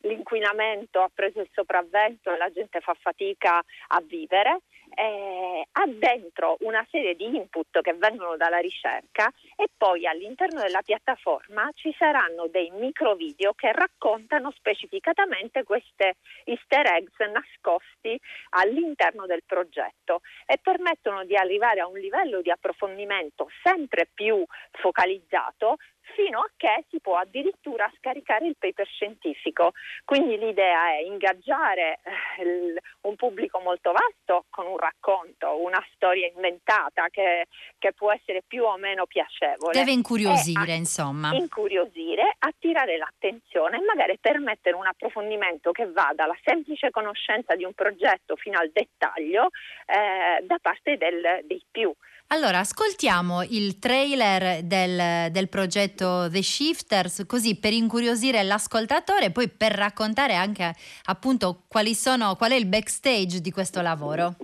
[0.00, 4.60] l'inquinamento ha preso il sopravvento e la gente fa fatica a vivere
[4.94, 10.82] eh, ha dentro una serie di input che vengono dalla ricerca e poi all'interno della
[10.82, 18.18] piattaforma ci saranno dei micro video che raccontano specificatamente queste easter eggs nascosti
[18.50, 25.76] all'interno del progetto e permettono di arrivare a un livello di approfondimento sempre più focalizzato
[26.14, 29.72] fino a che si può addirittura scaricare il paper scientifico.
[30.04, 31.98] Quindi l'idea è ingaggiare
[32.38, 37.46] eh, un pubblico molto vasto con un racconto, una storia inventata che,
[37.78, 39.72] che può essere più o meno piacevole.
[39.72, 41.32] Deve incuriosire, a, insomma.
[41.32, 47.72] Incuriosire, attirare l'attenzione e magari permettere un approfondimento che va dalla semplice conoscenza di un
[47.72, 49.48] progetto fino al dettaglio
[49.86, 51.92] eh, da parte del, dei più.
[52.28, 59.48] Allora, ascoltiamo il trailer del, del, progetto The Shifters, così per incuriosire l'ascoltatore e poi
[59.48, 60.74] per raccontare anche
[61.04, 64.36] appunto quali sono, qual è il backstage di questo lavoro.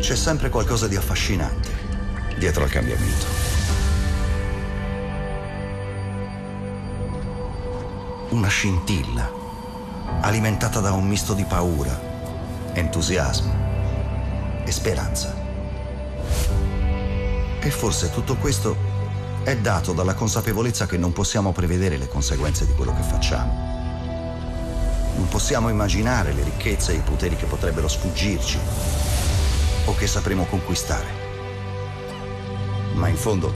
[0.00, 1.70] C'è sempre qualcosa di affascinante
[2.38, 3.52] dietro al cambiamento.
[8.32, 9.30] una scintilla,
[10.20, 11.98] alimentata da un misto di paura,
[12.72, 13.52] entusiasmo
[14.64, 15.34] e speranza.
[17.60, 18.76] E forse tutto questo
[19.42, 23.70] è dato dalla consapevolezza che non possiamo prevedere le conseguenze di quello che facciamo.
[25.16, 28.58] Non possiamo immaginare le ricchezze e i poteri che potrebbero sfuggirci
[29.84, 31.20] o che sapremo conquistare.
[32.94, 33.52] Ma in fondo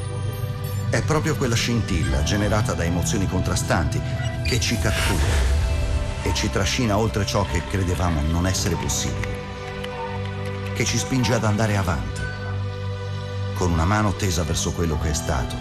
[0.90, 4.00] è proprio quella scintilla generata da emozioni contrastanti
[4.44, 5.55] che ci cattura
[6.26, 9.38] e ci trascina oltre ciò che credevamo non essere possibile,
[10.74, 12.20] che ci spinge ad andare avanti,
[13.54, 15.54] con una mano tesa verso quello che è stato,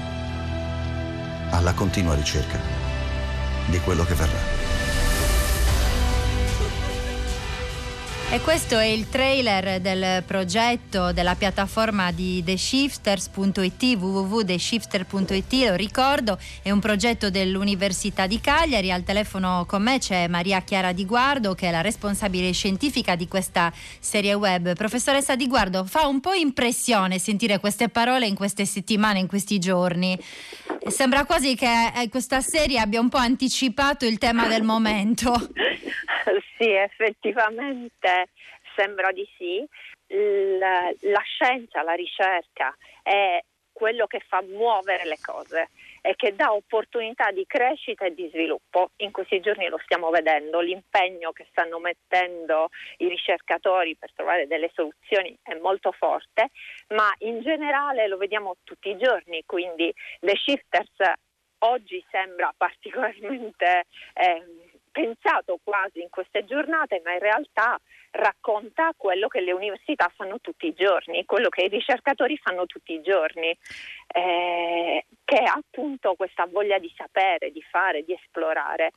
[1.51, 2.59] alla continua ricerca
[3.67, 4.54] di quello che verrà.
[8.31, 16.71] E questo è il trailer del progetto della piattaforma di theshifters.it, www.theshifter.it, lo ricordo, è
[16.71, 18.91] un progetto dell'Università di Cagliari.
[18.91, 23.27] Al telefono con me c'è Maria Chiara Di Guardo, che è la responsabile scientifica di
[23.27, 24.75] questa serie web.
[24.75, 29.59] Professoressa Di Guardo, fa un po' impressione sentire queste parole in queste settimane, in questi
[29.59, 30.17] giorni.
[30.87, 35.33] Sembra quasi che eh, questa serie abbia un po' anticipato il tema del momento.
[36.57, 38.24] Sì, effettivamente
[38.75, 39.65] sembra di sì.
[40.07, 43.41] La, la scienza, la ricerca è
[43.73, 45.69] quello che fa muovere le cose
[46.01, 48.91] e che dà opportunità di crescita e di sviluppo.
[48.97, 54.69] In questi giorni lo stiamo vedendo, l'impegno che stanno mettendo i ricercatori per trovare delle
[54.73, 56.51] soluzioni è molto forte,
[56.89, 61.13] ma in generale lo vediamo tutti i giorni, quindi The Shifters
[61.59, 63.85] oggi sembra particolarmente...
[64.13, 64.63] Eh,
[64.95, 67.77] pensato quasi in queste giornate, ma in realtà
[68.11, 72.93] racconta quello che le università fanno tutti i giorni, quello che i ricercatori fanno tutti
[72.93, 73.53] i giorni,
[74.07, 78.93] eh, che è appunto questa voglia di sapere, di fare, di esplorare.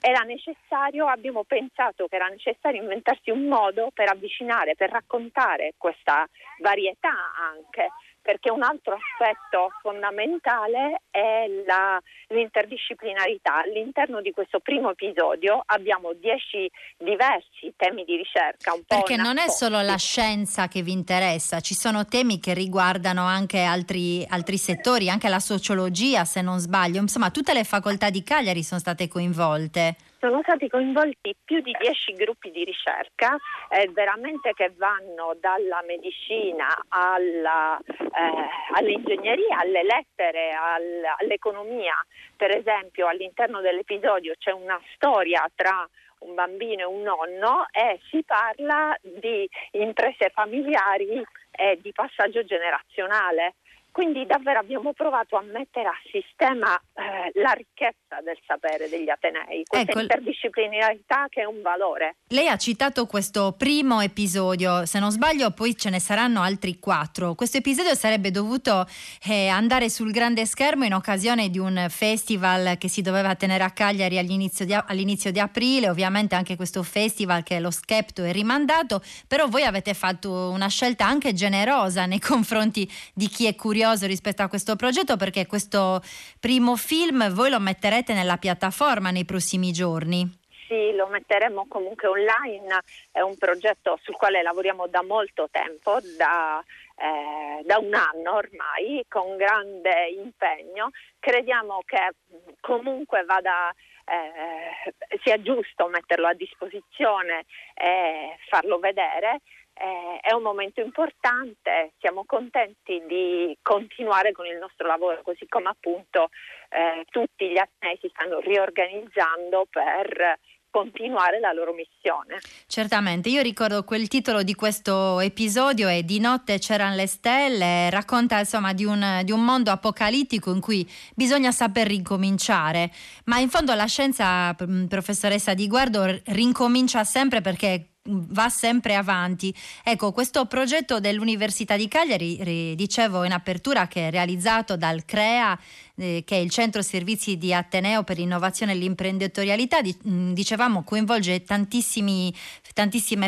[0.00, 6.26] Era necessario, abbiamo pensato che era necessario inventarsi un modo per avvicinare, per raccontare questa
[6.60, 7.90] varietà anche
[8.26, 13.62] perché un altro aspetto fondamentale è la, l'interdisciplinarità.
[13.62, 18.74] All'interno di questo primo episodio abbiamo dieci diversi temi di ricerca.
[18.84, 23.60] perché non è solo la scienza che vi interessa, ci sono temi che riguardano anche
[23.60, 28.64] altri, altri settori, anche la sociologia se non sbaglio, insomma tutte le facoltà di Cagliari
[28.64, 29.94] sono state coinvolte
[30.28, 33.36] sono stati coinvolti più di dieci gruppi di ricerca,
[33.68, 41.94] eh, veramente che vanno dalla medicina alla, eh, all'ingegneria, alle lettere, al, all'economia.
[42.36, 45.88] Per esempio all'interno dell'episodio c'è una storia tra
[46.18, 51.22] un bambino e un nonno e si parla di imprese familiari
[51.52, 53.54] e di passaggio generazionale.
[53.96, 59.64] Quindi davvero abbiamo provato a mettere a sistema eh, la ricchezza del sapere degli Atenei,
[59.64, 62.16] questa ecco, interdisciplinarità che è un valore.
[62.28, 67.34] Lei ha citato questo primo episodio, se non sbaglio poi ce ne saranno altri quattro.
[67.34, 68.86] Questo episodio sarebbe dovuto
[69.26, 73.70] eh, andare sul grande schermo in occasione di un festival che si doveva tenere a
[73.70, 78.32] Cagliari all'inizio di, all'inizio di aprile, ovviamente anche questo festival che è lo Skepto è
[78.32, 83.84] rimandato, però voi avete fatto una scelta anche generosa nei confronti di chi è curioso
[83.86, 86.00] curioso rispetto a questo progetto perché questo
[86.40, 90.28] primo film voi lo metterete nella piattaforma nei prossimi giorni.
[90.66, 92.80] Sì, lo metteremo comunque online,
[93.12, 96.60] è un progetto sul quale lavoriamo da molto tempo, da,
[96.96, 100.90] eh, da un anno ormai, con grande impegno.
[101.20, 102.10] Crediamo che
[102.58, 107.44] comunque vada eh, sia giusto metterlo a disposizione
[107.74, 109.42] e farlo vedere
[109.78, 115.68] eh, è un momento importante, siamo contenti di continuare con il nostro lavoro, così come
[115.68, 116.30] appunto
[116.70, 120.38] eh, tutti gli atnei si stanno riorganizzando per
[120.70, 122.38] continuare la loro missione.
[122.66, 128.38] Certamente, io ricordo quel titolo di questo episodio è Di notte c'erano le stelle, racconta
[128.38, 132.90] insomma di un, di un, mondo apocalittico in cui bisogna saper ricominciare,
[133.24, 134.54] ma in fondo la scienza,
[134.88, 139.54] professoressa Di Guardo, rincomincia sempre perché va sempre avanti.
[139.82, 145.58] Ecco, questo progetto dell'Università di Cagliari, dicevo in apertura, che è realizzato dal CREA,
[145.96, 150.82] eh, che è il Centro Servizi di Ateneo per l'innovazione e l'imprenditorialità, di, mh, dicevamo
[150.84, 152.32] coinvolge tantissime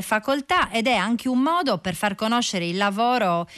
[0.00, 3.48] facoltà ed è anche un modo per far conoscere il lavoro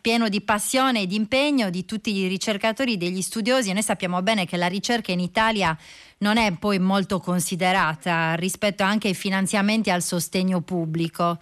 [0.00, 3.72] pieno di passione e di impegno di tutti i ricercatori, degli studiosi.
[3.72, 5.76] Noi sappiamo bene che la ricerca in Italia
[6.24, 11.36] non è poi molto considerata rispetto anche ai finanziamenti al sostegno pubblico.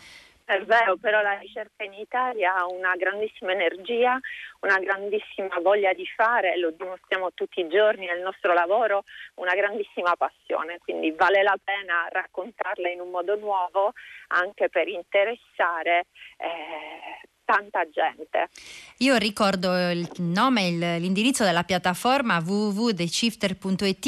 [0.44, 4.18] È vero, però la ricerca in Italia ha una grandissima energia,
[4.60, 9.04] una grandissima voglia di fare, lo dimostriamo tutti i giorni nel nostro lavoro,
[9.36, 13.92] una grandissima passione, quindi vale la pena raccontarla in un modo nuovo
[14.34, 16.06] anche per interessare
[16.36, 18.48] eh, tanta gente.
[18.98, 24.06] Io ricordo il nome, il, l'indirizzo della piattaforma www.theshifter.it,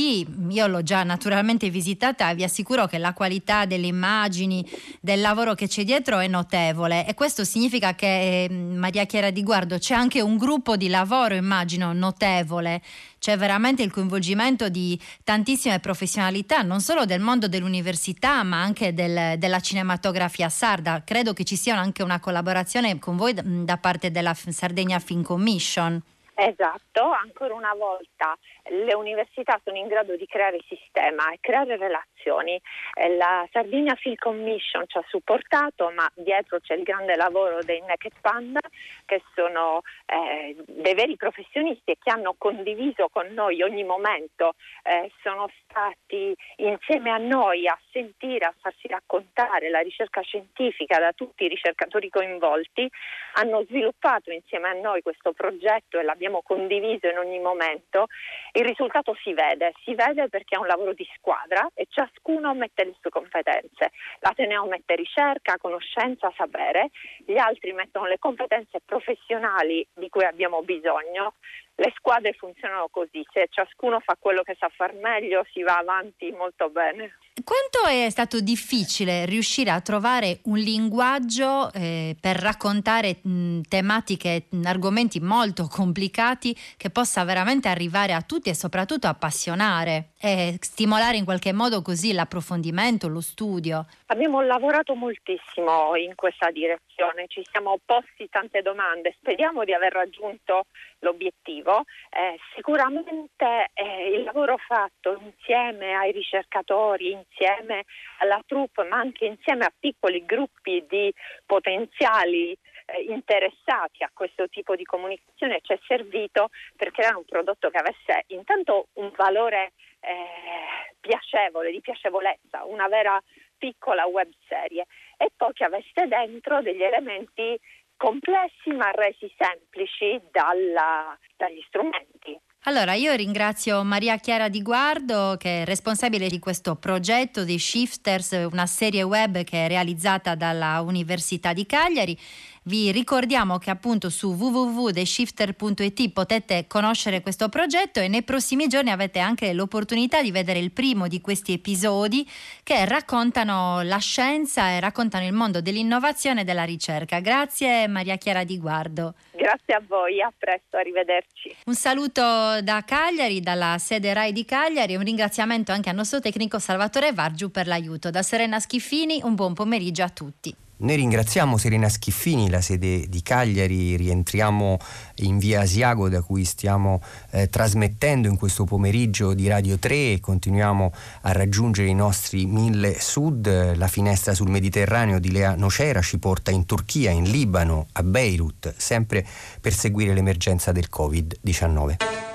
[0.49, 4.65] io l'ho già naturalmente visitata e vi assicuro che la qualità delle immagini,
[5.01, 9.43] del lavoro che c'è dietro è notevole e questo significa che eh, Maria Chiara di
[9.43, 12.83] Guardo c'è anche un gruppo di lavoro, immagino, notevole
[13.25, 19.39] c'è veramente il coinvolgimento di tantissime professionalità, non solo del mondo dell'università, ma anche del,
[19.39, 21.03] della cinematografia sarda.
[21.03, 25.99] Credo che ci sia anche una collaborazione con voi da parte della Sardegna Film Commission.
[26.35, 28.37] Esatto, ancora una volta
[28.71, 32.61] le università sono in grado di creare sistema e creare relazioni.
[32.95, 37.81] Eh, la Sardegna Film Commission ci ha supportato, ma dietro c'è il grande lavoro dei
[37.81, 38.61] Naked Panda,
[39.05, 45.11] che sono eh, dei veri professionisti e che hanno condiviso con noi ogni momento, eh,
[45.23, 51.45] sono stati insieme a noi a sentire, a farsi raccontare la ricerca scientifica da tutti
[51.45, 52.89] i ricercatori coinvolti,
[53.35, 58.07] hanno sviluppato insieme a noi questo progetto e l'abbiamo abbiamo condiviso in ogni momento,
[58.57, 62.85] il risultato si vede, si vede perché è un lavoro di squadra e ciascuno mette
[62.85, 63.91] le sue competenze.
[64.21, 66.91] L'Ateneo mette ricerca, conoscenza, sapere,
[67.27, 71.35] gli altri mettono le competenze professionali di cui abbiamo bisogno.
[71.77, 76.31] Le squadre funzionano così, se ciascuno fa quello che sa far meglio si va avanti
[76.31, 77.19] molto bene.
[77.43, 84.65] Quanto è stato difficile riuscire a trovare un linguaggio eh, per raccontare mh, tematiche, mh,
[84.65, 91.25] argomenti molto complicati che possa veramente arrivare a tutti e soprattutto appassionare e stimolare in
[91.27, 93.85] qualche modo così l'approfondimento, lo studio?
[94.07, 100.65] Abbiamo lavorato moltissimo in questa direzione, ci siamo posti tante domande, speriamo di aver raggiunto
[101.01, 101.83] l'obiettivo.
[102.09, 107.85] Eh, sicuramente eh, il lavoro fatto insieme ai ricercatori, insieme
[108.21, 111.13] alla troupe, ma anche insieme a piccoli gruppi di
[111.45, 112.57] potenziali
[112.87, 117.79] eh, interessati a questo tipo di comunicazione ci è servito per creare un prodotto che
[117.79, 119.73] avesse intanto un valore
[120.07, 123.21] eh, piacevole, di piacevolezza, una vera
[123.57, 124.87] piccola web serie
[125.17, 127.59] e poi che avesse dentro degli elementi
[127.97, 132.39] complessi ma resi semplici dalla, dagli strumenti.
[132.67, 138.49] Allora, io ringrazio Maria Chiara Di Guardo, che è responsabile di questo progetto di Shifters,
[138.51, 142.19] una serie web che è realizzata dalla Università di Cagliari.
[142.67, 149.19] Vi ricordiamo che appunto su www.theshifter.it potete conoscere questo progetto e nei prossimi giorni avete
[149.19, 152.27] anche l'opportunità di vedere il primo di questi episodi
[152.63, 157.21] che raccontano la scienza e raccontano il mondo dell'innovazione e della ricerca.
[157.21, 159.13] Grazie Maria Chiara Di Guardo.
[159.33, 161.55] Grazie a voi, a presto, arrivederci.
[161.67, 162.23] Un saluto
[162.63, 167.13] da Cagliari, dalla sede RAI di Cagliari e un ringraziamento anche al nostro tecnico Salvatore
[167.13, 168.09] Vargiu per l'aiuto.
[168.09, 170.64] Da Serena Schiffini un buon pomeriggio a tutti.
[170.77, 174.79] Noi ringraziamo Serena Schiffini, la sede di Cagliari, rientriamo
[175.17, 180.19] in via Asiago da cui stiamo eh, trasmettendo in questo pomeriggio di Radio 3 e
[180.21, 180.93] continuiamo
[181.23, 183.77] a raggiungere i nostri mille sud.
[183.77, 188.75] La finestra sul Mediterraneo di Lea Nocera ci porta in Turchia, in Libano, a Beirut,
[188.77, 189.25] sempre
[189.61, 192.34] per seguire l'emergenza del Covid-19.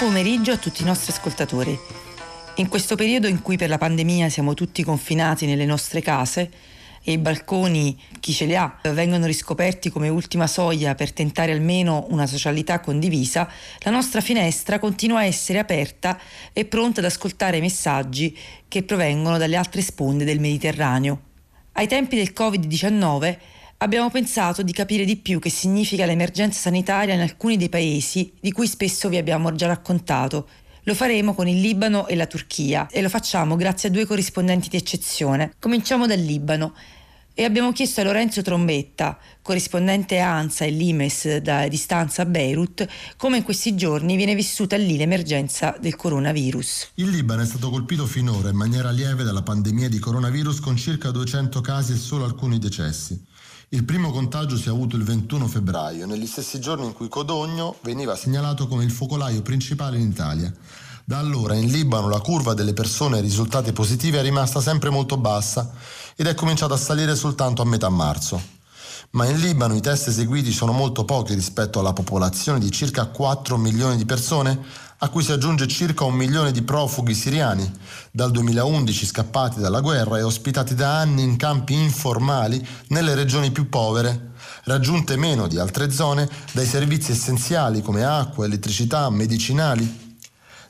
[0.00, 1.78] Pomeriggio a tutti i nostri ascoltatori.
[2.54, 6.50] In questo periodo in cui per la pandemia siamo tutti confinati nelle nostre case
[7.04, 12.06] e i balconi, chi ce li ha, vengono riscoperti come ultima soglia per tentare almeno
[12.08, 13.46] una socialità condivisa,
[13.80, 16.18] la nostra finestra continua a essere aperta
[16.54, 18.34] e pronta ad ascoltare messaggi
[18.68, 21.20] che provengono dalle altre sponde del Mediterraneo.
[21.72, 23.36] Ai tempi del Covid-19
[23.82, 28.52] abbiamo pensato di capire di più che significa l'emergenza sanitaria in alcuni dei paesi di
[28.52, 30.48] cui spesso vi abbiamo già raccontato.
[30.84, 34.68] Lo faremo con il Libano e la Turchia e lo facciamo grazie a due corrispondenti
[34.68, 35.54] di eccezione.
[35.58, 36.74] Cominciamo dal Libano
[37.32, 42.86] e abbiamo chiesto a Lorenzo Trombetta, corrispondente ANSA e Limes da distanza a Beirut,
[43.16, 46.90] come in questi giorni viene vissuta lì l'emergenza del coronavirus.
[46.96, 51.10] Il Libano è stato colpito finora in maniera lieve dalla pandemia di coronavirus con circa
[51.10, 53.28] 200 casi e solo alcuni decessi.
[53.72, 57.76] Il primo contagio si è avuto il 21 febbraio, negli stessi giorni in cui Codogno
[57.82, 60.52] veniva segnalato come il focolaio principale in Italia.
[61.04, 65.70] Da allora in Libano la curva delle persone risultate positive è rimasta sempre molto bassa
[66.16, 68.58] ed è cominciata a salire soltanto a metà marzo
[69.12, 73.56] ma in Libano i test eseguiti sono molto pochi rispetto alla popolazione di circa 4
[73.56, 74.60] milioni di persone,
[75.02, 77.70] a cui si aggiunge circa un milione di profughi siriani,
[78.10, 83.70] dal 2011 scappati dalla guerra e ospitati da anni in campi informali nelle regioni più
[83.70, 84.32] povere,
[84.64, 90.08] raggiunte meno di altre zone dai servizi essenziali come acqua, elettricità, medicinali.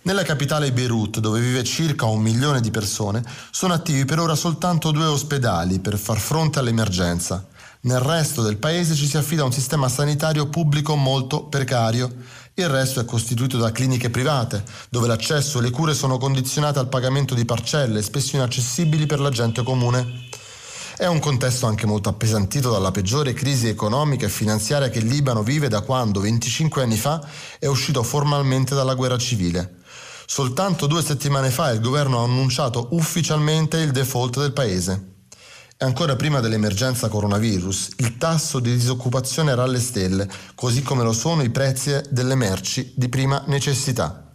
[0.02, 4.92] Nella capitale Beirut, dove vive circa un milione di persone, sono attivi per ora soltanto
[4.92, 7.44] due ospedali per far fronte all'emergenza.
[7.82, 12.14] Nel resto del paese ci si affida a un sistema sanitario pubblico molto precario.
[12.54, 16.88] Il resto è costituito da cliniche private, dove l'accesso e le cure sono condizionate al
[16.88, 20.28] pagamento di parcelle, spesso inaccessibili per la gente comune.
[20.96, 25.42] È un contesto anche molto appesantito dalla peggiore crisi economica e finanziaria che il Libano
[25.42, 27.26] vive da quando, 25 anni fa,
[27.58, 29.76] è uscito formalmente dalla guerra civile.
[30.26, 35.09] Soltanto due settimane fa il governo ha annunciato ufficialmente il default del paese.
[35.82, 41.42] Ancora prima dell'emergenza coronavirus, il tasso di disoccupazione era alle stelle, così come lo sono
[41.42, 44.30] i prezzi delle merci di prima necessità.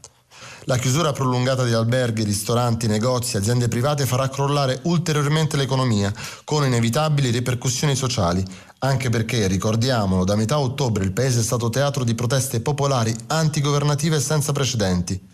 [0.63, 6.11] La chiusura prolungata di alberghi, ristoranti, negozi, aziende private farà crollare ulteriormente l'economia,
[6.43, 8.43] con inevitabili ripercussioni sociali,
[8.79, 14.19] anche perché, ricordiamolo, da metà ottobre il paese è stato teatro di proteste popolari antigovernative
[14.19, 15.33] senza precedenti.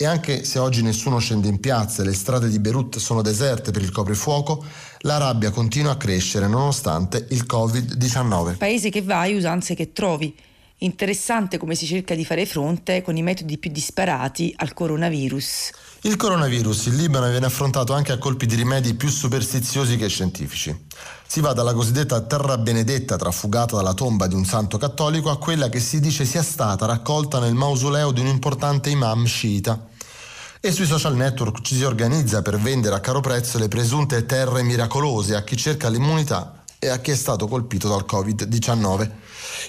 [0.00, 3.72] E anche se oggi nessuno scende in piazza e le strade di Beirut sono deserte
[3.72, 4.64] per il coprifuoco,
[5.00, 8.56] la rabbia continua a crescere nonostante il Covid-19.
[8.56, 10.34] Paese che vai, usanze che trovi.
[10.80, 15.70] Interessante come si cerca di fare fronte con i metodi più disparati al coronavirus.
[16.02, 20.86] Il coronavirus in Libano viene affrontato anche a colpi di rimedi più superstiziosi che scientifici.
[21.26, 25.68] Si va dalla cosiddetta terra benedetta trafugata dalla tomba di un santo cattolico a quella
[25.68, 29.84] che si dice sia stata raccolta nel mausoleo di un importante imam sciita.
[30.60, 34.64] E sui social network ci si organizza per vendere a caro prezzo le presunte terre
[34.64, 39.10] miracolose a chi cerca l'immunità e a chi è stato colpito dal Covid-19.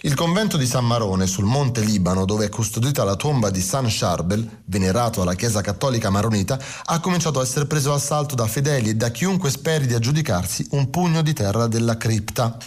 [0.01, 3.85] Il convento di San Marone sul Monte Libano, dove è custodita la tomba di San
[3.87, 8.95] Charbel, venerato alla Chiesa Cattolica Maronita, ha cominciato a essere preso assalto da fedeli e
[8.95, 12.57] da chiunque speri di aggiudicarsi un pugno di terra della cripta.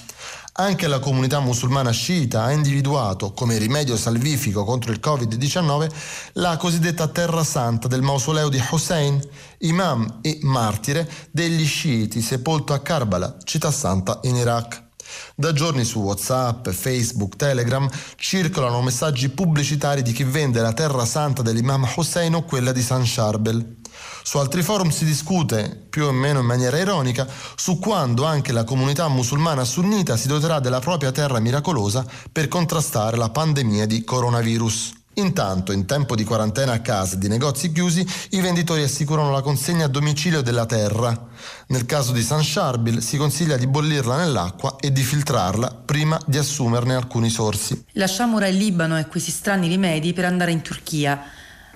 [0.55, 5.91] Anche la comunità musulmana sciita ha individuato come rimedio salvifico contro il Covid-19
[6.35, 9.19] la cosiddetta Terra Santa del mausoleo di Hussein,
[9.61, 14.91] imam e martire degli sciiti sepolto a Karbala, città santa in Iraq.
[15.35, 21.41] Da giorni su WhatsApp, Facebook, Telegram circolano messaggi pubblicitari di chi vende la terra santa
[21.41, 23.81] dell'imam Hussein o quella di San Charbel.
[24.23, 27.27] Su altri forum si discute, più o meno in maniera ironica,
[27.57, 33.17] su quando anche la comunità musulmana sunnita si doterà della propria terra miracolosa per contrastare
[33.17, 35.01] la pandemia di coronavirus.
[35.15, 39.43] Intanto, in tempo di quarantena a casa e di negozi chiusi, i venditori assicurano la
[39.43, 41.29] consegna a domicilio della terra.
[41.67, 46.39] Nel caso di San Sharbil si consiglia di bollirla nell'acqua e di filtrarla prima di
[46.39, 47.85] assumerne alcuni sorsi.
[47.93, 51.21] Lasciamo ora il Libano e questi strani rimedi per andare in Turchia.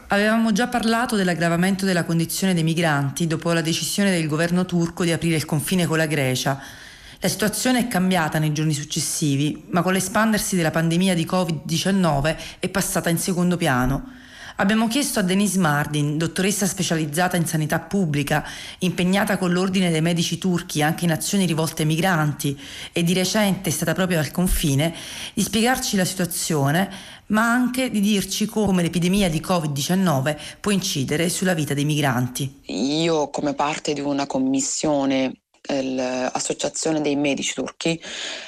[0.08, 5.10] Avevamo già parlato dell'aggravamento della condizione dei migranti dopo la decisione del governo turco di
[5.10, 6.60] aprire il confine con la Grecia.
[7.18, 12.68] La situazione è cambiata nei giorni successivi, ma con l'espandersi della pandemia di Covid-19 è
[12.68, 14.12] passata in secondo piano.
[14.58, 18.42] Abbiamo chiesto a Denise Mardin, dottoressa specializzata in sanità pubblica,
[18.78, 22.58] impegnata con l'ordine dei medici turchi anche in azioni rivolte ai migranti
[22.90, 24.94] e di recente è stata proprio al confine,
[25.34, 26.90] di spiegarci la situazione,
[27.26, 32.60] ma anche di dirci come l'epidemia di Covid-19 può incidere sulla vita dei migranti.
[32.68, 35.34] Io come parte di una commissione
[35.68, 38.01] l'associazione dei medici turchi,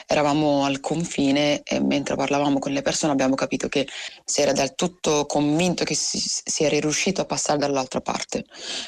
[0.07, 3.87] eravamo al confine e mentre parlavamo con le persone abbiamo capito che
[4.25, 8.45] si era del tutto convinto che si, si era riuscito a passare dall'altra parte.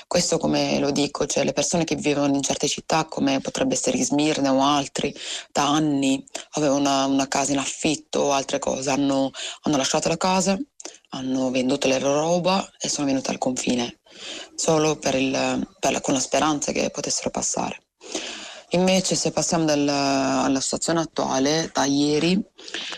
[0.06, 4.02] Questo come lo dico, cioè le persone che vivono in certe città come potrebbe essere
[4.02, 5.14] Smirne o altri,
[5.52, 9.30] da anni avevano una, una casa in affitto o altre cose, hanno,
[9.62, 10.58] hanno lasciato la casa,
[11.10, 14.00] hanno venduto la loro roba e sono venute al confine
[14.54, 17.89] solo per il, per la, con la speranza che potessero passare.
[18.72, 22.40] Invece se passiamo dal, alla situazione attuale, da ieri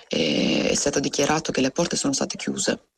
[0.08, 2.88] eh, è stato dichiarato che le porte sono state chiuse.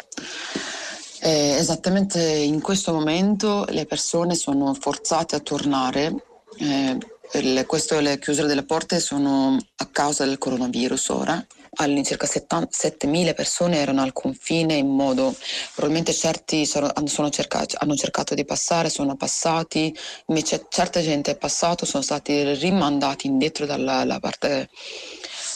[1.21, 6.15] Eh, esattamente in questo momento le persone sono forzate a tornare.
[6.59, 6.99] Eh,
[7.41, 13.79] le, questo, le chiusure delle porte sono a causa del coronavirus ora all'incirca 7.000 persone
[13.79, 15.35] erano al confine in modo,
[15.75, 19.95] probabilmente certi sono, sono cercati, hanno cercato di passare, sono passati,
[20.27, 24.69] invece certa gente è passato, sono stati rimandati indietro dalla parte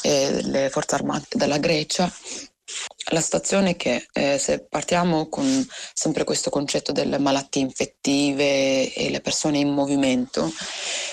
[0.03, 2.11] eh, forze armate della Grecia
[3.11, 9.09] La situazione è che eh, se partiamo con sempre questo concetto delle malattie infettive e
[9.09, 10.53] le persone in movimento,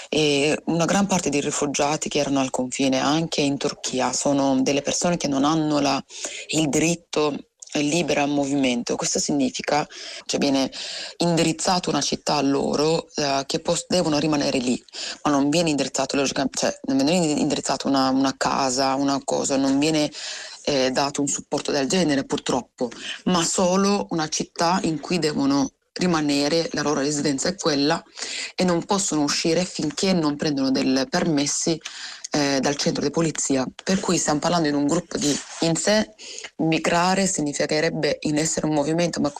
[0.09, 4.81] e una gran parte dei rifugiati che erano al confine anche in Turchia sono delle
[4.81, 6.03] persone che non hanno la,
[6.49, 7.35] il diritto
[7.81, 8.95] libera movimento.
[8.95, 9.85] Questo significa
[10.25, 10.71] cioè viene
[11.17, 14.81] indirizzato una città a loro eh, che pos- devono rimanere lì,
[15.23, 20.09] ma non viene indirizzato, cioè, indirizzato una, una casa, una cosa, non viene
[20.65, 22.89] eh, dato un supporto del genere purtroppo,
[23.25, 28.03] ma solo una città in cui devono rimanere, la loro residenza è quella
[28.55, 31.79] e non possono uscire finché non prendono dei permessi
[32.31, 36.13] eh, dal centro di polizia, per cui stiamo parlando di un gruppo di in sé
[36.57, 39.31] migrare significherebbe in essere un movimento, ma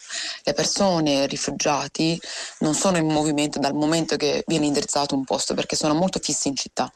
[0.44, 2.20] le persone rifugiati
[2.60, 6.48] non sono in movimento dal momento che viene indirizzato un posto perché sono molto fissi
[6.48, 6.92] in città,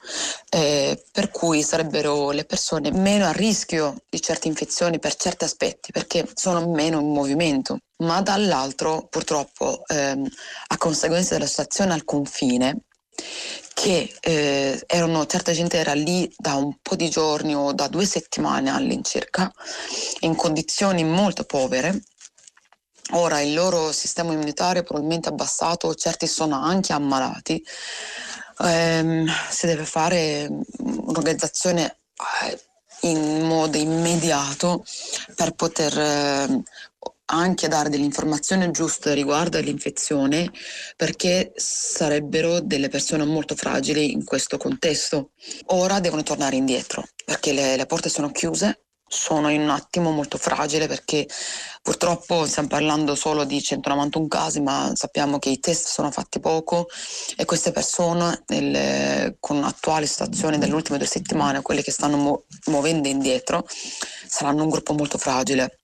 [0.50, 5.92] eh, per cui sarebbero le persone meno a rischio di certe infezioni per certi aspetti
[5.92, 7.80] perché sono meno in movimento.
[8.00, 10.26] Ma dall'altro purtroppo ehm,
[10.68, 12.84] a conseguenza della situazione al confine
[13.80, 18.04] che eh, erano, certa gente era lì da un po' di giorni o da due
[18.04, 19.50] settimane all'incirca,
[20.20, 22.04] in condizioni molto povere.
[23.12, 27.66] Ora il loro sistema immunitario è probabilmente abbassato, certi sono anche ammalati.
[28.66, 30.50] Eh, si deve fare
[30.80, 32.00] un'organizzazione
[32.44, 32.60] eh,
[33.08, 34.84] in modo immediato
[35.36, 36.64] per poter eh,
[37.32, 40.52] anche dare delle informazioni giuste riguardo all'infezione
[40.96, 45.32] perché sarebbero delle persone molto fragili in questo contesto.
[45.68, 50.38] Ora devono tornare indietro perché le, le porte sono chiuse, sono in un attimo molto
[50.38, 51.28] fragile perché
[51.82, 56.88] purtroppo stiamo parlando solo di 191 casi ma sappiamo che i test sono fatti poco
[57.36, 62.44] e queste persone nel, con l'attuale situazione delle ultime due settimane, quelle che stanno mu-
[62.66, 63.66] muovendo indietro,
[64.28, 65.79] saranno un gruppo molto fragile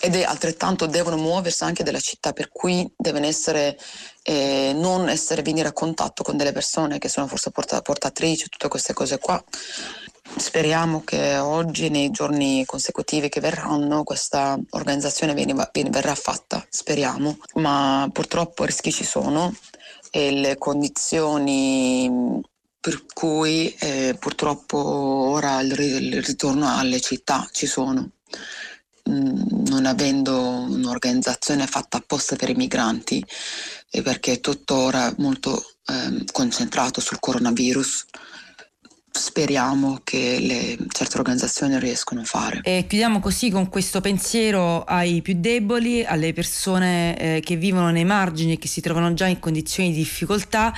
[0.00, 3.78] ed è altrettanto devono muoversi anche dalla città, per cui devono essere,
[4.22, 8.68] eh, non essere venire a contatto con delle persone che sono forse porta- portatrici, tutte
[8.68, 9.42] queste cose qua.
[10.36, 17.38] Speriamo che oggi, nei giorni consecutivi che verranno, questa organizzazione viene, viene, verrà fatta, speriamo,
[17.54, 19.54] ma purtroppo rischi ci sono
[20.10, 22.40] e le condizioni
[22.80, 28.10] per cui eh, purtroppo ora il ritorno alle città ci sono.
[29.08, 33.24] Mm, non avendo un'organizzazione fatta apposta per i migranti
[34.02, 38.04] perché è tuttora molto eh, concentrato sul coronavirus
[39.18, 42.60] speriamo che le, certe organizzazioni riescono a fare.
[42.62, 48.04] E chiudiamo così con questo pensiero ai più deboli, alle persone eh, che vivono nei
[48.04, 50.72] margini e che si trovano già in condizioni di difficoltà,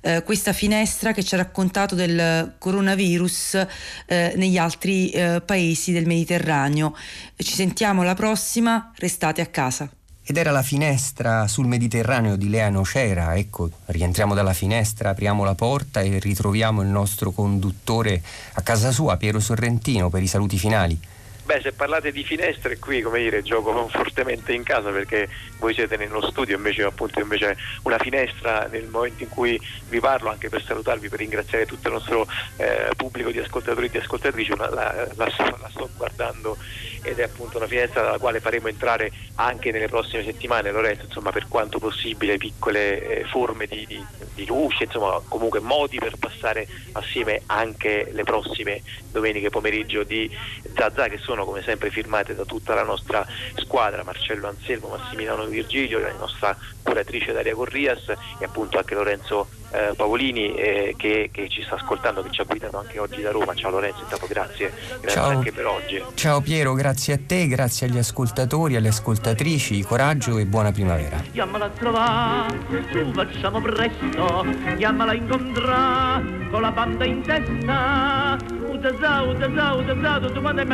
[0.00, 3.66] eh, questa finestra che ci ha raccontato del coronavirus
[4.06, 6.96] eh, negli altri eh, paesi del Mediterraneo.
[7.36, 9.88] Ci sentiamo alla prossima, restate a casa.
[10.24, 15.56] Ed era la finestra sul Mediterraneo di Lea Nocera, ecco, rientriamo dalla finestra, apriamo la
[15.56, 18.22] porta e ritroviamo il nostro conduttore
[18.52, 20.96] a casa sua, Piero Sorrentino, per i saluti finali.
[21.44, 25.28] Beh, se parlate di finestre qui, come dire, gioco fortemente in casa perché
[25.58, 30.30] voi siete nello studio, invece appunto invece una finestra nel momento in cui vi parlo,
[30.30, 34.52] anche per salutarvi, per ringraziare tutto il nostro eh, pubblico di ascoltatori e di ascoltatrici,
[34.52, 36.56] una, la, la, la sto guardando
[37.02, 41.32] ed è appunto una finestra dalla quale faremo entrare anche nelle prossime settimane, Lorenzo, insomma
[41.32, 44.04] per quanto possibile piccole eh, forme di, di,
[44.34, 50.30] di, luce, insomma comunque modi per passare assieme anche le prossime domeniche pomeriggio di
[50.74, 53.26] Zazà che sono come sempre firmate da tutta la nostra
[53.56, 59.94] squadra, Marcello Anselmo, Massimiliano Virgilio, la nostra curatrice Daria Corrias e appunto anche Lorenzo eh,
[59.96, 63.54] Paolini eh, che, che, ci sta ascoltando, che ci ha guidato anche oggi da Roma.
[63.54, 65.28] Ciao Lorenzo, intanto grazie, grazie Ciao.
[65.28, 66.04] anche per oggi.
[66.14, 71.22] Ciao Piero, grazie a te, grazie agli ascoltatori, alle ascoltatrici, coraggio e buona primavera.
[71.32, 72.58] Chiamala a trovare,
[72.92, 74.44] su facciamo presto,
[74.76, 78.36] chiamala a incontrare con la banda in testa.
[78.68, 80.64] Utazà, utazà, utazà, tutto quanto è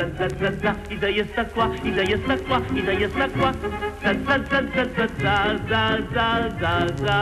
[0.00, 3.52] za za za za, Isaia sta qua, Isaia sta qua, Isaia sta qua,
[4.02, 5.82] za za za za za za
[6.12, 6.26] za
[6.60, 7.18] za za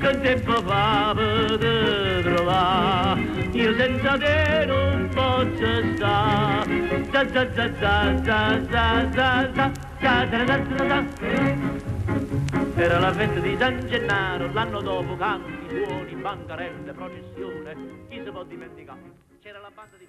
[0.00, 3.20] za tempo fa per trovare
[3.52, 6.64] io senza te non posso stare
[7.12, 7.94] za za za za
[8.24, 9.16] za za za
[10.00, 11.82] za za za za za
[12.76, 17.76] era la festa di San Gennaro l'anno dopo canti, suoni, bancarelle, processione
[18.08, 19.00] chi si può dimenticare
[19.42, 20.06] c'era la banda di